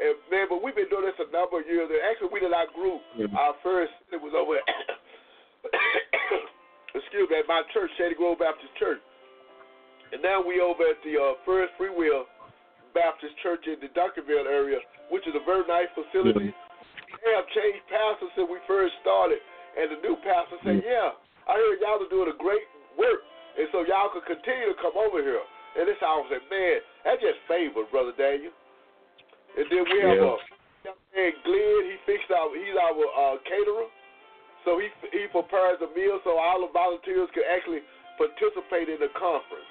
And, 0.00 0.16
man, 0.32 0.48
but 0.48 0.64
we've 0.64 0.74
been 0.74 0.88
doing 0.88 1.04
this 1.04 1.20
a 1.20 1.28
number 1.28 1.60
of 1.60 1.66
years. 1.68 1.90
And 1.90 2.00
actually, 2.04 2.30
we 2.32 2.40
did 2.40 2.52
our 2.52 2.66
group. 2.72 3.02
Yeah. 3.16 3.26
Our 3.36 3.54
first, 3.60 3.92
it 4.12 4.20
was 4.20 4.32
over 4.32 4.56
excuse 6.94 7.28
me, 7.28 7.38
at 7.38 7.48
my 7.48 7.62
church, 7.72 7.90
Shady 7.96 8.14
Grove 8.16 8.38
Baptist 8.40 8.74
Church. 8.80 9.00
And 10.12 10.20
now 10.20 10.44
we 10.44 10.60
over 10.60 10.84
at 10.84 11.00
the 11.04 11.16
uh, 11.16 11.40
First 11.48 11.72
Free 11.80 11.92
Will 11.92 12.28
Baptist 12.92 13.32
Church 13.40 13.64
in 13.64 13.80
the 13.80 13.88
Duncanville 13.96 14.44
area, 14.44 14.76
which 15.08 15.24
is 15.24 15.32
a 15.32 15.44
very 15.44 15.64
nice 15.64 15.88
facility. 15.96 16.52
Mm-hmm. 16.52 17.20
They 17.24 17.32
have 17.32 17.48
changed 17.56 17.80
pastors 17.88 18.28
since 18.36 18.48
we 18.48 18.60
first 18.68 18.92
started, 19.00 19.40
and 19.76 19.88
the 19.88 20.00
new 20.04 20.16
pastor 20.20 20.60
said, 20.64 20.80
mm-hmm. 20.80 20.88
"Yeah, 20.88 21.16
I 21.48 21.56
heard 21.56 21.80
y'all 21.80 22.00
are 22.00 22.12
doing 22.12 22.28
a 22.28 22.36
great 22.36 22.64
work, 22.96 23.24
and 23.56 23.68
so 23.72 23.84
y'all 23.88 24.12
could 24.12 24.28
continue 24.28 24.72
to 24.72 24.78
come 24.80 24.96
over 24.96 25.24
here." 25.24 25.40
And 25.80 25.88
this 25.88 25.96
I 26.04 26.12
was 26.20 26.28
like, 26.28 26.44
"Man, 26.52 26.84
that's 27.04 27.20
just 27.24 27.40
favor, 27.48 27.88
brother 27.88 28.12
Daniel." 28.16 28.52
And 29.58 29.66
then 29.68 29.84
we 29.84 29.98
have 30.00 30.16
yeah. 30.16 30.32
a 30.32 30.96
man 31.12 31.32
Glenn. 31.44 31.80
He 31.92 31.96
fixed 32.08 32.32
our. 32.32 32.48
He's 32.56 32.72
our 32.72 32.96
uh, 32.96 33.36
caterer, 33.44 33.88
so 34.64 34.80
he 34.80 34.88
he 35.12 35.28
prepares 35.28 35.76
a 35.84 35.90
meal 35.92 36.20
so 36.24 36.40
all 36.40 36.64
the 36.64 36.72
volunteers 36.72 37.28
can 37.36 37.44
actually 37.44 37.84
participate 38.16 38.88
in 38.88 38.96
the 38.96 39.12
conference. 39.12 39.70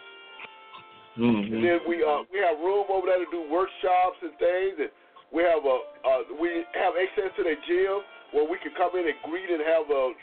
Mm-hmm. 1.18 1.54
And 1.54 1.62
then 1.66 1.80
we 1.90 2.06
uh 2.06 2.24
we 2.30 2.40
have 2.40 2.62
room 2.62 2.86
over 2.88 3.10
there 3.10 3.20
to 3.20 3.30
do 3.34 3.42
workshops 3.50 4.22
and 4.22 4.32
things, 4.38 4.86
and 4.86 4.92
we 5.34 5.42
have 5.44 5.66
a 5.66 5.78
uh, 6.06 6.22
we 6.38 6.64
have 6.78 6.94
access 6.96 7.34
to 7.36 7.44
the 7.44 7.58
gym 7.66 8.06
where 8.38 8.46
we 8.48 8.62
can 8.62 8.72
come 8.78 8.96
in 8.96 9.10
and 9.10 9.18
greet 9.28 9.50
and 9.50 9.60
have 9.66 9.90
uh, 9.90 10.14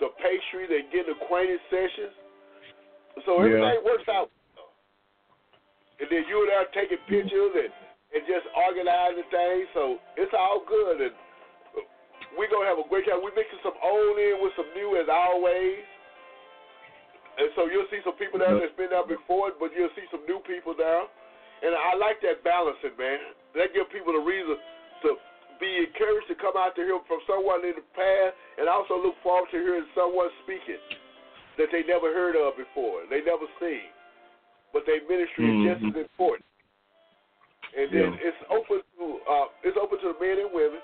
the 0.00 0.08
pastries 0.22 0.70
and 0.70 0.88
get 0.94 1.10
acquainted 1.10 1.60
sessions. 1.68 2.14
So 3.26 3.42
everything 3.42 3.82
yeah. 3.82 3.84
works 3.84 4.06
out. 4.08 4.30
And 5.98 6.06
then 6.06 6.22
you're 6.30 6.46
there 6.46 6.62
taking 6.70 7.02
pictures 7.10 7.52
and 7.58 7.74
and 8.14 8.22
just 8.24 8.46
organizing 8.56 9.28
things. 9.28 9.66
So 9.76 10.00
it's 10.16 10.32
all 10.32 10.64
good, 10.64 11.08
and 11.08 11.14
we're 12.36 12.48
gonna 12.48 12.68
have 12.68 12.80
a 12.80 12.88
great 12.88 13.04
time. 13.04 13.20
We're 13.20 13.36
mixing 13.36 13.60
some 13.60 13.76
old 13.80 14.16
in 14.16 14.40
with 14.40 14.54
some 14.56 14.68
new 14.72 14.96
as 15.00 15.08
always. 15.08 15.84
And 17.38 17.54
so 17.54 17.70
you'll 17.70 17.86
see 17.86 18.02
some 18.02 18.18
people 18.18 18.42
there 18.42 18.50
that's 18.58 18.74
been 18.74 18.90
there 18.90 19.06
before, 19.06 19.54
but 19.54 19.70
you'll 19.70 19.94
see 19.94 20.08
some 20.10 20.26
new 20.26 20.42
people 20.42 20.74
there. 20.74 21.06
And 21.62 21.70
I 21.70 21.94
like 21.94 22.18
that 22.26 22.42
balancing, 22.42 22.98
man. 22.98 23.34
That 23.54 23.70
gives 23.70 23.86
people 23.94 24.10
a 24.14 24.22
reason 24.22 24.58
to 25.06 25.14
be 25.62 25.86
encouraged 25.86 26.26
to 26.30 26.36
come 26.38 26.54
out 26.58 26.74
to 26.78 26.82
hear 26.82 26.98
from 27.06 27.22
someone 27.26 27.62
in 27.66 27.78
the 27.78 27.86
past, 27.94 28.34
and 28.58 28.66
also 28.66 28.98
look 28.98 29.14
forward 29.22 29.50
to 29.54 29.58
hearing 29.58 29.86
someone 29.94 30.30
speaking 30.46 30.78
that 31.58 31.66
they 31.74 31.82
never 31.82 32.14
heard 32.14 32.38
of 32.38 32.54
before, 32.54 33.02
they 33.10 33.18
never 33.26 33.46
seen, 33.58 33.90
but 34.70 34.86
their 34.86 35.02
ministry 35.10 35.50
mm-hmm. 35.50 35.66
is 35.66 35.82
just 35.82 35.98
as 35.98 36.06
important. 36.06 36.46
And 37.76 37.86
then 37.92 38.08
yeah. 38.16 38.28
it's 38.32 38.42
open 38.48 38.80
to 38.80 39.04
uh, 39.28 39.46
it's 39.64 39.76
open 39.76 40.00
to 40.00 40.16
the 40.16 40.18
men 40.18 40.40
and 40.40 40.52
women. 40.52 40.80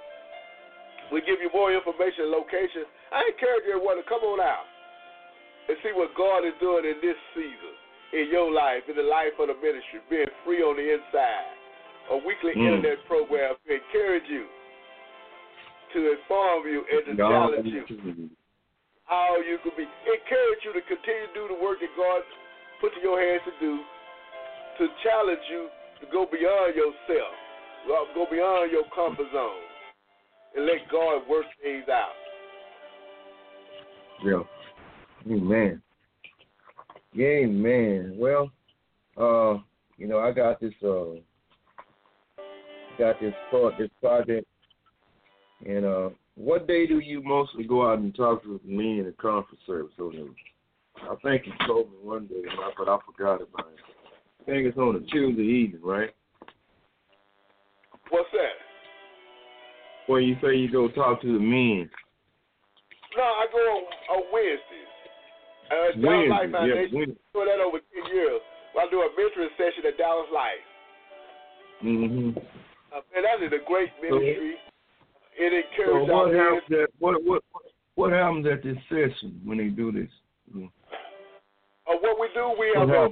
We 1.13 1.21
give 1.25 1.41
you 1.41 1.53
more 1.53 1.73
information 1.73 2.29
and 2.29 2.33
location. 2.33 2.89
I 3.13 3.29
encourage 3.29 3.69
everyone 3.69 4.01
to 4.01 4.07
come 4.09 4.25
on 4.25 4.41
out 4.41 4.69
and 5.69 5.77
see 5.85 5.93
what 5.93 6.13
God 6.17 6.45
is 6.45 6.57
doing 6.61 6.85
in 6.85 7.01
this 7.01 7.17
season 7.37 7.75
in 8.13 8.31
your 8.31 8.53
life, 8.53 8.85
in 8.89 8.97
the 8.97 9.05
life 9.05 9.35
of 9.41 9.49
the 9.51 9.59
ministry, 9.59 10.01
being 10.09 10.31
free 10.45 10.63
on 10.63 10.77
the 10.77 10.87
inside. 10.87 11.51
A 12.13 12.17
weekly 12.21 12.53
mm. 12.53 12.69
internet 12.69 13.01
program 13.09 13.57
to 13.65 13.69
encourage 13.69 14.29
you, 14.29 14.45
to 15.97 15.99
inform 16.21 16.69
you, 16.69 16.85
and 16.85 17.01
to 17.09 17.13
God 17.17 17.57
challenge 17.57 17.69
you 17.69 18.29
how 19.05 19.37
you 19.41 19.61
could 19.61 19.77
be. 19.77 19.85
Encourage 19.85 20.63
you 20.65 20.73
to 20.73 20.83
continue 20.85 21.29
to 21.29 21.35
do 21.37 21.45
the 21.49 21.59
work 21.61 21.81
that 21.81 21.93
God 21.97 22.21
put 22.81 22.93
in 22.97 23.01
your 23.05 23.21
hands 23.21 23.45
to 23.49 23.55
do, 23.61 23.81
to 24.81 24.85
challenge 25.05 25.45
you 25.49 25.69
to 26.05 26.13
go 26.13 26.27
beyond 26.31 26.75
yourself, 26.75 27.35
go 28.15 28.27
beyond 28.31 28.71
your 28.71 28.85
comfort 28.95 29.27
zone, 29.33 29.51
and 30.57 30.67
let 30.67 30.89
God 30.91 31.23
work 31.29 31.47
things 31.63 31.85
out. 31.91 32.13
Yeah. 34.25 34.43
Amen. 35.31 35.83
Amen. 37.19 38.15
Well, 38.17 38.51
uh, 39.17 39.61
you 39.97 40.07
know, 40.07 40.19
I 40.19 40.33
got 40.33 40.61
this 40.61 40.75
uh 40.83 41.17
got 42.99 43.21
this 43.21 43.35
thought, 43.51 43.79
this 43.79 43.91
project. 44.01 44.47
And 45.67 45.85
uh 45.85 46.09
what 46.37 46.67
day 46.67 46.87
do 46.87 46.99
you 46.99 47.23
mostly 47.23 47.65
go 47.65 47.91
out 47.91 48.01
and 48.01 48.15
talk 48.15 48.43
to 48.43 48.61
me 48.65 48.99
in 48.99 49.07
the 49.07 49.13
conference 49.13 49.61
service 49.67 49.93
on? 50.01 50.35
I 51.03 51.15
think 51.23 51.47
you 51.47 51.53
told 51.67 51.91
me 51.91 51.97
one 52.03 52.27
day, 52.27 52.43
but 52.77 52.89
I 52.89 52.99
forgot 53.07 53.37
about 53.37 53.73
it. 53.73 53.94
I 54.45 54.51
think 54.51 54.69
it's 54.69 54.77
on 54.77 54.97
a 54.97 55.01
Tuesday 55.01 55.43
evening, 55.43 55.81
right? 55.83 56.11
What's 58.11 58.29
that? 58.33 58.61
When 60.07 60.23
you 60.23 60.37
say 60.43 60.55
you 60.55 60.71
go 60.71 60.89
talk 60.89 61.23
to 61.23 61.33
the 61.33 61.41
men. 61.41 61.89
No, 63.17 63.23
I 63.23 63.47
go 63.51 63.59
on, 63.59 63.85
on 64.13 64.23
Wednesdays. 64.31 64.93
Uh, 65.73 65.97
Dallas 65.97 66.29
Life 66.29 66.53
Foundation. 66.53 66.93
Yeah, 66.93 67.05
doing 67.33 67.49
that 67.49 67.65
over 67.65 67.79
10 67.81 68.15
years. 68.15 68.41
I 68.77 68.85
do 68.91 69.01
a 69.01 69.09
mentoring 69.17 69.49
session 69.57 69.89
at 69.89 69.97
Dallas 69.97 70.29
Life. 70.35 70.65
Mm-hmm. 71.83 72.39
Uh, 72.93 73.01
man, 73.15 73.25
that 73.25 73.47
is 73.47 73.53
a 73.53 73.65
great 73.65 73.89
ministry. 74.03 74.57
So, 74.61 75.43
it 75.43 75.53
encourages 75.57 76.09
so 76.09 76.13
what 76.13 76.35
happens 76.35 76.83
at, 76.83 76.91
what, 76.99 77.25
what, 77.25 77.43
what 77.95 78.13
happens 78.13 78.47
at 78.47 78.63
this 78.63 78.77
session 78.91 79.41
when 79.43 79.57
they 79.57 79.69
do 79.69 79.91
this? 79.91 80.11
Mm. 80.55 80.69
Uh, 81.89 81.97
what 82.03 82.21
we 82.21 82.29
do, 82.35 82.55
we 82.61 82.73
have, 82.77 82.91
a, 82.91 83.09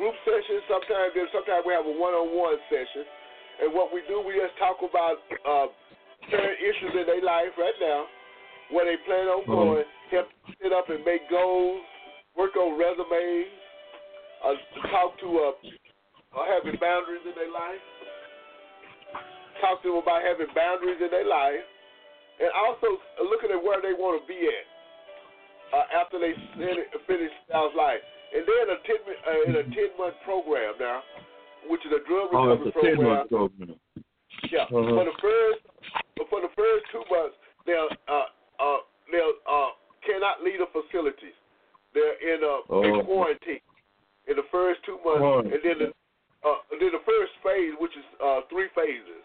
group 0.00 0.16
session. 0.24 0.64
Sometimes, 0.64 1.12
sometimes 1.28 1.62
we 1.68 1.76
have 1.76 1.84
a 1.84 1.92
one-on-one 1.92 2.56
session. 2.72 3.04
And 3.60 3.68
what 3.76 3.92
we 3.92 4.00
do, 4.08 4.24
we 4.24 4.32
just 4.40 4.56
talk 4.56 4.80
about 4.80 5.20
uh, 5.44 5.68
current 6.32 6.56
issues 6.56 6.96
in 6.96 7.04
their 7.04 7.20
life 7.20 7.52
right 7.60 7.76
now, 7.76 8.08
where 8.72 8.88
they 8.88 8.96
plan 9.04 9.28
on 9.28 9.44
uh-huh. 9.44 9.52
going, 9.52 9.88
help 10.08 10.32
sit 10.56 10.72
up 10.72 10.88
and 10.88 11.04
make 11.04 11.28
goals, 11.28 11.84
work 12.32 12.56
on 12.56 12.80
resumes, 12.80 13.52
uh, 14.40 14.56
talk 14.88 15.20
to 15.20 15.28
uh, 15.28 15.52
uh, 16.32 16.44
having 16.48 16.80
boundaries 16.80 17.20
in 17.28 17.36
their 17.36 17.52
life, 17.52 17.84
talk 19.60 19.84
to 19.84 19.92
them 19.92 20.00
about 20.00 20.24
having 20.24 20.48
boundaries 20.56 20.96
in 20.96 21.12
their 21.12 21.28
life, 21.28 21.60
and 22.40 22.48
also 22.56 22.96
looking 23.28 23.52
at 23.52 23.60
where 23.60 23.84
they 23.84 23.92
want 23.92 24.16
to 24.16 24.24
be 24.24 24.48
at 24.48 24.69
uh, 25.74 25.86
after 25.94 26.18
they 26.18 26.34
finish 27.06 27.32
Dallas 27.48 27.74
Life. 27.76 28.02
And 28.30 28.46
then 28.46 28.64
a 28.70 28.78
ten 28.86 29.00
uh, 29.02 29.50
in 29.50 29.54
a 29.58 29.64
ten 29.74 29.90
month 29.98 30.14
program 30.24 30.74
now, 30.78 31.02
which 31.66 31.82
is 31.82 31.92
a 31.92 32.02
drug 32.06 32.30
oh, 32.30 32.46
recovery 32.46 32.70
oh, 32.70 32.78
program. 32.78 33.28
program. 33.28 33.74
Yeah, 34.50 34.70
uh-huh. 34.70 34.94
for 34.94 35.04
the 35.04 35.16
first 35.18 35.60
for 36.30 36.40
the 36.40 36.52
first 36.54 36.84
two 36.94 37.02
months, 37.10 37.34
they'll 37.66 37.90
uh, 38.06 38.30
uh, 38.62 38.80
they'll 39.10 39.38
uh, 39.50 39.74
cannot 40.06 40.46
leave 40.46 40.62
the 40.62 40.70
facilities. 40.70 41.34
They're 41.90 42.18
in 42.22 42.38
a 42.46 42.54
oh. 42.70 42.86
in 42.86 43.04
quarantine 43.04 43.64
in 44.30 44.38
the 44.38 44.46
first 44.54 44.78
two 44.86 45.02
months, 45.02 45.26
oh. 45.26 45.42
and 45.42 45.58
then 45.58 45.76
the 45.82 45.88
uh, 46.46 46.62
then 46.78 46.94
the 46.94 47.02
first 47.02 47.34
phase, 47.42 47.74
which 47.82 47.92
is 47.98 48.06
uh, 48.22 48.46
three 48.48 48.70
phases. 48.78 49.24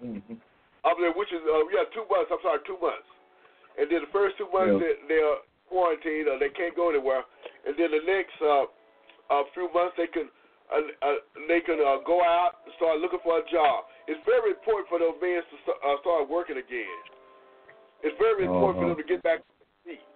Mm-hmm. 0.00 0.40
There, 0.98 1.12
which 1.12 1.30
is 1.30 1.44
uh, 1.44 1.68
yeah, 1.68 1.84
two 1.92 2.08
months. 2.08 2.32
I'm 2.32 2.40
sorry, 2.42 2.64
two 2.64 2.80
months. 2.80 3.06
And 3.78 3.86
then 3.86 4.02
the 4.02 4.12
first 4.12 4.34
two 4.36 4.50
months 4.50 4.82
yeah. 4.82 4.82
they, 4.82 4.94
they're 5.06 5.38
quarantined 5.70 6.26
or 6.26 6.36
they 6.42 6.50
can't 6.50 6.74
go 6.74 6.90
anywhere, 6.90 7.22
and 7.62 7.78
then 7.78 7.94
the 7.94 8.02
next 8.02 8.34
uh, 8.42 8.66
uh, 9.30 9.46
few 9.54 9.70
months 9.70 9.94
they 9.94 10.10
can 10.10 10.26
uh, 10.68 10.84
uh, 11.00 11.20
they 11.48 11.64
can 11.64 11.80
uh, 11.80 12.02
go 12.04 12.20
out 12.20 12.60
and 12.66 12.74
start 12.76 13.00
looking 13.00 13.22
for 13.24 13.40
a 13.40 13.44
job. 13.48 13.88
It's 14.04 14.20
very 14.28 14.52
important 14.52 14.90
for 14.90 14.98
those 15.00 15.16
men 15.22 15.40
to 15.40 15.56
st- 15.64 15.80
uh, 15.80 15.96
start 16.04 16.28
working 16.28 16.60
again. 16.60 17.00
It's 18.04 18.16
very 18.20 18.44
important 18.44 18.84
uh-huh. 18.84 18.84
for 18.84 18.88
them 18.92 18.98
to 19.00 19.06
get 19.08 19.22
back 19.24 19.40
to 19.40 19.52
their 19.56 19.96
feet. 19.96 20.06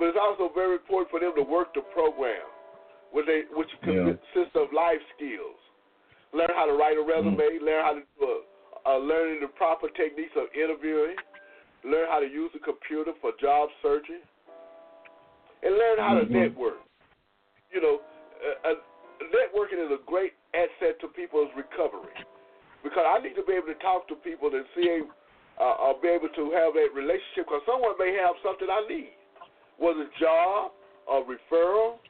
But 0.00 0.16
it's 0.16 0.20
also 0.20 0.48
very 0.54 0.80
important 0.80 1.12
for 1.12 1.20
them 1.20 1.36
to 1.36 1.44
work 1.44 1.76
the 1.76 1.84
program, 1.92 2.48
which 3.12 3.28
they 3.28 3.44
which 3.52 3.68
yeah. 3.84 4.16
consists 4.16 4.56
of 4.56 4.72
life 4.72 5.02
skills. 5.18 5.60
Learn 6.32 6.54
how 6.54 6.64
to 6.64 6.78
write 6.78 6.96
a 6.96 7.04
resume. 7.04 7.36
Mm. 7.36 7.60
Learn 7.60 7.82
how 7.84 7.94
to 7.98 8.04
do 8.06 8.20
a, 8.24 8.36
uh, 8.86 8.96
learning 8.96 9.44
the 9.44 9.50
proper 9.60 9.92
techniques 9.92 10.32
of 10.40 10.48
interviewing 10.56 11.18
learn 11.84 12.06
how 12.08 12.20
to 12.20 12.28
use 12.28 12.50
the 12.52 12.60
computer 12.60 13.12
for 13.20 13.32
job 13.40 13.68
searching, 13.82 14.20
and 15.62 15.74
learn 15.74 15.98
how 15.98 16.16
mm-hmm. 16.16 16.32
to 16.32 16.40
network. 16.40 16.80
You 17.72 17.80
know, 17.80 18.00
uh, 18.40 18.72
uh, 18.72 18.80
networking 19.30 19.80
is 19.84 19.92
a 19.92 20.00
great 20.04 20.32
asset 20.54 21.00
to 21.00 21.08
people's 21.08 21.50
recovery 21.56 22.16
because 22.82 23.04
I 23.06 23.20
need 23.22 23.36
to 23.36 23.44
be 23.44 23.54
able 23.54 23.72
to 23.72 23.80
talk 23.80 24.08
to 24.08 24.16
people 24.16 24.50
and 24.52 24.64
see, 24.74 25.04
uh, 25.60 25.84
or 25.84 26.00
be 26.00 26.08
able 26.08 26.32
to 26.32 26.44
have 26.56 26.74
that 26.74 26.90
relationship 26.96 27.46
because 27.48 27.62
someone 27.68 27.94
may 28.00 28.16
have 28.16 28.34
something 28.42 28.68
I 28.68 28.82
need, 28.88 29.14
whether 29.78 30.08
job, 30.18 30.72
a 31.08 31.20
referral. 31.22 32.00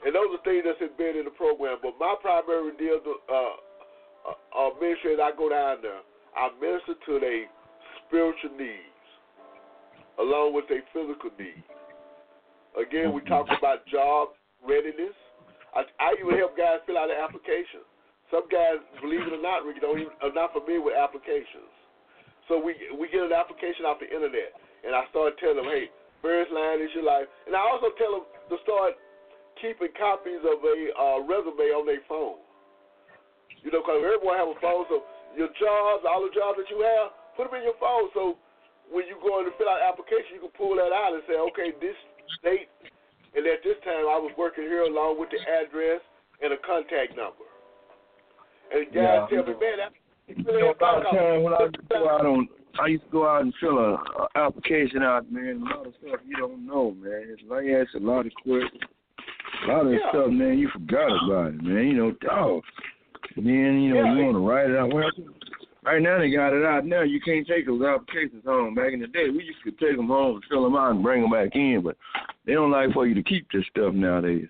And 0.00 0.16
those 0.16 0.32
are 0.32 0.42
things 0.44 0.64
that's 0.64 0.80
embedded 0.80 1.24
in 1.24 1.28
the 1.28 1.36
program. 1.36 1.76
But 1.82 2.00
my 2.00 2.16
primary 2.22 2.72
deal, 2.80 3.00
uh, 3.04 3.34
uh, 3.36 4.32
uh, 4.56 4.70
ministry, 4.80 5.12
is 5.12 5.20
I 5.20 5.32
go 5.36 5.52
down 5.52 5.84
there 5.84 6.00
I 6.36 6.50
minister 6.60 6.94
to 6.94 7.12
their 7.20 7.46
spiritual 8.06 8.54
needs 8.56 8.90
along 10.18 10.54
with 10.54 10.68
their 10.68 10.84
physical 10.92 11.32
needs. 11.38 11.64
Again, 12.76 13.12
we 13.12 13.24
talk 13.26 13.48
about 13.50 13.86
job 13.88 14.36
readiness. 14.62 15.16
I, 15.74 15.82
I 15.98 16.14
even 16.20 16.38
help 16.38 16.54
guys 16.54 16.84
fill 16.86 16.98
out 16.98 17.10
an 17.10 17.18
application. 17.18 17.82
Some 18.30 18.46
guys, 18.46 18.78
believe 19.02 19.26
it 19.26 19.34
or 19.34 19.42
not, 19.42 19.66
Ricky, 19.66 19.82
don't 19.82 19.98
even, 19.98 20.14
are 20.22 20.30
not 20.30 20.54
familiar 20.54 20.78
with 20.78 20.94
applications. 20.94 21.70
So 22.46 22.58
we 22.58 22.74
we 22.94 23.10
get 23.10 23.26
an 23.26 23.34
application 23.34 23.86
off 23.86 24.02
the 24.02 24.10
internet, 24.10 24.54
and 24.86 24.94
I 24.94 25.06
start 25.10 25.38
telling 25.38 25.62
them, 25.62 25.70
hey, 25.70 25.90
first 26.22 26.50
line 26.50 26.82
is 26.82 26.90
your 26.94 27.06
life, 27.06 27.26
and 27.46 27.54
I 27.54 27.62
also 27.62 27.94
tell 27.94 28.22
them 28.22 28.26
to 28.50 28.56
start 28.66 28.98
keeping 29.58 29.90
copies 29.98 30.42
of 30.42 30.58
a 30.62 30.78
uh, 30.94 31.18
resume 31.26 31.70
on 31.74 31.86
their 31.86 32.02
phone. 32.10 32.42
You 33.62 33.70
know, 33.70 33.82
because 33.82 34.02
everyone 34.02 34.38
have 34.38 34.50
a 34.50 34.58
phone, 34.58 34.86
so 34.90 35.02
your 35.36 35.50
jobs, 35.58 36.06
all 36.06 36.22
the 36.22 36.32
jobs 36.34 36.58
that 36.58 36.68
you 36.70 36.82
have, 36.82 37.14
put 37.36 37.48
them 37.50 37.58
in 37.58 37.66
your 37.66 37.78
phone. 37.78 38.10
So 38.14 38.36
when 38.90 39.06
you 39.06 39.18
go 39.22 39.38
in 39.40 39.46
to 39.46 39.54
fill 39.56 39.70
out 39.70 39.82
application, 39.82 40.38
you 40.38 40.42
can 40.42 40.54
pull 40.54 40.74
that 40.76 40.90
out 40.90 41.14
and 41.14 41.22
say, 41.30 41.38
okay, 41.52 41.74
this 41.78 41.96
date 42.42 42.68
and 43.34 43.46
at 43.46 43.62
this 43.62 43.78
time 43.84 44.10
I 44.10 44.18
was 44.18 44.32
working 44.36 44.64
here 44.64 44.82
along 44.82 45.20
with 45.20 45.30
the 45.30 45.38
address 45.38 46.00
and 46.42 46.52
a 46.52 46.58
contact 46.66 47.16
number. 47.16 47.46
And 48.74 48.86
guys 48.86 48.94
yeah. 48.94 49.26
tell 49.30 49.46
me, 49.46 49.54
man, 49.58 49.78
that. 49.78 49.92
You 50.28 50.44
know, 50.44 50.70
about 50.70 51.02
time 51.10 51.42
when 51.42 51.54
I 51.54 51.64
used 51.64 51.74
to 51.74 51.82
go 51.88 52.08
out 52.08 52.26
on, 52.26 52.48
I 52.80 52.86
used 52.86 53.04
to 53.04 53.10
go 53.10 53.28
out 53.28 53.42
and 53.42 53.52
fill 53.60 53.78
a, 53.78 53.94
a 53.94 54.28
application 54.36 55.02
out, 55.02 55.30
man. 55.30 55.62
A 55.62 55.74
lot 55.74 55.86
of 55.86 55.94
stuff 56.00 56.20
you 56.26 56.36
don't 56.36 56.66
know, 56.66 56.92
man. 56.92 57.34
It's 57.34 57.42
like 57.50 57.66
ask 57.66 57.94
a 57.94 57.98
lot 57.98 58.26
of 58.26 58.32
questions. 58.42 58.80
A 59.64 59.72
lot 59.72 59.86
of 59.86 59.92
yeah. 59.92 59.98
stuff, 60.10 60.30
man, 60.30 60.58
you 60.58 60.70
forgot 60.72 61.10
about 61.24 61.54
it, 61.54 61.62
man. 61.62 61.86
You 61.88 61.94
know, 61.94 62.12
dog. 62.22 62.62
And 63.36 63.46
then, 63.46 63.80
you 63.80 63.94
know, 63.94 64.04
yeah, 64.04 64.14
you 64.14 64.24
want 64.24 64.34
to 64.34 64.46
write 64.46 64.70
it 64.70 64.76
out. 64.76 64.92
Well, 64.92 65.10
right 65.84 66.02
now 66.02 66.18
they 66.18 66.30
got 66.30 66.52
it 66.52 66.64
out 66.64 66.84
now. 66.84 67.02
You 67.02 67.20
can't 67.20 67.46
take 67.46 67.66
those 67.66 67.82
applications 67.82 68.44
home. 68.44 68.74
Back 68.74 68.92
in 68.92 69.00
the 69.00 69.06
day, 69.06 69.30
we 69.30 69.44
used 69.44 69.62
to 69.64 69.70
take 69.72 69.96
them 69.96 70.08
home, 70.08 70.40
fill 70.48 70.64
them 70.64 70.76
out, 70.76 70.92
and 70.92 71.02
bring 71.02 71.22
them 71.22 71.30
back 71.30 71.54
in. 71.54 71.82
But 71.84 71.96
they 72.46 72.54
don't 72.54 72.70
like 72.70 72.92
for 72.92 73.06
you 73.06 73.14
to 73.14 73.22
keep 73.22 73.46
this 73.52 73.64
stuff 73.70 73.94
nowadays. 73.94 74.48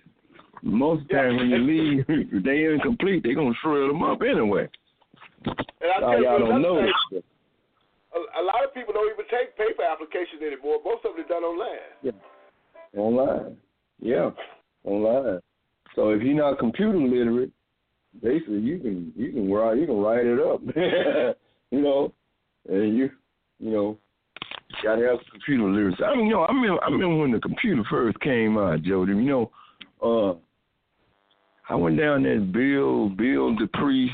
Most 0.63 1.03
of 1.03 1.07
the 1.07 1.13
time 1.13 1.37
when 1.37 1.49
you 1.49 1.57
leave, 1.57 2.05
if 2.09 2.43
they 2.43 2.65
incomplete, 2.65 3.23
they're 3.23 3.35
going 3.35 3.53
to 3.53 3.59
shred 3.61 3.89
them 3.89 4.03
up 4.03 4.21
anyway. 4.21 4.67
And 5.45 6.05
I 6.05 6.17
y'all 6.17 6.39
don't 6.39 6.61
know. 6.61 6.85
Thing, 7.09 7.21
a, 8.13 8.41
a 8.41 8.43
lot 8.43 8.63
of 8.63 8.73
people 8.73 8.93
don't 8.93 9.11
even 9.11 9.25
take 9.25 9.57
paper 9.57 9.83
applications 9.83 10.41
anymore. 10.41 10.79
Most 10.83 11.05
of 11.05 11.17
it 11.17 11.21
is 11.21 11.27
done 11.27 11.43
online. 11.43 11.79
Yeah. 12.03 12.11
Online. 12.95 13.57
Yeah. 13.99 14.29
Online. 14.83 15.39
So 15.95 16.09
if 16.09 16.21
you're 16.21 16.35
not 16.35 16.59
computer 16.59 16.97
literate, 16.97 17.51
basically 18.21 18.59
you 18.59 18.79
can 18.79 19.13
you 19.15 19.31
can 19.31 19.51
write 19.51 19.77
you 19.77 19.85
can 19.85 19.97
write 19.97 20.25
it 20.25 20.39
up, 20.39 20.61
you 21.71 21.81
know, 21.81 22.13
and 22.67 22.97
you 22.97 23.09
you 23.59 23.71
know 23.71 23.97
gotta 24.83 25.01
have 25.07 25.19
computer 25.31 25.63
literacy. 25.63 26.03
I 26.03 26.15
mean, 26.15 26.27
you 26.27 26.33
know, 26.33 26.41
I 26.41 26.51
remember 26.51 26.83
I 26.83 26.87
remember 26.87 27.17
when 27.17 27.31
the 27.31 27.39
computer 27.39 27.83
first 27.89 28.19
came 28.19 28.57
out, 28.57 28.81
Jody. 28.83 29.13
You 29.13 29.21
know, 29.21 29.51
uh, 30.01 30.35
I 31.71 31.75
went 31.75 31.97
down 31.97 32.23
there 32.23 32.39
Bill 32.39 33.09
Bill 33.09 33.55
Dupree 33.55 34.11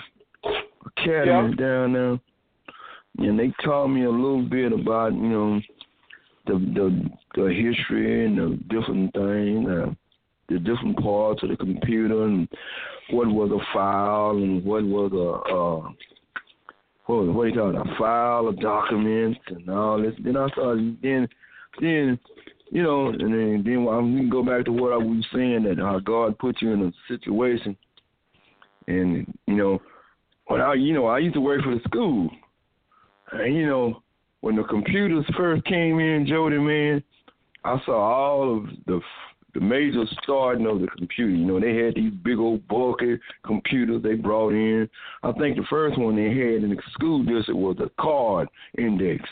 Academy 0.85 1.55
yeah. 1.57 1.65
down 1.65 1.93
there, 1.93 2.19
and 3.27 3.39
they 3.39 3.53
taught 3.63 3.87
me 3.87 4.05
a 4.05 4.09
little 4.09 4.43
bit 4.43 4.71
about 4.73 5.13
you 5.13 5.29
know 5.29 5.61
the 6.45 6.53
the 6.53 7.09
the 7.35 7.53
history 7.53 8.25
and 8.25 8.37
the 8.37 8.57
different 8.69 9.13
things. 9.13 9.67
Uh, 9.67 9.93
the 10.49 10.59
different 10.59 10.97
parts 10.99 11.43
of 11.43 11.49
the 11.49 11.57
computer 11.57 12.23
and 12.23 12.47
what 13.11 13.27
was 13.27 13.51
a 13.51 13.73
file 13.73 14.31
and 14.31 14.63
what 14.63 14.83
was 14.83 15.11
a 15.13 15.53
uh 15.53 15.89
what 17.05 17.33
what 17.33 17.43
do 17.43 17.49
you 17.49 17.55
call 17.55 17.69
it, 17.69 17.75
a 17.75 17.97
file 17.97 18.47
of 18.47 18.59
documents 18.59 19.39
and 19.47 19.69
all 19.69 20.01
this. 20.01 20.13
Then 20.23 20.37
I 20.37 20.49
started 20.49 20.97
then 21.01 21.27
then 21.79 22.19
you 22.69 22.83
know, 22.83 23.07
and 23.07 23.19
then 23.19 23.63
then 23.65 23.85
we 23.85 24.19
can 24.19 24.29
go 24.29 24.43
back 24.43 24.65
to 24.65 24.71
what 24.71 24.91
I 24.91 24.97
was 24.97 25.25
saying 25.33 25.63
that 25.63 25.77
how 25.77 25.99
God 25.99 26.37
put 26.37 26.61
you 26.61 26.71
in 26.73 26.83
a 26.83 26.91
situation 27.07 27.77
and 28.87 29.25
you 29.45 29.55
know 29.55 29.81
when 30.47 30.61
I 30.61 30.73
you 30.73 30.93
know, 30.93 31.07
I 31.07 31.19
used 31.19 31.35
to 31.35 31.41
work 31.41 31.61
for 31.61 31.75
the 31.75 31.81
school. 31.87 32.29
And 33.31 33.55
you 33.55 33.65
know, 33.65 34.01
when 34.41 34.55
the 34.55 34.63
computers 34.63 35.25
first 35.35 35.63
came 35.65 35.99
in, 35.99 36.25
Jody 36.27 36.57
man, 36.57 37.03
I 37.63 37.77
saw 37.85 37.97
all 37.97 38.57
of 38.57 38.65
the 38.85 39.01
the 39.57 39.65
major 39.65 40.03
starting 40.21 40.67
of 40.67 40.81
the 40.81 40.87
computer. 40.97 41.31
You 41.31 41.45
know, 41.45 41.59
they 41.59 41.75
had 41.75 41.95
these 41.95 42.13
big 42.23 42.37
old 42.37 42.67
bulky 42.67 43.17
computers 43.43 44.03
they 44.03 44.13
brought 44.13 44.53
in. 44.53 44.87
I 45.23 45.31
think 45.31 45.57
the 45.57 45.65
first 45.67 45.97
one 45.97 46.15
they 46.15 46.29
had 46.29 46.63
in 46.63 46.69
the 46.69 46.77
school 46.91 47.23
district 47.23 47.57
was 47.57 47.77
a 47.79 47.89
card 47.99 48.49
index. 48.77 49.23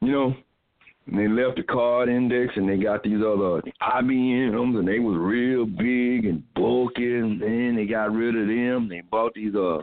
You 0.00 0.10
know, 0.10 0.34
and 1.06 1.18
they 1.18 1.28
left 1.28 1.56
the 1.56 1.62
card 1.62 2.08
index 2.08 2.54
and 2.56 2.68
they 2.68 2.78
got 2.78 3.04
these 3.04 3.20
other 3.20 3.62
IBMs 3.80 4.76
and 4.76 4.88
they 4.88 4.98
was 4.98 5.16
real 5.16 5.66
big 5.66 6.24
and 6.26 6.42
bulky 6.54 7.18
and 7.18 7.40
then 7.40 7.76
they 7.76 7.86
got 7.86 8.12
rid 8.12 8.34
of 8.34 8.48
them. 8.48 8.88
They 8.88 9.02
bought 9.02 9.34
these 9.34 9.54
uh 9.54 9.78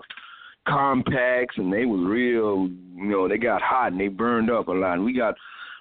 Compaqs 0.68 1.58
and 1.58 1.72
they 1.72 1.86
was 1.86 2.06
real 2.06 2.70
you 2.96 3.10
know, 3.10 3.30
they 3.30 3.38
got 3.38 3.62
hot 3.62 3.94
and 3.94 4.02
they 4.02 4.10
burned 4.10 4.52
up 4.52 4.68
a 4.68 4.72
lot. 4.74 4.96
And 4.96 5.06
we 5.06 5.14
got 5.14 5.36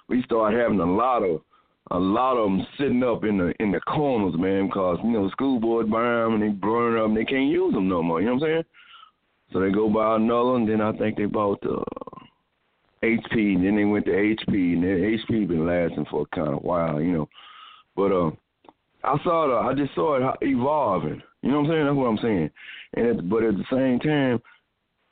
we 0.07 0.23
started 0.23 0.57
having 0.59 0.79
a 0.79 0.85
lot 0.85 1.23
of 1.23 1.41
a 1.91 1.99
lot 1.99 2.37
of 2.37 2.49
them 2.49 2.65
sitting 2.77 3.03
up 3.03 3.23
in 3.23 3.37
the 3.37 3.53
in 3.59 3.71
the 3.71 3.79
corners, 3.81 4.39
man, 4.39 4.67
because 4.67 4.99
you 5.03 5.11
know 5.11 5.25
the 5.25 5.31
school 5.31 5.59
board 5.59 5.91
buy 5.91 6.01
them 6.01 6.35
and 6.35 6.43
they 6.43 6.49
burn 6.49 6.95
them, 6.95 7.11
and 7.11 7.17
they 7.17 7.25
can't 7.25 7.49
use 7.49 7.73
them 7.73 7.89
no 7.89 8.01
more. 8.01 8.21
You 8.21 8.27
know 8.27 8.35
what 8.35 8.43
I'm 8.43 8.49
saying? 8.49 8.63
So 9.51 9.59
they 9.59 9.71
go 9.71 9.89
buy 9.89 10.15
another, 10.15 10.55
and 10.55 10.67
then 10.67 10.81
I 10.81 10.93
think 10.93 11.17
they 11.17 11.25
bought 11.25 11.61
the 11.61 11.83
HP, 13.03 13.55
and 13.55 13.65
then 13.65 13.75
they 13.75 13.85
went 13.85 14.05
to 14.05 14.11
HP, 14.11 14.47
and 14.47 14.83
then 14.83 15.19
HP 15.29 15.47
been 15.47 15.67
lasting 15.67 16.05
for 16.09 16.21
a 16.21 16.35
kind 16.35 16.55
of 16.55 16.63
while, 16.63 17.01
you 17.01 17.11
know. 17.11 17.29
But 17.95 18.11
uh, 18.11 18.31
I 19.03 19.17
saw 19.23 19.47
the, 19.47 19.69
I 19.69 19.73
just 19.73 19.93
saw 19.93 20.15
it 20.15 20.37
evolving. 20.41 21.21
You 21.41 21.51
know 21.51 21.61
what 21.61 21.65
I'm 21.65 21.71
saying? 21.71 21.85
That's 21.85 21.95
what 21.95 22.05
I'm 22.05 22.17
saying. 22.21 22.49
And 22.95 23.07
at, 23.07 23.29
but 23.29 23.43
at 23.43 23.55
the 23.55 23.65
same 23.69 23.99
time, 23.99 24.41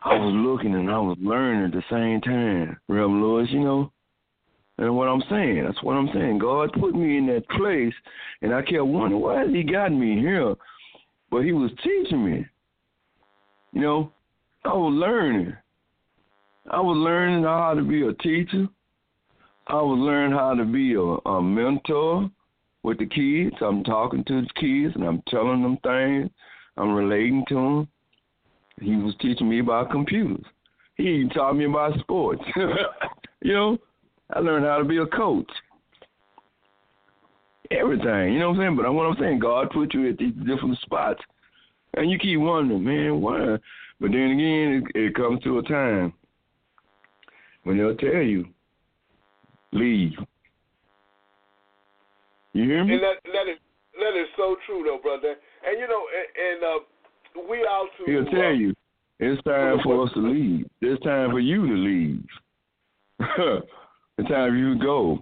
I 0.04 0.16
was 0.16 0.34
looking 0.34 0.74
and 0.74 0.90
I 0.90 0.98
was 0.98 1.18
learning 1.22 1.66
at 1.66 1.72
the 1.74 1.84
same 1.92 2.22
time. 2.22 2.80
Reverend 2.88 3.22
Lewis, 3.22 3.50
you 3.52 3.60
know. 3.60 3.92
And 4.82 4.98
what 4.98 5.08
I'm 5.08 5.22
saying, 5.30 5.64
that's 5.64 5.84
what 5.84 5.94
I'm 5.94 6.10
saying. 6.12 6.40
God 6.40 6.74
put 6.74 6.96
me 6.96 7.20
in 7.20 7.28
that 7.28 7.48
place, 7.50 7.94
and 8.42 8.52
I 8.52 8.64
kept 8.64 8.84
wondering 8.84 9.22
why 9.22 9.42
has 9.42 9.52
He 9.52 9.62
got 9.62 9.92
me 9.92 10.20
here. 10.20 10.56
But 11.30 11.44
He 11.44 11.52
was 11.52 11.70
teaching 11.84 12.26
me. 12.26 12.48
You 13.74 13.82
know, 13.82 14.12
I 14.66 14.74
was 14.74 14.92
learning. 14.96 15.56
I 16.72 16.80
was 16.80 16.98
learning 16.98 17.44
how 17.44 17.76
to 17.76 17.84
be 17.84 18.08
a 18.08 18.14
teacher. 18.14 18.68
I 19.68 19.76
was 19.76 20.00
learning 20.00 20.36
how 20.36 20.56
to 20.56 20.66
be 20.66 20.96
a, 20.96 21.00
a 21.00 21.44
mentor 21.44 22.32
with 22.82 22.98
the 22.98 23.06
kids. 23.06 23.56
I'm 23.62 23.84
talking 23.84 24.24
to 24.24 24.42
the 24.42 24.48
kids 24.60 24.96
and 24.96 25.04
I'm 25.04 25.22
telling 25.28 25.62
them 25.62 25.78
things. 25.84 26.32
I'm 26.78 26.96
relating 26.96 27.46
to 27.50 27.54
them. 27.54 27.88
He 28.82 28.96
was 28.96 29.14
teaching 29.22 29.48
me 29.48 29.60
about 29.60 29.92
computers. 29.92 30.44
He 30.96 31.30
taught 31.36 31.54
me 31.54 31.66
about 31.66 32.00
sports. 32.00 32.42
you 33.42 33.54
know, 33.54 33.78
I 34.34 34.40
learned 34.40 34.66
how 34.66 34.78
to 34.78 34.84
be 34.84 34.98
a 34.98 35.06
coach. 35.06 35.50
Everything, 37.70 38.34
you 38.34 38.40
know 38.40 38.50
what 38.50 38.60
I'm 38.60 38.62
saying? 38.62 38.76
But 38.76 38.94
what 38.94 39.06
I'm 39.06 39.16
saying, 39.18 39.40
God 39.40 39.70
put 39.72 39.94
you 39.94 40.10
at 40.10 40.18
these 40.18 40.34
different 40.34 40.78
spots, 40.82 41.22
and 41.94 42.12
you 42.12 42.20
keep 42.20 42.40
wondering, 42.40 42.84
man, 42.84 43.22
why? 43.22 43.58
But 44.00 44.12
then 44.12 44.32
again, 44.32 44.84
it, 44.94 45.00
it 45.00 45.16
comes 45.16 45.42
to 45.44 45.60
a 45.60 45.64
time 45.64 46.14
when 47.64 47.78
they'll 47.78 47.96
tell 47.96 48.22
you, 48.22 48.46
leave. 49.72 50.14
You 52.54 52.64
hear 52.66 52.84
me? 52.84 52.96
And 52.96 53.04
that 53.04 53.16
that 53.24 53.50
is 53.50 53.58
that 54.00 54.20
is 54.20 54.28
so 54.36 54.58
true, 54.66 54.84
though, 54.86 55.00
brother. 55.02 55.36
And 55.66 55.80
you 55.80 55.88
know, 55.88 56.04
and, 56.14 56.28
and 56.52 56.64
uh, 56.64 56.80
we 57.50 57.66
also 57.66 58.04
he'll 58.06 58.26
tell 58.26 58.50
uh, 58.50 58.52
you 58.52 58.76
it's 59.20 59.42
time 59.44 59.78
for 59.84 60.04
us 60.04 60.12
to 60.14 60.20
leave. 60.20 60.66
It's 60.82 61.02
time 61.04 61.32
for 61.32 61.40
you 61.40 61.68
to 61.68 61.74
leave. 61.74 62.26
It's 64.22 64.30
time 64.30 64.56
you 64.56 64.78
go. 64.78 65.20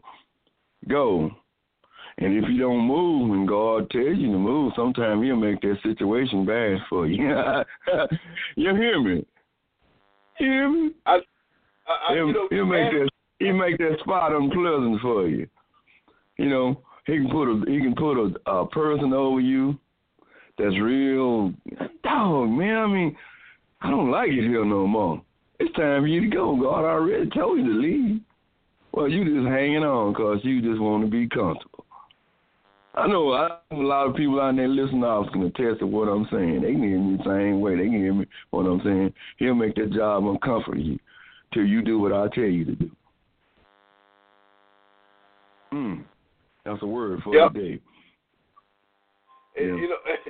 Go. 0.89 1.31
And 2.17 2.37
if 2.37 2.49
you 2.49 2.59
don't 2.59 2.85
move 2.85 3.29
when 3.29 3.45
God 3.45 3.89
tells 3.91 4.17
you 4.17 4.29
to 4.29 4.37
move, 4.37 4.73
sometimes 4.75 5.23
he'll 5.23 5.37
make 5.37 5.61
that 5.61 5.77
situation 5.83 6.45
bad 6.45 6.79
for 6.89 7.07
you. 7.07 7.23
you 8.57 8.75
hear 8.75 9.01
me? 9.01 9.25
You 10.37 10.45
hear 10.45 10.69
me? 10.69 10.91
I, 11.05 11.19
I, 11.87 12.13
he'll, 12.13 12.27
you 12.27 12.33
know, 12.33 12.47
he'll 12.49 12.65
make 12.65 12.91
that 12.91 13.09
he 13.39 13.53
make 13.53 13.77
that 13.77 13.95
spot 14.01 14.33
unpleasant 14.33 14.99
for 15.01 15.29
you. 15.29 15.47
You 16.35 16.49
know, 16.49 16.81
he 17.05 17.13
can 17.13 17.29
put 17.29 17.47
a 17.47 17.71
he 17.71 17.79
can 17.79 17.95
put 17.95 18.17
a, 18.17 18.51
a 18.51 18.67
person 18.67 19.13
over 19.13 19.39
you 19.39 19.79
that's 20.57 20.77
real 20.77 21.53
dog, 22.03 22.49
man. 22.49 22.75
I 22.75 22.87
mean, 22.87 23.17
I 23.79 23.91
don't 23.91 24.11
like 24.11 24.27
it 24.27 24.41
here 24.41 24.65
no 24.65 24.85
more. 24.87 25.21
It's 25.61 25.73
time 25.75 26.01
for 26.01 26.07
you 26.07 26.29
to 26.29 26.35
go. 26.35 26.57
God 26.61 26.83
I 26.83 26.91
already 26.91 27.29
told 27.29 27.59
you 27.59 27.65
to 27.65 27.79
leave. 27.79 28.21
Well, 28.91 29.07
you 29.07 29.23
just 29.23 29.47
hanging 29.47 29.83
on 29.83 30.13
because 30.13 30.39
you 30.43 30.61
just 30.61 30.81
want 30.81 31.05
to 31.05 31.11
be 31.11 31.27
comfortable. 31.27 31.85
I 32.95 33.07
know 33.07 33.31
I 33.31 33.59
a 33.71 33.75
lot 33.75 34.07
of 34.07 34.15
people 34.15 34.41
out 34.41 34.55
there 34.55 34.67
listening 34.67 35.03
off 35.03 35.31
can 35.31 35.43
attest 35.43 35.57
to 35.57 35.73
test 35.73 35.83
what 35.83 36.07
I'm 36.07 36.27
saying. 36.31 36.61
They 36.61 36.71
can 36.71 36.83
hear 36.83 36.99
me 36.99 37.17
the 37.17 37.23
same 37.23 37.61
way. 37.61 37.75
They 37.77 37.83
can 37.83 38.01
hear 38.01 38.13
me 38.13 38.25
what 38.49 38.65
I'm 38.65 38.81
saying. 38.83 39.13
He'll 39.37 39.55
make 39.55 39.75
that 39.75 39.93
job 39.93 40.25
uncomfortable 40.25 40.81
you 40.81 40.99
till 41.53 41.65
you 41.65 41.81
do 41.81 41.99
what 41.99 42.13
I 42.13 42.27
tell 42.33 42.43
you 42.43 42.65
to 42.65 42.75
do. 42.75 42.91
Hmm. 45.71 45.95
That's 46.65 46.81
a 46.81 46.87
word 46.87 47.21
for 47.23 47.33
yep. 47.33 47.53
the 47.53 47.59
day. 47.59 47.81
And, 49.55 49.67
yeah. 49.67 49.75
You 49.75 49.89
know, 49.89 50.01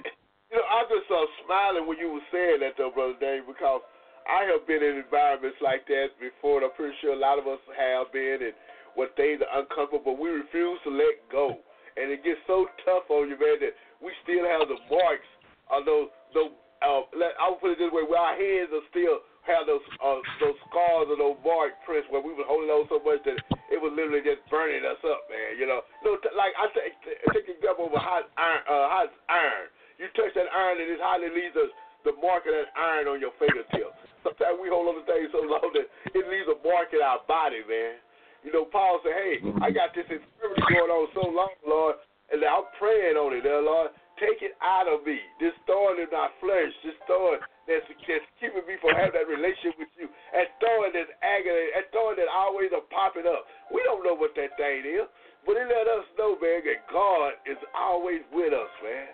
you 0.51 0.57
know, 0.57 0.67
I 0.69 0.83
just 0.83 1.09
uh, 1.09 1.25
smiling 1.45 1.87
when 1.87 1.97
you 1.97 2.11
were 2.11 2.27
saying 2.31 2.59
that 2.59 2.73
though, 2.77 2.91
brother 2.93 3.13
Dave, 3.19 3.47
because 3.47 3.81
I 4.27 4.47
have 4.49 4.67
been 4.67 4.83
in 4.83 4.99
environments 4.99 5.57
like 5.61 5.87
that 5.87 6.15
before, 6.19 6.59
and 6.59 6.67
I'm 6.67 6.75
pretty 6.75 6.95
sure 6.99 7.13
a 7.13 7.19
lot 7.19 7.39
of 7.39 7.47
us 7.47 7.61
have 7.75 8.11
been, 8.11 8.39
and 8.41 8.55
what 8.97 9.15
things 9.15 9.39
are 9.45 9.63
uncomfortable, 9.63 10.15
but 10.15 10.17
we 10.19 10.29
refuse 10.29 10.79
to 10.83 10.91
let 10.91 11.15
go. 11.31 11.61
And 11.95 12.11
it 12.11 12.23
gets 12.23 12.39
so 12.47 12.67
tough 12.85 13.07
on 13.11 13.27
you, 13.29 13.37
man, 13.37 13.59
that 13.59 13.75
we 13.99 14.11
still 14.23 14.43
have 14.47 14.67
the 14.67 14.79
marks 14.87 15.27
of 15.69 15.85
those, 15.85 16.07
those 16.33 16.51
uh, 16.79 17.03
let, 17.11 17.35
I'll 17.35 17.59
put 17.59 17.75
it 17.75 17.79
this 17.79 17.91
way, 17.91 18.07
where 18.07 18.19
our 18.19 18.39
hands 18.39 18.71
are 18.71 18.85
still 18.87 19.19
have 19.43 19.67
those 19.67 19.83
uh, 19.99 20.21
those 20.39 20.55
scars 20.69 21.11
or 21.11 21.17
those 21.17 21.39
mark 21.43 21.75
prints 21.83 22.07
where 22.07 22.23
we 22.23 22.31
were 22.31 22.47
holding 22.47 22.71
on 22.71 22.87
so 22.87 23.03
much 23.03 23.19
that 23.27 23.39
it 23.67 23.79
was 23.79 23.91
literally 23.95 24.23
just 24.23 24.43
burning 24.47 24.85
us 24.85 24.99
up, 25.03 25.27
man. 25.27 25.59
You 25.59 25.67
know, 25.67 25.83
no, 26.05 26.15
t- 26.21 26.31
like 26.35 26.55
I 26.55 26.71
take 26.71 26.95
take 27.33 27.47
example 27.51 27.91
of 27.91 27.95
a 27.95 27.99
hot 27.99 28.31
iron, 28.39 28.63
uh, 28.67 28.87
hot 28.87 29.09
iron. 29.27 29.67
You 29.99 30.07
touch 30.15 30.31
that 30.39 30.47
iron 30.55 30.79
and 30.79 30.87
it 30.87 31.03
hardly 31.03 31.27
leaves 31.33 31.55
us 31.59 31.71
the 32.07 32.15
mark 32.23 32.47
of 32.47 32.53
that 32.55 32.71
iron 32.75 33.11
on 33.11 33.19
your 33.19 33.35
fingertips. 33.39 33.95
Sometimes 34.23 34.59
we 34.59 34.67
hold 34.71 34.91
on 34.91 34.99
to 34.99 35.05
things 35.07 35.31
so 35.31 35.43
long 35.43 35.67
that 35.75 35.87
it 36.15 36.23
leaves 36.27 36.47
a 36.51 36.57
mark 36.63 36.91
in 36.91 36.99
our 36.99 37.23
body, 37.27 37.63
man. 37.67 37.99
You 38.43 38.55
know, 38.55 38.63
Paul 38.63 39.03
said, 39.03 39.15
"Hey, 39.15 39.43
I 39.59 39.71
got 39.71 39.91
this 39.91 40.07
infirmity 40.07 40.63
going 40.71 40.91
on 40.91 41.07
so 41.11 41.27
long, 41.27 41.55
Lord, 41.67 41.95
and 42.31 42.39
I'm 42.43 42.67
praying 42.79 43.19
on 43.19 43.35
it, 43.35 43.43
uh, 43.43 43.59
Lord. 43.59 43.91
Take 44.19 44.43
it 44.43 44.55
out 44.59 44.87
of 44.87 45.07
me. 45.07 45.15
This 45.39 45.55
thorn 45.63 45.95
in 45.99 46.11
my 46.11 46.27
flesh, 46.43 46.71
this 46.83 46.95
thorn 47.07 47.39
that's, 47.67 47.87
that's 47.87 48.27
keeping 48.39 48.67
me 48.67 48.75
from 48.83 48.91
having 48.99 49.15
that 49.15 49.31
relationship 49.31 49.79
with 49.79 49.91
you, 49.95 50.11
that 50.35 50.59
thorn 50.59 50.91
that's 50.91 51.11
agony, 51.23 51.71
that 51.71 51.87
thorn 51.95 52.19
that 52.19 52.27
always 52.27 52.67
are 52.75 52.83
popping 52.91 53.23
up. 53.23 53.47
We 53.71 53.79
don't 53.87 54.03
know 54.03 54.19
what 54.19 54.35
that 54.35 54.59
thing 54.59 54.83
is, 54.83 55.07
but 55.47 55.55
it 55.55 55.71
let 55.71 55.87
us 55.87 56.03
know, 56.19 56.35
man, 56.35 56.67
that 56.67 56.83
God 56.91 57.39
is 57.47 57.59
always 57.71 58.19
with 58.35 58.51
us, 58.51 58.71
man. 58.83 59.07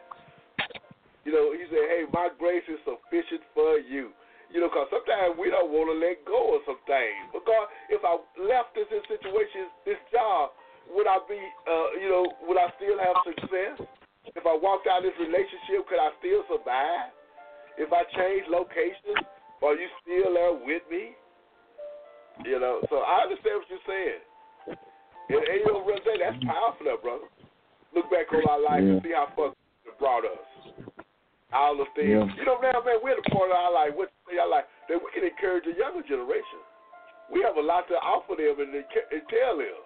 You 1.26 1.34
know, 1.34 1.52
he 1.58 1.66
said, 1.74 1.86
hey, 1.90 2.04
my 2.14 2.30
grace 2.38 2.66
is 2.70 2.78
sufficient 2.86 3.42
for 3.58 3.82
you. 3.82 4.14
You 4.54 4.62
know, 4.62 4.70
because 4.70 4.88
sometimes 4.94 5.36
we 5.42 5.50
don't 5.50 5.74
want 5.74 5.90
to 5.90 5.98
let 5.98 6.22
go 6.24 6.54
of 6.54 6.62
some 6.70 6.80
things. 6.86 7.34
Because 7.34 7.66
if 7.90 8.06
I 8.06 8.14
left 8.38 8.78
this 8.78 8.88
situation, 9.10 9.74
this 9.90 10.00
job, 10.14 10.54
would 10.94 11.10
I 11.10 11.18
be, 11.26 11.42
uh, 11.66 11.98
you 11.98 12.08
know, 12.14 12.24
would 12.46 12.62
I 12.62 12.70
still 12.78 13.02
have 13.02 13.18
success? 13.26 13.82
If 14.38 14.46
I 14.46 14.54
walked 14.54 14.86
out 14.86 15.02
of 15.02 15.10
this 15.10 15.18
relationship, 15.18 15.90
could 15.90 15.98
I 15.98 16.14
still 16.22 16.46
survive? 16.46 17.10
if 17.78 17.92
I 17.92 18.04
change 18.16 18.48
locations, 18.50 19.20
are 19.64 19.76
you 19.76 19.88
still 20.04 20.34
there 20.34 20.54
with 20.54 20.84
me? 20.90 21.16
You 22.44 22.60
know, 22.60 22.84
so 22.90 23.04
I 23.04 23.24
understand 23.24 23.64
what 23.64 23.70
you're 23.72 23.88
saying. 23.88 24.22
And, 25.30 25.40
and 25.40 25.60
you 25.64 25.72
know, 25.72 25.84
that's 25.88 26.40
powerful, 26.44 26.86
there, 26.86 27.00
brother. 27.00 27.28
Look 27.96 28.12
back 28.12 28.28
on 28.36 28.44
our 28.48 28.60
life 28.60 28.84
yeah. 28.84 29.00
and 29.00 29.02
see 29.04 29.16
how 29.16 29.32
far 29.36 29.56
it 29.56 29.96
brought 30.00 30.28
us. 30.28 30.44
All 31.54 31.78
the 31.78 31.86
things. 31.94 32.10
Yeah. 32.10 32.26
You 32.42 32.46
know, 32.46 32.58
now, 32.58 32.82
man, 32.82 33.00
we're 33.04 33.14
at 33.14 33.22
a 33.22 33.28
point 33.30 33.54
of 33.54 33.58
our 33.58 33.74
life, 33.74 33.94
what 33.94 34.10
our 34.34 34.50
life, 34.50 34.66
that 34.90 34.98
we 34.98 35.08
can 35.14 35.24
encourage 35.24 35.66
the 35.66 35.78
younger 35.78 36.02
generation. 36.02 36.62
We 37.30 37.42
have 37.46 37.58
a 37.58 37.62
lot 37.62 37.88
to 37.90 37.98
offer 38.02 38.38
them 38.38 38.62
and, 38.62 38.74
and 38.74 39.22
tell 39.30 39.58
them. 39.58 39.80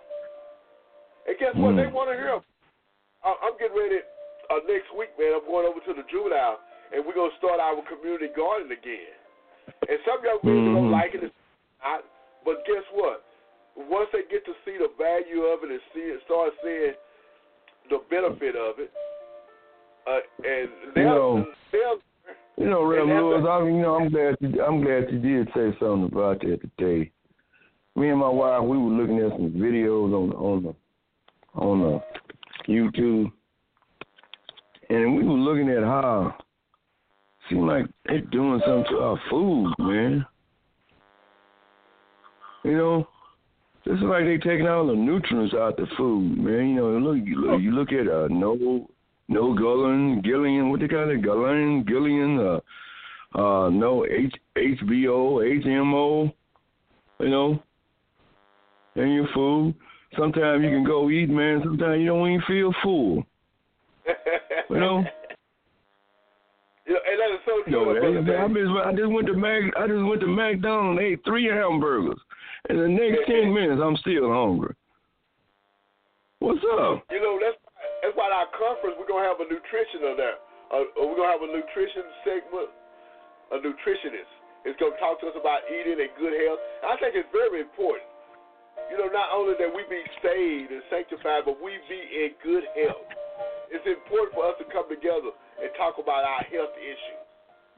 And 1.28 1.36
guess 1.40 1.54
what? 1.56 1.76
They 1.76 1.88
mm. 1.88 1.96
want 1.96 2.12
to 2.12 2.16
hear. 2.16 2.40
I'm 3.24 3.56
getting 3.60 3.76
ready 3.76 4.00
uh, 4.48 4.64
next 4.66 4.90
week, 4.96 5.12
man. 5.20 5.36
I'm 5.36 5.46
going 5.46 5.68
over 5.68 5.84
to 5.84 5.94
the 5.94 6.08
juvenile, 6.08 6.64
and 6.96 7.04
we're 7.04 7.16
gonna 7.16 7.36
start 7.38 7.60
our 7.60 7.80
community 7.86 8.32
garden 8.32 8.72
again. 8.72 9.14
And 9.88 10.00
some 10.08 10.24
young 10.24 10.40
people 10.40 10.64
mm-hmm. 10.64 10.88
don't 10.88 10.94
like 10.96 11.14
it, 11.14 11.28
not, 11.84 12.08
but 12.48 12.66
guess 12.66 12.84
what? 12.96 13.24
Once 13.76 14.10
they 14.12 14.26
get 14.32 14.44
to 14.48 14.56
see 14.66 14.76
the 14.80 14.92
value 14.98 15.46
of 15.48 15.64
it 15.64 15.72
and 15.72 15.84
see 15.94 16.08
it, 16.10 16.20
start 16.26 16.52
seeing 16.64 16.96
the 17.92 18.00
benefit 18.10 18.56
of 18.56 18.80
it, 18.80 18.92
uh, 20.10 20.20
and 20.44 20.70
they'll, 20.96 21.04
you 21.04 21.04
know, 21.04 21.46
they'll 21.72 22.00
you 22.60 22.70
know, 22.70 22.84
Rev 22.84 23.08
Lewis, 23.08 23.46
I 23.50 23.64
mean, 23.64 23.76
you 23.76 23.82
know, 23.84 23.96
I'm 23.96 24.10
glad 24.10 24.36
you, 24.42 24.62
I'm 24.62 24.82
glad 24.84 25.10
you 25.10 25.20
did 25.20 25.48
say 25.56 25.74
something 25.80 26.10
about 26.12 26.42
that 26.42 26.60
today. 26.78 27.10
Me 27.96 28.10
and 28.10 28.20
my 28.20 28.28
wife, 28.28 28.64
we 28.64 28.78
were 28.78 28.92
looking 28.92 29.20
at 29.20 29.32
some 29.32 29.52
videos 29.52 30.14
on 30.14 30.34
on 30.34 30.64
the 30.64 30.76
on 31.58 31.80
the 31.80 32.72
YouTube, 32.72 33.32
and 34.90 35.16
we 35.16 35.24
were 35.24 35.34
looking 35.36 35.70
at 35.70 35.84
how 35.84 36.36
seem 37.50 37.66
like 37.66 37.86
they're 38.06 38.20
doing 38.20 38.62
something 38.66 38.92
to 38.92 39.00
our 39.00 39.20
food, 39.30 39.74
man. 39.80 40.26
You 42.66 42.78
know, 42.78 43.08
it's 43.86 44.04
like 44.04 44.26
they're 44.26 44.38
taking 44.38 44.68
all 44.68 44.86
the 44.88 44.96
nutrients 44.96 45.54
out 45.54 45.80
of 45.80 45.88
the 45.88 45.96
food, 45.96 46.38
man. 46.38 46.70
You 46.70 46.76
know, 46.76 46.98
look, 46.98 47.26
you 47.26 47.40
look, 47.40 47.62
you 47.62 47.72
look 47.72 47.94
at 47.94 48.08
uh, 48.08 48.28
no, 48.30 48.90
no 49.30 49.54
Gullion, 49.54 50.22
Gillian, 50.26 50.70
what 50.70 50.80
they 50.80 50.88
call 50.88 51.10
it, 51.10 51.22
Gullion, 51.22 51.86
Gillian, 51.88 52.40
uh, 52.40 52.60
uh, 53.40 53.70
no 53.70 54.06
H 54.06 54.34
HBO, 54.58 55.64
HMO, 55.64 56.34
you 57.20 57.30
know, 57.30 57.64
in 58.96 59.10
your 59.12 59.28
food. 59.34 59.76
Sometimes 60.18 60.64
you 60.64 60.70
can 60.72 60.84
go 60.84 61.10
eat, 61.12 61.30
man. 61.30 61.62
Sometimes 61.64 62.00
you 62.00 62.08
don't 62.08 62.28
even 62.28 62.42
feel 62.48 62.74
full. 62.82 63.24
you 64.70 64.80
know. 64.80 65.04
You 66.88 66.96
know, 66.96 67.02
and 67.06 67.20
that 67.20 67.32
is 67.36 67.40
so 67.46 67.64
true. 67.70 67.72
No, 67.72 67.92
I, 67.92 68.50
just, 68.50 68.88
I 68.88 68.92
just 68.94 69.12
went 69.12 69.28
to 69.28 69.34
Mac. 69.34 69.62
I 69.78 69.86
just 69.86 70.04
went 70.04 70.22
to 70.22 70.28
McDonald's 70.28 71.00
and 71.00 71.08
ate 71.08 71.24
three 71.24 71.46
hamburgers. 71.46 72.18
In 72.68 72.78
the 72.78 72.88
next 72.88 73.20
ten 73.28 73.54
minutes, 73.54 73.80
I'm 73.84 73.96
still 73.98 74.34
hungry. 74.34 74.74
What's 76.40 76.64
up? 76.82 77.04
You 77.12 77.22
know 77.22 77.38
that's 77.40 77.59
that's 78.02 78.16
why 78.16 78.32
our 78.32 78.50
conference 78.56 78.96
we're 78.98 79.10
gonna 79.10 79.28
have 79.28 79.42
a 79.44 79.48
nutrition 79.48 80.08
on 80.08 80.16
there. 80.16 80.38
Uh, 80.70 80.86
we're 80.96 81.18
gonna 81.18 81.34
have 81.34 81.46
a 81.46 81.52
nutrition 81.52 82.06
segment, 82.24 82.72
a 83.54 83.58
nutritionist. 83.60 84.32
It's 84.68 84.78
gonna 84.78 85.00
talk 85.00 85.20
to 85.24 85.32
us 85.32 85.38
about 85.40 85.66
eating 85.72 86.00
and 86.00 86.12
good 86.20 86.36
health. 86.46 86.62
I 86.84 86.96
think 87.00 87.16
it's 87.16 87.30
very 87.32 87.64
important 87.64 88.10
you 88.90 88.98
know, 88.98 89.12
not 89.12 89.30
only 89.30 89.54
that 89.62 89.70
we 89.70 89.86
be 89.86 90.02
saved 90.24 90.74
and 90.74 90.82
sanctified, 90.90 91.46
but 91.46 91.62
we 91.62 91.78
be 91.92 92.00
in 92.00 92.34
good 92.42 92.66
health. 92.74 93.06
It's 93.70 93.86
important 93.86 94.34
for 94.34 94.50
us 94.50 94.58
to 94.58 94.66
come 94.74 94.90
together 94.90 95.30
and 95.62 95.70
talk 95.78 96.02
about 96.02 96.26
our 96.26 96.42
health 96.50 96.74
issues 96.82 97.22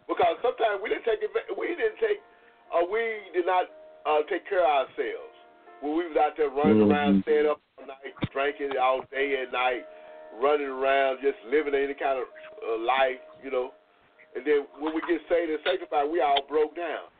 because 0.07 0.39
sometimes 0.39 0.79
we 0.79 0.87
didn't 0.87 1.03
take 1.03 1.19
we 1.59 1.67
didn't 1.75 1.99
take 1.99 2.23
uh, 2.71 2.87
we 2.87 3.27
did 3.35 3.43
not 3.43 3.67
uh, 4.07 4.23
take 4.31 4.47
care 4.47 4.63
of 4.63 4.87
ourselves 4.87 5.35
when 5.83 5.99
we 5.99 6.07
was 6.07 6.15
out 6.15 6.39
there 6.39 6.47
running 6.47 6.79
mm-hmm. 6.79 6.95
around, 6.95 7.27
staying 7.27 7.49
up 7.49 7.59
all 7.75 7.83
night, 7.83 8.15
drinking 8.31 8.71
all 8.79 9.03
day 9.11 9.43
and 9.43 9.51
night, 9.51 9.83
running 10.39 10.67
around, 10.67 11.19
just 11.19 11.37
living 11.49 11.75
any 11.75 11.95
kind 11.97 12.19
of 12.21 12.27
uh, 12.61 12.79
life, 12.85 13.19
you 13.43 13.51
know. 13.51 13.71
And 14.35 14.47
then 14.47 14.63
when 14.79 14.95
we 14.95 15.01
get 15.09 15.19
saved 15.27 15.51
and 15.51 15.59
sanctified, 15.65 16.07
we 16.07 16.21
all 16.23 16.39
broke 16.47 16.75
down. 16.75 17.11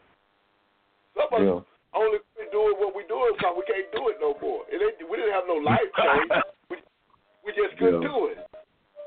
Some 1.12 1.28
of 1.28 1.43
us, 1.43 1.66
only 1.91 2.24
doing 2.55 2.76
what 2.80 2.95
we 2.95 3.03
doing 3.12 3.36
because 3.36 3.55
we 3.55 3.68
can't 3.68 3.89
do 3.91 4.07
it 4.07 4.18
no 4.24 4.36
more. 4.39 4.64
And 4.72 4.80
they, 4.80 4.95
we 5.03 5.20
didn't 5.20 5.36
have 5.36 5.47
no 5.47 5.59
life 5.59 5.91
change. 5.99 6.32
we, 6.72 6.76
we 7.43 7.51
just 7.51 7.76
couldn't 7.76 7.99
yeah. 7.99 8.12
do 8.12 8.32
it. 8.32 8.39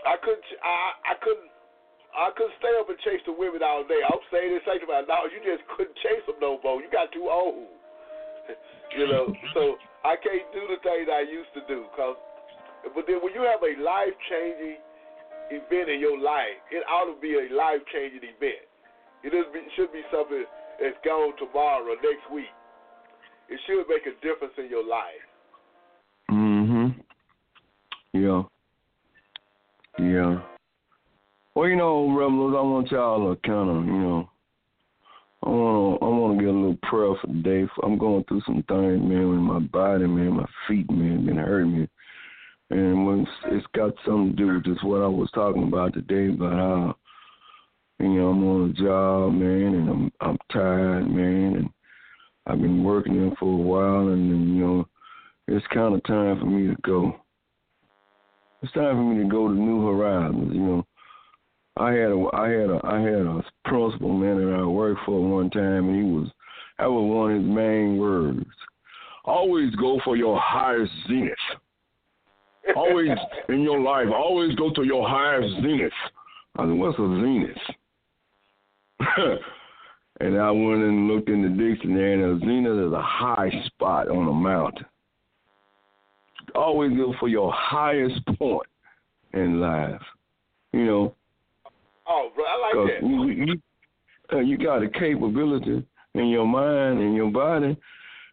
I 0.05 0.21
couldn't. 0.21 0.45
I, 0.61 0.77
I 1.13 1.15
couldn't. 1.25 1.49
I 2.15 2.31
couldn't 2.37 2.55
stay 2.63 2.71
up 2.79 2.87
and 2.87 3.01
chase 3.03 3.25
the 3.27 3.35
women 3.35 3.65
all 3.65 3.83
day. 3.89 3.99
I'm 4.05 4.23
saying 4.31 4.53
this 4.53 4.63
sanctified. 4.69 5.09
No, 5.09 5.27
you 5.33 5.41
just 5.43 5.65
couldn't 5.75 5.97
chase 6.05 6.23
them 6.29 6.39
no 6.39 6.61
more. 6.63 6.79
You 6.79 6.87
got 6.93 7.11
too 7.11 7.27
old. 7.27 7.73
you 8.97 9.09
know. 9.09 9.33
So 9.57 9.81
I 10.05 10.15
can't 10.21 10.47
do 10.53 10.69
the 10.69 10.79
things 10.85 11.09
I 11.09 11.25
used 11.25 11.51
to 11.57 11.65
do. 11.67 11.89
Cause, 11.97 12.21
but 12.93 13.07
then 13.07 13.23
when 13.23 13.33
you 13.33 13.47
have 13.49 13.63
a 13.63 13.81
life 13.81 14.13
changing 14.29 14.83
event 15.51 15.89
in 15.89 16.01
your 16.01 16.19
life, 16.19 16.59
it 16.71 16.85
ought 16.91 17.09
to 17.09 17.17
be 17.21 17.39
a 17.39 17.49
life 17.55 17.81
changing 17.93 18.29
event. 18.29 18.67
It 19.23 19.33
should 19.77 19.93
be 19.93 20.03
something 20.13 20.45
that's 20.81 20.99
gone 21.05 21.33
tomorrow, 21.39 21.95
next 22.03 22.29
week 22.33 22.53
it 23.49 23.61
should 23.67 23.85
make 23.89 24.07
a 24.07 24.15
difference 24.25 24.55
in 24.59 24.69
your 24.69 24.87
life. 24.87 25.27
Mhm. 26.31 26.95
Yeah. 28.13 28.45
Yeah. 29.99 30.41
Well, 31.55 31.69
you 31.69 31.77
know, 31.77 32.11
rebels, 32.11 32.55
I 32.57 32.61
want 32.61 32.91
y'all 32.91 33.35
to 33.35 33.41
kind 33.43 33.71
of, 33.71 33.87
you 33.87 33.93
know, 33.93 34.31
I 35.43 35.49
want 35.51 36.01
to, 36.01 36.05
I 36.05 36.09
want 36.09 36.39
to 36.39 36.45
get 36.45 36.55
a 36.55 36.57
little 36.57 36.79
prayer 36.83 37.15
for 37.21 37.27
the 37.29 37.43
day. 37.43 37.69
I'm 37.83 37.99
going 37.99 38.25
through 38.25 38.41
some 38.47 38.63
things, 38.63 39.03
man, 39.03 39.29
with 39.29 39.39
my 39.39 39.61
body, 39.61 40.07
man, 40.07 40.37
my 40.37 40.47
feet, 40.67 40.91
man, 40.91 41.27
been 41.27 41.37
hurting 41.37 41.81
me, 41.81 41.89
and 42.75 43.07
when 43.07 43.27
it's 43.53 43.67
got 43.73 43.95
something 44.05 44.31
to 44.31 44.37
do 44.37 44.55
with 44.55 44.65
just 44.65 44.83
what 44.85 45.01
I 45.01 45.07
was 45.07 45.31
talking 45.33 45.63
about 45.63 45.95
today, 45.95 46.35
about 46.35 46.53
how, 46.53 46.91
uh, 46.91 48.03
you 48.03 48.15
know, 48.15 48.29
I'm 48.31 48.45
on 48.49 48.71
a 48.71 48.73
job, 48.73 49.33
man, 49.33 49.75
and 49.75 49.89
I'm, 49.89 50.13
I'm 50.21 50.39
tired, 50.53 51.09
man, 51.09 51.55
and 51.55 51.69
I've 52.49 52.61
been 52.61 52.83
working 52.83 53.15
there 53.15 53.37
for 53.39 53.53
a 53.53 53.57
while, 53.57 54.09
and 54.09 54.29
then, 54.29 54.57
you 54.57 54.67
know, 54.67 54.89
it's 55.47 55.65
kind 55.73 55.95
of 55.95 56.03
time 56.03 56.41
for 56.41 56.47
me 56.47 56.75
to 56.75 56.77
go. 56.83 57.15
It's 58.63 58.73
time 58.73 58.97
for 58.97 59.03
me 59.05 59.23
to 59.23 59.29
go 59.29 59.47
to 59.47 59.55
new 59.55 59.87
horizons. 59.87 60.53
You 60.53 60.61
know, 60.61 60.87
I 61.77 61.93
had 61.93 62.11
a, 62.11 62.29
I 62.33 62.49
had 62.49 62.71
a, 62.71 62.81
I 62.83 63.01
had 63.01 63.27
a 63.27 63.45
principal 63.67 64.13
man 64.13 64.37
that 64.39 64.53
I 64.53 64.65
worked 64.65 65.03
for 65.07 65.23
one 65.23 65.49
time, 65.51 65.91
and 65.91 65.97
he 65.97 66.03
was, 66.03 66.29
that 66.81 66.91
was 66.91 67.09
one 67.09 67.31
of 67.31 67.41
his 67.41 67.49
main 67.49 67.99
words. 67.99 68.45
Always 69.25 69.73
go 69.77 70.01
for 70.05 70.17
your 70.17 70.41
highest 70.41 70.91
zenith. 71.07 71.35
Always 72.77 73.11
in 73.49 73.63
your 73.63 73.81
life, 73.81 74.07
always 74.15 74.55
go 74.57 74.73
to 74.73 74.85
your 74.85 75.09
highest 75.09 75.55
zenith. 75.57 75.93
I 76.57 76.63
said, 76.63 76.73
what's 76.73 76.99
a 76.99 77.03
zenith? 77.03 77.59
And 80.21 80.39
I 80.39 80.51
went 80.51 80.83
and 80.83 81.09
looked 81.09 81.29
in 81.29 81.43
the 81.43 81.49
dictionary, 81.49 82.15
and 82.15 82.37
a 82.37 82.39
zenith 82.39 82.87
is 82.87 82.93
a 82.93 83.03
high 83.03 83.51
spot 83.67 84.09
on 84.09 84.29
a 84.29 84.33
mountain. 84.33 84.87
Always 86.55 86.97
go 86.97 87.15
for 87.19 87.29
your 87.29 87.53
highest 87.53 88.25
point 88.39 88.69
in 89.33 89.61
life. 89.61 90.01
You 90.73 90.85
know. 90.87 91.15
Oh, 92.07 92.31
bro, 92.35 92.45
I 92.45 92.59
like 92.61 93.01
that. 93.01 93.09
You, 93.09 93.29
you, 93.29 93.63
uh, 94.33 94.41
you 94.41 94.57
got 94.57 94.83
a 94.83 94.89
capability 94.89 95.85
in 96.15 96.29
your 96.29 96.47
mind 96.47 97.01
and 97.01 97.17
your 97.17 97.31
body. 97.31 97.77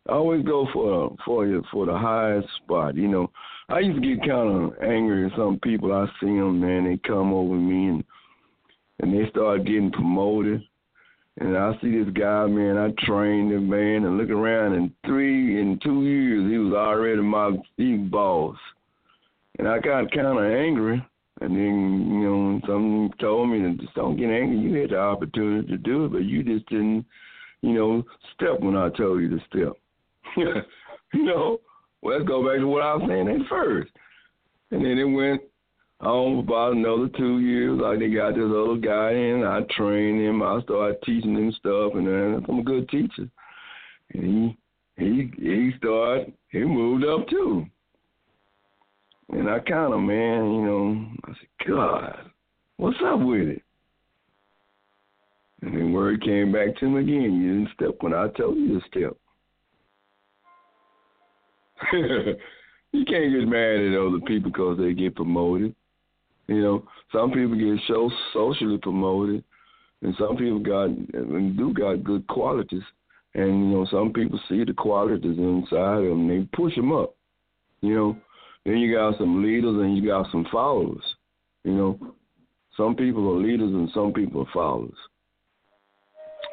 Always 0.09 0.43
go 0.45 0.67
for 0.73 1.05
uh, 1.05 1.09
for 1.25 1.45
your 1.45 1.61
for 1.71 1.85
the 1.85 1.97
highest 1.97 2.47
spot. 2.63 2.95
You 2.95 3.07
know, 3.07 3.31
I 3.69 3.79
used 3.79 4.01
to 4.01 4.15
get 4.15 4.27
kind 4.27 4.49
of 4.49 4.73
angry 4.81 5.25
at 5.25 5.37
some 5.37 5.59
people. 5.63 5.93
I 5.93 6.07
see 6.19 6.25
them, 6.27 6.59
man. 6.59 6.85
They 6.85 6.97
come 7.07 7.33
over 7.33 7.53
me 7.53 7.87
and 7.87 8.03
and 8.99 9.13
they 9.13 9.29
start 9.29 9.65
getting 9.65 9.91
promoted 9.91 10.63
and 11.37 11.57
I 11.57 11.73
see 11.81 11.97
this 11.97 12.13
guy, 12.13 12.45
man, 12.47 12.77
I 12.77 12.91
trained 13.05 13.51
him, 13.51 13.69
man, 13.69 14.03
and 14.05 14.17
look 14.17 14.29
around 14.29 14.73
in 14.73 14.93
three, 15.05 15.61
in 15.61 15.79
two 15.81 16.03
years, 16.03 16.51
he 16.51 16.57
was 16.57 16.73
already 16.73 17.21
my 17.21 17.51
big 17.77 18.11
boss. 18.11 18.57
And 19.57 19.67
I 19.67 19.79
got 19.79 20.11
kind 20.11 20.37
of 20.37 20.43
angry. 20.43 21.05
And 21.39 21.55
then, 21.55 22.09
you 22.11 22.29
know, 22.29 22.61
someone 22.67 23.09
told 23.19 23.49
me 23.49 23.59
to 23.59 23.73
just 23.81 23.95
don't 23.95 24.17
get 24.17 24.29
angry. 24.29 24.59
You 24.59 24.81
had 24.81 24.91
the 24.91 24.99
opportunity 24.99 25.67
to 25.69 25.77
do 25.77 26.05
it, 26.05 26.11
but 26.11 26.25
you 26.25 26.43
just 26.43 26.67
didn't, 26.69 27.05
you 27.61 27.73
know, 27.73 28.03
step 28.35 28.59
when 28.59 28.75
I 28.75 28.89
told 28.89 29.21
you 29.21 29.29
to 29.29 29.39
step. 29.49 29.73
you 31.13 31.23
know, 31.23 31.59
well, 32.01 32.17
let's 32.17 32.27
go 32.27 32.47
back 32.47 32.59
to 32.59 32.67
what 32.67 32.83
I 32.83 32.95
was 32.95 33.03
saying 33.07 33.27
at 33.27 33.47
first. 33.47 33.91
And 34.71 34.83
then 34.83 34.97
it 34.97 35.03
went 35.03 35.41
on 35.99 36.39
about 36.39 36.73
another 36.73 37.09
two 37.17 37.39
years. 37.39 37.79
Like 37.79 37.99
they 37.99 38.09
got 38.09 38.31
this 38.31 38.43
little 38.43 38.77
guy 38.77 39.11
in, 39.11 39.43
I 39.43 39.61
trained 39.75 40.21
him, 40.21 40.41
I 40.41 40.61
started 40.63 41.01
teaching 41.05 41.35
him 41.35 41.51
stuff, 41.59 41.93
and 41.95 42.07
then 42.07 42.45
I'm 42.47 42.59
a 42.59 42.63
good 42.63 42.89
teacher. 42.89 43.29
And 44.13 44.23
he 44.23 44.57
he 44.97 45.31
he 45.37 45.71
started 45.77 46.33
he 46.49 46.59
moved 46.59 47.05
up 47.05 47.27
too. 47.27 47.65
And 49.29 49.49
I 49.49 49.59
kind 49.59 49.93
of 49.93 50.01
man, 50.01 50.53
you 50.53 50.61
know, 50.65 51.07
I 51.25 51.27
said, 51.29 51.67
God, 51.67 52.15
what's 52.77 52.97
up 53.05 53.19
with 53.19 53.47
it? 53.47 53.61
And 55.61 55.75
then 55.75 55.93
word 55.93 56.23
came 56.23 56.51
back 56.51 56.75
to 56.77 56.85
him 56.85 56.95
again. 56.95 57.39
You 57.39 57.53
didn't 57.53 57.75
step 57.75 58.01
when 58.01 58.13
I 58.13 58.27
told 58.29 58.57
you 58.57 58.79
to 58.79 58.87
step. 58.87 59.17
you 61.93 63.05
can't 63.05 63.31
get 63.31 63.47
mad 63.47 63.79
at 63.79 63.97
other 63.97 64.19
people 64.25 64.51
because 64.51 64.77
they 64.77 64.93
get 64.93 65.15
promoted. 65.15 65.75
You 66.47 66.61
know, 66.61 66.87
some 67.11 67.31
people 67.31 67.55
get 67.55 67.81
so 67.87 68.09
socially 68.33 68.77
promoted, 68.77 69.43
and 70.01 70.13
some 70.19 70.35
people 70.35 70.59
got 70.59 70.85
and 70.85 71.57
do 71.57 71.73
got 71.73 72.03
good 72.03 72.27
qualities. 72.27 72.83
And 73.33 73.47
you 73.47 73.77
know, 73.77 73.87
some 73.89 74.11
people 74.11 74.39
see 74.49 74.63
the 74.65 74.73
qualities 74.73 75.37
inside 75.37 75.97
them, 75.97 76.29
and 76.29 76.29
they 76.29 76.47
push 76.55 76.75
them 76.75 76.91
up. 76.91 77.15
You 77.81 77.95
know, 77.95 78.17
then 78.65 78.77
you 78.77 78.95
got 78.95 79.17
some 79.17 79.43
leaders 79.43 79.75
and 79.75 79.97
you 79.97 80.05
got 80.05 80.29
some 80.31 80.45
followers. 80.51 81.03
You 81.63 81.73
know, 81.73 81.99
some 82.77 82.95
people 82.95 83.29
are 83.29 83.41
leaders 83.41 83.71
and 83.71 83.89
some 83.93 84.13
people 84.13 84.41
are 84.41 84.53
followers. 84.53 84.97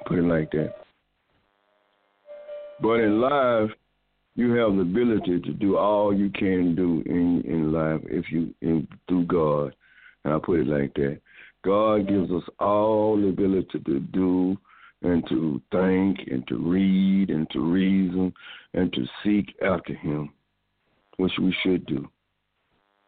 Put 0.07 0.18
it 0.18 0.22
like 0.22 0.51
that. 0.53 0.74
But 2.81 3.01
in 3.01 3.20
life, 3.20 3.70
you 4.39 4.53
have 4.53 4.76
the 4.76 4.82
ability 4.82 5.41
to 5.41 5.53
do 5.53 5.76
all 5.76 6.16
you 6.16 6.30
can 6.30 6.76
do 6.76 7.03
in 7.07 7.43
in 7.45 7.72
life 7.72 8.01
if 8.05 8.30
you 8.30 8.55
in, 8.61 8.86
through 9.09 9.24
God. 9.26 9.74
And 10.24 10.32
I 10.32 10.39
put 10.39 10.61
it 10.61 10.68
like 10.68 10.95
that. 10.95 11.20
God 11.64 12.07
gives 12.07 12.30
us 12.30 12.45
all 12.61 13.16
the 13.16 13.30
ability 13.30 13.80
to 13.84 13.99
do 13.99 14.57
and 15.03 15.28
to 15.28 15.61
think 15.72 16.20
and 16.30 16.47
to 16.47 16.57
read 16.57 17.30
and 17.30 17.51
to 17.51 17.59
reason 17.59 18.32
and 18.74 18.93
to 18.93 19.07
seek 19.24 19.57
after 19.61 19.93
Him, 19.93 20.30
which 21.16 21.32
we 21.41 21.53
should 21.64 21.84
do. 21.86 22.09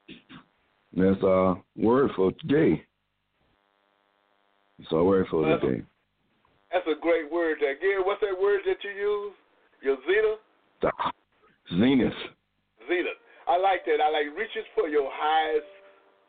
And 0.08 1.14
that's 1.14 1.22
our 1.22 1.62
word 1.76 2.10
for 2.16 2.32
today. 2.40 2.82
It's 4.80 4.92
our 4.92 5.04
word 5.04 5.26
for 5.30 5.48
that's 5.48 5.62
today. 5.62 5.78
A, 5.78 6.74
that's 6.74 6.86
a 6.88 7.00
great 7.00 7.30
word 7.30 7.58
there. 7.60 7.76
Again, 7.76 8.00
what's 8.02 8.20
that 8.20 8.34
word 8.40 8.62
that 8.66 8.82
you 8.82 8.90
use? 8.90 9.32
Your 9.80 9.96
Zena? 10.08 10.34
Zenith. 11.70 12.20
Zenith. 12.88 13.20
I 13.48 13.56
like 13.58 13.84
that. 13.86 13.98
I 14.02 14.10
like 14.10 14.30
reaches 14.36 14.66
for 14.74 14.88
your 14.88 15.08
highest 15.10 15.70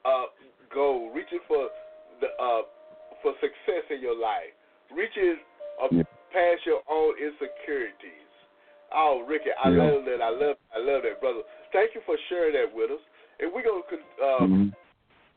uh, 0.05 0.25
goal, 0.73 1.11
reaching 1.13 1.41
for 1.47 1.69
the 2.21 2.29
uh, 2.41 2.65
for 3.21 3.33
success 3.41 3.85
in 3.89 4.01
your 4.01 4.17
life, 4.17 4.53
reaches 4.89 5.37
uh, 5.81 5.89
yeah. 5.91 6.05
past 6.33 6.65
your 6.65 6.81
own 6.89 7.13
insecurities. 7.17 8.25
Oh, 8.93 9.23
Ricky, 9.27 9.53
I 9.55 9.69
yeah. 9.69 9.77
love 9.77 10.03
that. 10.05 10.19
I 10.19 10.31
love, 10.33 10.57
I 10.75 10.79
love 10.81 11.01
that, 11.07 11.21
brother. 11.21 11.45
Thank 11.71 11.95
you 11.95 12.01
for 12.05 12.17
sharing 12.27 12.53
that 12.59 12.67
with 12.73 12.91
us. 12.91 13.03
And 13.39 13.49
we're 13.53 13.63
gonna, 13.63 13.87
uh, 13.87 14.43
mm-hmm. 14.43 14.67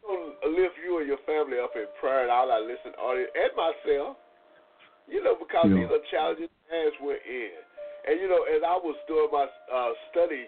gonna 0.03 0.51
lift 0.51 0.75
you 0.83 0.99
and 0.99 1.07
your 1.07 1.23
family 1.23 1.63
up 1.63 1.73
in 1.77 1.87
prayer 2.01 2.27
and 2.27 2.33
all 2.33 2.51
our 2.51 2.61
listening 2.61 2.99
audience 2.99 3.31
and 3.33 3.53
myself. 3.55 4.19
You 5.07 5.23
know, 5.23 5.37
because 5.37 5.69
yeah. 5.69 5.85
these 5.85 5.93
are 5.93 6.05
challenging 6.11 6.53
times 6.67 6.97
we're 6.99 7.21
in. 7.23 7.61
And 8.05 8.21
you 8.21 8.29
know, 8.29 8.45
as 8.45 8.61
I 8.61 8.77
was 8.77 8.97
doing 9.09 9.29
my 9.33 9.49
uh, 9.49 9.93
study 10.13 10.45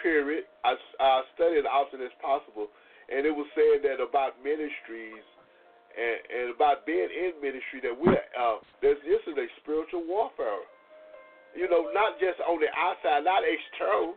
period, 0.00 0.48
I, 0.64 0.76
I 1.00 1.22
studied 1.36 1.64
as 1.64 1.68
often 1.68 2.00
as 2.00 2.12
possible, 2.24 2.72
and 3.12 3.28
it 3.28 3.34
was 3.34 3.46
saying 3.52 3.84
that 3.84 4.00
about 4.00 4.40
ministries 4.40 5.24
and, 5.92 6.18
and 6.28 6.46
about 6.56 6.88
being 6.88 7.08
in 7.08 7.36
ministry 7.40 7.84
that 7.84 7.92
we're 7.92 8.16
uh, 8.16 8.60
there's 8.80 9.00
this 9.04 9.20
is 9.28 9.36
a 9.36 9.48
spiritual 9.60 10.04
warfare. 10.08 10.64
You 11.56 11.68
know, 11.72 11.88
not 11.96 12.20
just 12.20 12.36
on 12.44 12.60
the 12.60 12.68
outside, 12.76 13.24
not 13.24 13.40
external, 13.40 14.12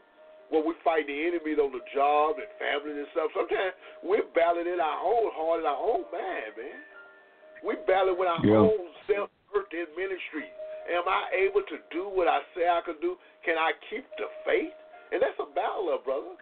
where 0.52 0.60
we 0.60 0.76
fight 0.84 1.08
the 1.08 1.16
enemy 1.16 1.56
on 1.56 1.72
the 1.72 1.80
job 1.96 2.36
and 2.36 2.52
family 2.60 3.00
and 3.00 3.08
stuff. 3.16 3.32
Sometimes 3.32 3.72
we're 4.04 4.28
battling 4.36 4.68
in 4.68 4.84
our 4.84 5.00
own 5.00 5.32
heart 5.32 5.64
and 5.64 5.70
our 5.72 5.80
own 5.80 6.04
mind, 6.12 6.52
man. 6.60 6.84
We 7.64 7.80
battle 7.88 8.20
with 8.20 8.28
our 8.28 8.44
yeah. 8.44 8.60
own 8.60 8.92
self 9.08 9.32
hurt 9.52 9.72
in 9.72 9.88
ministry. 9.96 10.52
Am 10.90 11.06
I 11.06 11.30
able 11.46 11.62
to 11.62 11.78
do 11.94 12.10
what 12.10 12.26
I 12.26 12.42
say 12.58 12.66
I 12.66 12.82
can 12.82 12.98
do? 12.98 13.14
Can 13.46 13.62
I 13.62 13.78
keep 13.90 14.06
the 14.18 14.26
faith? 14.42 14.74
And 15.14 15.22
that's 15.22 15.38
a 15.38 15.46
battle, 15.54 15.94
brother. 16.02 16.34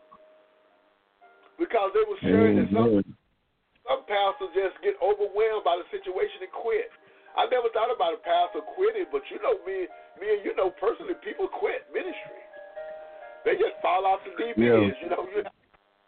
Because 1.59 1.91
they 1.91 2.05
were 2.07 2.19
sharing 2.23 2.55
that 2.63 2.69
some, 2.71 3.03
some 3.83 4.01
pastors 4.07 4.51
just 4.55 4.77
get 4.79 4.95
overwhelmed 5.03 5.67
by 5.67 5.75
the 5.75 5.87
situation 5.91 6.47
and 6.47 6.53
quit. 6.53 6.87
I 7.35 7.45
never 7.51 7.69
thought 7.75 7.91
about 7.91 8.17
a 8.17 8.21
pastor 8.23 8.63
quitting, 8.73 9.09
but 9.13 9.21
you 9.29 9.37
know 9.43 9.61
me, 9.67 9.85
me 10.17 10.27
and 10.37 10.41
you 10.41 10.57
know 10.57 10.73
personally, 10.79 11.13
people 11.21 11.45
quit 11.49 11.85
ministry. 11.93 12.41
They 13.45 13.59
just 13.59 13.77
fall 13.83 14.07
off 14.09 14.25
the 14.25 14.33
deep 14.37 14.57
yeah. 14.57 14.73
end. 14.73 14.95
You 15.01 15.09
know, 15.11 15.23
you 15.29 15.45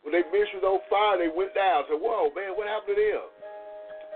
when 0.01 0.15
they 0.15 0.23
ministry 0.31 0.63
was 0.63 0.79
on 0.79 0.81
fire, 0.89 1.19
they 1.19 1.29
went 1.29 1.53
down. 1.53 1.85
So, 1.91 1.99
whoa, 1.99 2.31
man, 2.33 2.55
what 2.55 2.65
happened 2.65 2.95
to 2.95 2.99
them? 2.99 3.25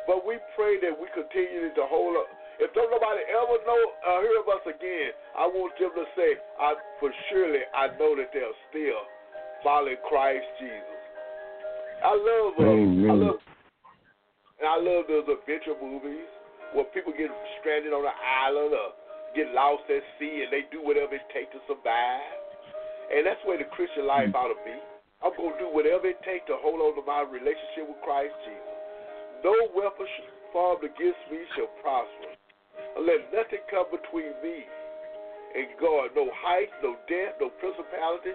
But 0.10 0.26
we 0.26 0.40
pray 0.58 0.80
that 0.84 0.92
we 0.96 1.08
continue 1.14 1.70
to 1.70 1.86
hold 1.86 2.18
up 2.18 2.28
if 2.62 2.70
don't 2.78 2.92
nobody 2.94 3.22
ever 3.34 3.58
know 3.66 3.82
uh, 4.06 4.22
hear 4.22 4.38
of 4.38 4.48
us 4.50 4.64
again, 4.70 5.14
I 5.34 5.50
want 5.50 5.74
them 5.82 5.94
to 5.96 6.06
say, 6.14 6.38
I 6.62 6.78
for 7.00 7.10
surely 7.30 7.66
I 7.74 7.90
know 7.98 8.14
that 8.18 8.30
they're 8.30 8.58
still 8.70 9.02
following 9.66 9.98
Christ 10.06 10.46
Jesus. 10.62 11.02
I 12.04 12.14
love 12.14 12.54
uh, 12.60 12.68
I 12.68 13.16
love 13.16 13.40
and 14.62 14.68
I 14.70 14.78
love 14.78 15.10
those 15.10 15.26
adventure 15.28 15.76
movies 15.82 16.30
where 16.78 16.86
people 16.94 17.14
get 17.14 17.34
stranded 17.60 17.94
on 17.94 18.06
an 18.06 18.18
island 18.18 18.74
or 18.74 18.94
get 19.34 19.50
lost 19.52 19.90
at 19.90 20.06
sea 20.22 20.46
and 20.46 20.54
they 20.54 20.70
do 20.70 20.82
whatever 20.86 21.18
it 21.18 21.26
takes 21.34 21.52
to 21.58 21.62
survive. 21.66 22.22
And 23.10 23.26
that's 23.26 23.42
where 23.46 23.58
the 23.58 23.68
Christian 23.74 24.06
life 24.06 24.30
mm. 24.30 24.38
ought 24.38 24.54
to 24.54 24.60
be. 24.62 24.78
I'm 25.26 25.34
gonna 25.40 25.58
do 25.58 25.72
whatever 25.72 26.12
it 26.12 26.20
takes 26.22 26.46
to 26.52 26.60
hold 26.60 26.84
on 26.84 26.94
to 27.00 27.04
my 27.08 27.24
relationship 27.24 27.88
with 27.88 28.02
Christ 28.04 28.36
Jesus. 28.46 28.78
No 29.44 29.56
weapon 29.74 30.08
formed 30.52 30.84
against 30.84 31.24
me 31.32 31.40
shall 31.56 31.72
prosper. 31.82 32.43
Let 33.14 33.30
nothing 33.30 33.62
come 33.70 33.86
between 33.94 34.34
me 34.42 34.66
and 35.54 35.70
God. 35.78 36.18
No 36.18 36.34
height, 36.34 36.74
no 36.82 36.98
depth, 37.06 37.38
no 37.38 37.54
principality, 37.62 38.34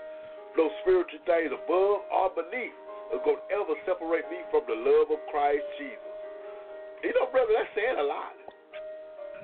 no 0.55 0.70
spiritual 0.87 1.18
things 1.26 1.51
above 1.51 2.07
or 2.07 2.31
beneath 2.31 2.79
are 3.11 3.18
going 3.26 3.43
to 3.43 3.47
ever 3.59 3.74
separate 3.83 4.31
me 4.31 4.39
from 4.55 4.62
the 4.70 4.79
love 4.79 5.11
of 5.11 5.18
Christ 5.35 5.66
Jesus. 5.83 6.14
You 7.03 7.11
know, 7.11 7.26
brother, 7.35 7.51
that's 7.59 7.74
saying 7.74 7.99
a 7.99 8.07
lot. 8.07 8.39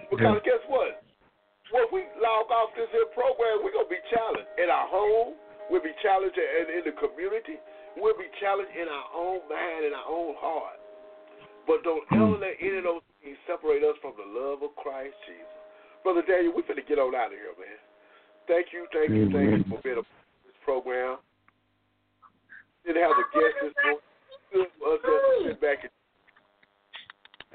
Because 0.06 0.38
yeah. 0.38 0.54
guess 0.54 0.62
what? 0.70 1.02
When 1.74 1.90
we 1.90 2.06
log 2.22 2.54
off 2.54 2.70
this 2.78 2.86
here 2.94 3.10
program, 3.10 3.66
we're 3.66 3.74
going 3.74 3.90
to 3.90 3.94
be 3.94 4.04
challenged 4.14 4.46
in 4.54 4.70
our 4.70 4.86
home. 4.86 5.34
We'll 5.66 5.82
be 5.82 5.98
challenged 5.98 6.38
in, 6.38 6.78
in 6.78 6.82
the 6.86 6.94
community. 6.94 7.58
We'll 7.98 8.14
be 8.14 8.30
challenged 8.38 8.70
in 8.70 8.86
our 8.86 9.08
own 9.18 9.42
mind 9.50 9.82
and 9.90 9.98
our 9.98 10.06
own 10.06 10.38
heart. 10.38 10.78
But 11.66 11.82
don't 11.82 12.06
hmm. 12.06 12.22
ever 12.22 12.38
let 12.38 12.54
any 12.62 12.78
of 12.78 12.86
those 12.86 13.06
things 13.24 13.40
separate 13.48 13.80
us 13.80 13.96
from 14.04 14.12
the 14.20 14.28
love 14.28 14.60
of 14.60 14.76
Christ 14.76 15.16
Jesus. 15.24 15.48
Brother 16.04 16.20
Daniel, 16.20 16.52
we're 16.52 16.68
going 16.68 16.76
to 16.76 16.84
get 16.84 17.00
on 17.00 17.16
out 17.16 17.32
of 17.32 17.40
here, 17.40 17.56
man. 17.56 17.80
Thank 18.44 18.76
you, 18.76 18.84
thank 18.92 19.08
you, 19.08 19.32
thank 19.32 19.48
you 19.56 19.64
for 19.72 19.80
being 19.80 19.96
a 19.96 20.04
part 20.04 20.28
of 20.28 20.44
this 20.44 20.58
program. 20.60 21.16
Didn't 22.84 23.00
have 23.00 23.16
a 23.16 23.26
guest 23.32 23.56
this 23.64 23.74
morning. 23.80 24.04
Good 24.52 24.68
for 24.76 24.92
us 24.92 25.00
to 25.00 25.16
sit 25.48 25.58
back 25.64 25.80
and, 25.80 25.90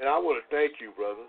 and 0.02 0.10
I 0.10 0.18
want 0.18 0.42
to 0.42 0.44
thank 0.50 0.82
you, 0.82 0.90
brother. 0.98 1.22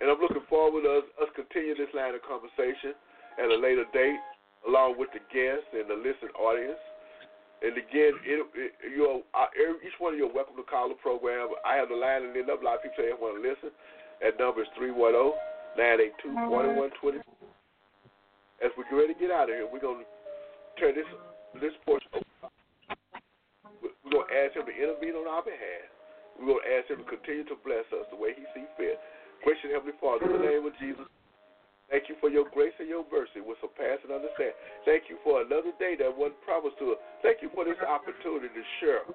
And 0.00 0.08
I'm 0.08 0.16
looking 0.16 0.48
forward 0.48 0.88
to 0.88 1.04
us, 1.04 1.06
us 1.20 1.30
continue 1.36 1.76
this 1.76 1.92
line 1.92 2.16
of 2.16 2.24
conversation 2.24 2.96
at 3.36 3.52
a 3.52 3.58
later 3.60 3.84
date, 3.92 4.18
along 4.64 4.96
with 4.96 5.12
the 5.12 5.20
guests 5.28 5.68
and 5.76 5.84
the 5.84 6.00
listening 6.00 6.32
audience. 6.40 6.80
And 7.58 7.74
again, 7.74 8.14
it, 8.22 8.38
it, 8.54 8.70
each 9.82 9.98
one 9.98 10.14
of 10.14 10.18
you 10.18 10.30
are 10.30 10.34
welcome 10.34 10.54
to 10.54 10.62
call 10.62 10.88
the 10.88 10.98
program. 11.02 11.50
I 11.66 11.74
have 11.74 11.90
the 11.90 11.98
line 11.98 12.22
and 12.22 12.34
then 12.34 12.46
up. 12.46 12.62
A 12.62 12.64
lot 12.64 12.78
of 12.78 12.86
people 12.86 13.02
say 13.02 13.10
they 13.10 13.18
want 13.18 13.34
to 13.34 13.42
listen. 13.42 13.74
That 14.22 14.38
number 14.38 14.62
is 14.62 14.70
310 14.78 15.34
982 15.74 16.38
4120. 16.50 17.18
As 18.62 18.70
we 18.78 18.86
get 18.86 18.94
ready 18.94 19.14
to 19.14 19.18
get 19.18 19.30
out 19.34 19.50
of 19.50 19.54
here, 19.54 19.66
we're 19.66 19.82
going 19.82 20.02
to 20.02 20.08
turn 20.78 20.94
this 20.94 21.06
this 21.58 21.74
portion 21.82 22.06
over. 22.14 22.26
We're 23.82 24.14
going 24.14 24.26
to 24.30 24.34
ask 24.38 24.54
him 24.54 24.66
to 24.66 24.74
intervene 24.74 25.18
on 25.18 25.26
our 25.26 25.42
behalf. 25.42 25.86
We're 26.38 26.54
going 26.54 26.62
to 26.62 26.70
ask 26.78 26.86
him 26.90 27.02
to 27.02 27.08
continue 27.10 27.46
to 27.50 27.58
bless 27.66 27.86
us 27.90 28.06
the 28.14 28.18
way 28.18 28.38
he 28.38 28.46
sees 28.54 28.70
fit. 28.78 29.02
Gracious 29.42 29.74
Heavenly 29.74 29.98
Father, 29.98 30.30
in 30.30 30.38
the 30.38 30.42
name 30.46 30.66
of 30.66 30.74
Jesus, 30.78 31.06
Thank 31.88 32.12
you 32.12 32.16
for 32.20 32.28
your 32.28 32.44
grace 32.52 32.76
and 32.76 32.88
your 32.88 33.04
mercy 33.08 33.40
with 33.40 33.56
surpassing 33.64 34.12
understanding. 34.12 34.56
Thank 34.84 35.08
you 35.08 35.16
for 35.24 35.40
another 35.40 35.72
day 35.80 35.96
that 35.96 36.12
wasn't 36.12 36.40
promised 36.44 36.76
to 36.84 36.92
us. 36.92 37.00
Thank 37.24 37.40
you 37.40 37.48
for 37.56 37.64
this 37.64 37.80
opportunity 37.80 38.52
to 38.52 38.64
share 38.80 39.08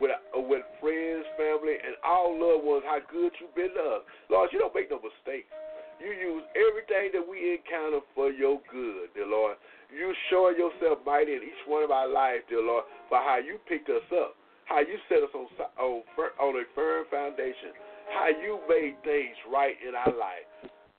with, 0.00 0.10
uh, 0.10 0.40
with 0.40 0.64
friends, 0.80 1.28
family, 1.36 1.76
and 1.76 2.00
all 2.00 2.32
loved 2.32 2.64
ones 2.64 2.84
how 2.88 3.04
good 3.12 3.28
you've 3.36 3.52
been 3.52 3.76
to 3.76 4.00
us. 4.00 4.02
Lord, 4.32 4.48
you 4.56 4.58
don't 4.58 4.72
make 4.72 4.88
no 4.88 5.04
mistakes. 5.04 5.52
You 6.00 6.16
use 6.16 6.42
everything 6.56 7.12
that 7.12 7.22
we 7.22 7.60
encounter 7.60 8.00
for 8.16 8.32
your 8.32 8.58
good, 8.72 9.12
dear 9.14 9.28
Lord. 9.28 9.60
You 9.92 10.10
show 10.32 10.50
yourself 10.50 11.04
mighty 11.06 11.36
in 11.36 11.44
each 11.44 11.64
one 11.68 11.84
of 11.84 11.92
our 11.92 12.08
lives, 12.08 12.42
dear 12.48 12.64
Lord, 12.64 12.84
for 13.08 13.20
how 13.20 13.38
you 13.38 13.60
picked 13.68 13.88
us 13.92 14.02
up, 14.16 14.34
how 14.64 14.80
you 14.80 14.96
set 15.12 15.22
us 15.22 15.30
on 15.36 15.46
on, 15.78 16.02
on 16.40 16.52
a 16.56 16.64
firm 16.74 17.04
foundation, 17.12 17.76
how 18.10 18.28
you 18.32 18.58
made 18.68 18.96
things 19.04 19.36
right 19.52 19.76
in 19.86 19.94
our 19.94 20.12
life. 20.18 20.48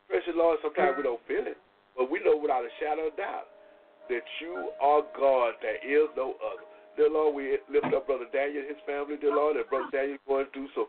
Precious 0.08 0.36
Lord, 0.36 0.60
sometimes 0.62 0.98
we 0.98 1.04
don't 1.04 1.22
feel 1.28 1.46
it, 1.46 1.58
but 1.98 2.10
we 2.10 2.22
know 2.22 2.38
without 2.38 2.64
a 2.64 2.74
shadow 2.80 3.10
of 3.10 3.18
doubt 3.18 3.50
that 4.10 4.26
you 4.42 4.72
are 4.82 5.02
God, 5.18 5.58
there 5.62 5.82
is 5.82 6.10
no 6.16 6.38
other. 6.42 6.66
Dear 6.96 7.10
Lord, 7.12 7.36
we 7.36 7.58
lift 7.68 7.92
up 7.92 8.08
Brother 8.08 8.30
Daniel 8.32 8.64
and 8.64 8.72
his 8.72 8.80
family, 8.86 9.18
dear 9.20 9.36
Lord, 9.36 9.58
and 9.58 9.68
Brother 9.68 9.92
Daniel 9.92 10.22
going 10.28 10.48
through 10.54 10.70
so 10.76 10.88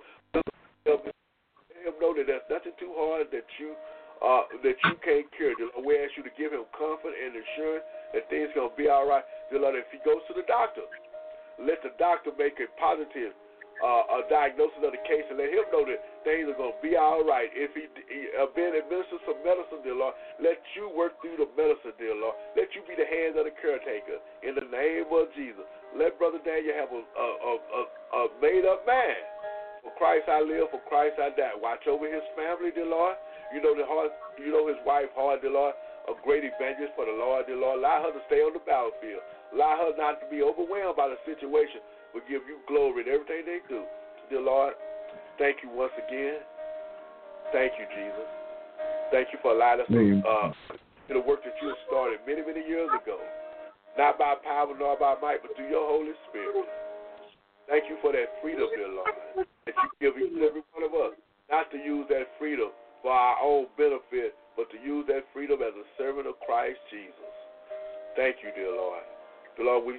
him 1.86 1.94
know 2.02 2.10
that 2.18 2.26
there's 2.26 2.50
nothing 2.50 2.74
too 2.82 2.90
hard 2.98 3.30
that 3.30 3.46
you 3.62 3.78
uh, 4.18 4.48
that 4.64 4.74
you 4.88 4.96
can't 5.04 5.28
cure. 5.38 5.54
Dear 5.54 5.70
Lord, 5.76 5.86
we 5.86 5.94
ask 6.02 6.16
you 6.18 6.24
to 6.26 6.34
give 6.34 6.50
him 6.50 6.66
comfort 6.74 7.14
and 7.14 7.36
assurance 7.36 7.86
that 8.16 8.26
things 8.26 8.50
gonna 8.58 8.74
be 8.74 8.90
all 8.90 9.06
right. 9.06 9.22
Dear 9.50 9.62
Lord, 9.62 9.78
if 9.78 9.86
he 9.94 10.02
goes 10.02 10.24
to 10.26 10.34
the 10.34 10.46
doctor, 10.50 10.82
let 11.62 11.78
the 11.86 11.94
doctor 12.00 12.34
make 12.34 12.58
a 12.58 12.66
positive 12.80 13.36
uh, 13.85 14.20
a 14.20 14.29
diagnosis 14.33 14.81
of 14.81 14.93
the 14.93 15.03
case 15.05 15.24
and 15.29 15.37
let 15.37 15.53
him 15.53 15.66
know 15.68 15.85
that 15.85 16.01
things 16.24 16.49
are 16.49 16.57
going 16.57 16.72
to 16.72 16.83
be 16.85 16.97
all 16.97 17.20
right. 17.24 17.53
If 17.53 17.77
he, 17.77 17.85
he 18.09 18.33
uh, 18.33 18.49
been 18.57 18.72
administered 18.72 19.20
some 19.29 19.37
medicine, 19.45 19.85
dear 19.85 19.97
Lord, 19.97 20.16
let 20.41 20.57
you 20.72 20.89
work 20.89 21.20
through 21.20 21.37
the 21.37 21.49
medicine, 21.53 21.93
dear 22.01 22.16
Lord. 22.16 22.37
Let 22.57 22.72
you 22.72 22.81
be 22.89 22.97
the 22.97 23.09
hands 23.09 23.37
of 23.37 23.45
the 23.45 23.55
caretaker 23.61 24.16
in 24.41 24.57
the 24.57 24.64
name 24.72 25.09
of 25.12 25.29
Jesus. 25.37 25.64
Let 25.93 26.16
Brother 26.16 26.41
Daniel 26.41 26.72
have 26.77 26.91
a, 26.93 27.03
a, 27.05 27.29
a, 27.53 27.81
a, 27.85 28.20
made 28.41 28.64
up 28.64 28.89
man. 28.89 29.20
For 29.85 29.93
Christ 30.01 30.27
I 30.27 30.41
live, 30.43 30.72
for 30.72 30.83
Christ 30.89 31.20
I 31.20 31.31
die. 31.37 31.55
Watch 31.61 31.85
over 31.87 32.09
his 32.09 32.24
family, 32.33 32.72
dear 32.72 32.89
Lord. 32.89 33.14
You 33.55 33.62
know 33.62 33.77
the 33.77 33.87
heart, 33.87 34.11
you 34.41 34.51
know 34.51 34.66
his 34.66 34.81
wife, 34.83 35.12
hard, 35.14 35.45
dear 35.45 35.55
Lord. 35.55 35.77
A 36.11 36.14
great 36.22 36.43
evangelist 36.43 36.95
for 36.99 37.07
the 37.07 37.14
Lord, 37.14 37.47
dear 37.47 37.59
Lord. 37.59 37.79
Allow 37.79 38.11
her 38.11 38.12
to 38.14 38.22
stay 38.27 38.43
on 38.43 38.55
the 38.55 38.62
battlefield. 38.62 39.22
Allow 39.55 39.74
her 39.79 39.93
not 39.95 40.18
to 40.22 40.27
be 40.27 40.43
overwhelmed 40.43 40.99
by 40.99 41.07
the 41.07 41.18
situation 41.22 41.83
will 42.14 42.26
give 42.28 42.42
you 42.46 42.59
glory 42.68 43.02
in 43.02 43.09
everything 43.09 43.44
they 43.46 43.61
do. 43.68 43.82
Dear 44.30 44.42
Lord, 44.42 44.74
thank 45.38 45.62
you 45.62 45.70
once 45.70 45.92
again. 45.96 46.42
Thank 47.52 47.72
you, 47.78 47.86
Jesus. 47.94 48.28
Thank 49.12 49.28
you 49.32 49.38
for 49.42 49.54
allowing 49.54 49.80
us 49.80 49.88
to 49.88 50.22
uh, 50.26 50.50
the 51.09 51.22
work 51.22 51.46
that 51.46 51.54
you 51.62 51.68
have 51.68 51.82
started 51.86 52.18
many, 52.26 52.42
many 52.42 52.66
years 52.66 52.90
ago. 52.90 53.18
Not 53.96 54.18
by 54.18 54.34
power 54.42 54.74
nor 54.74 54.98
by 54.98 55.14
might, 55.22 55.40
but 55.42 55.54
through 55.57 55.70
your 55.70 55.86
Holy 55.86 56.12
Spirit. 56.28 56.66
Thank 57.70 57.88
you 57.88 57.96
for 58.02 58.12
that 58.12 58.34
freedom, 58.42 58.66
dear 58.74 58.90
Lord, 58.90 59.46
that 59.66 59.74
you 59.74 59.88
give 59.98 60.18
each 60.18 60.34
and 60.34 60.42
every 60.42 60.62
one 60.74 60.84
of 60.84 60.92
us. 60.94 61.14
Not 61.50 61.70
to 61.70 61.78
use 61.78 62.07
that 62.11 62.26
freedom 62.38 62.70
for 63.02 63.12
our 63.12 63.38
own 63.42 63.66
benefit, 63.78 64.34
but 64.57 64.70
to 64.70 64.78
use 64.82 65.07
that 65.09 65.24
freedom 65.32 65.62
as 65.62 65.74
a 65.74 65.86
servant 65.96 66.26
of 66.26 66.34
Christ 66.44 66.78
Jesus. 66.90 67.32
Thank 68.16 68.42
you, 68.42 68.50
dear 68.54 68.74
Lord. 68.74 69.02
Dear 69.57 69.66
Lord, 69.66 69.86
we 69.86 69.94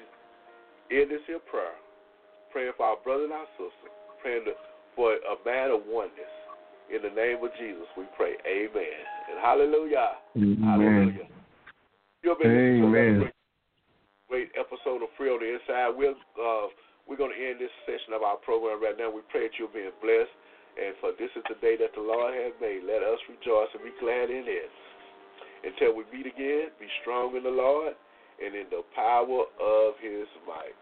end 0.92 1.12
this 1.12 1.24
here 1.28 1.40
prayer 1.40 1.76
praying 2.52 2.74
for 2.78 2.86
our 2.86 2.98
brother 3.04 3.26
and 3.26 3.34
our 3.34 3.50
sister, 3.58 3.90
praying 4.22 4.46
for 4.96 5.14
a 5.14 5.36
man 5.46 5.72
of 5.72 5.82
oneness. 5.88 6.34
In 6.88 7.04
the 7.04 7.12
name 7.12 7.44
of 7.44 7.52
Jesus, 7.60 7.84
we 8.00 8.08
pray. 8.16 8.40
Amen. 8.48 9.00
And 9.28 9.38
hallelujah. 9.44 10.24
Amen. 10.36 10.64
Hallelujah. 10.64 11.28
You've 12.24 12.40
been 12.40 12.84
Amen. 12.84 12.88
Great, 12.88 13.34
great 14.28 14.50
episode 14.56 15.04
of 15.04 15.12
Free 15.20 15.28
on 15.28 15.44
the 15.44 15.60
Inside. 15.60 15.92
We'll, 16.00 16.16
uh, 16.40 16.72
we're 17.04 17.20
going 17.20 17.36
to 17.36 17.42
end 17.44 17.60
this 17.60 17.72
session 17.84 18.16
of 18.16 18.24
our 18.24 18.40
program 18.40 18.80
right 18.80 18.96
now. 18.96 19.12
We 19.12 19.20
pray 19.28 19.52
that 19.52 19.60
you're 19.60 19.72
being 19.72 19.92
blessed. 20.00 20.32
And 20.78 20.94
for 21.02 21.12
this 21.18 21.34
is 21.36 21.44
the 21.50 21.60
day 21.60 21.76
that 21.76 21.92
the 21.92 22.06
Lord 22.06 22.32
has 22.38 22.54
made. 22.62 22.88
Let 22.88 23.04
us 23.04 23.20
rejoice 23.28 23.68
and 23.76 23.84
be 23.84 23.92
glad 24.00 24.30
in 24.32 24.48
it. 24.48 24.72
Until 25.66 25.92
we 25.98 26.06
meet 26.14 26.30
again, 26.30 26.72
be 26.80 26.88
strong 27.02 27.36
in 27.36 27.44
the 27.44 27.52
Lord 27.52 27.98
and 28.40 28.56
in 28.56 28.70
the 28.70 28.86
power 28.94 29.44
of 29.60 29.98
his 30.00 30.30
might. 30.46 30.78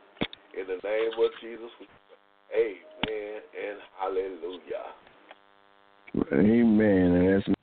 In 0.58 0.68
the 0.68 0.80
name 0.88 1.12
of 1.20 1.32
Jesus, 1.42 1.72
amen 2.56 3.42
and 3.60 3.80
hallelujah. 4.00 4.86
Amen. 6.32 7.12
And 7.12 7.44
that's 7.44 7.55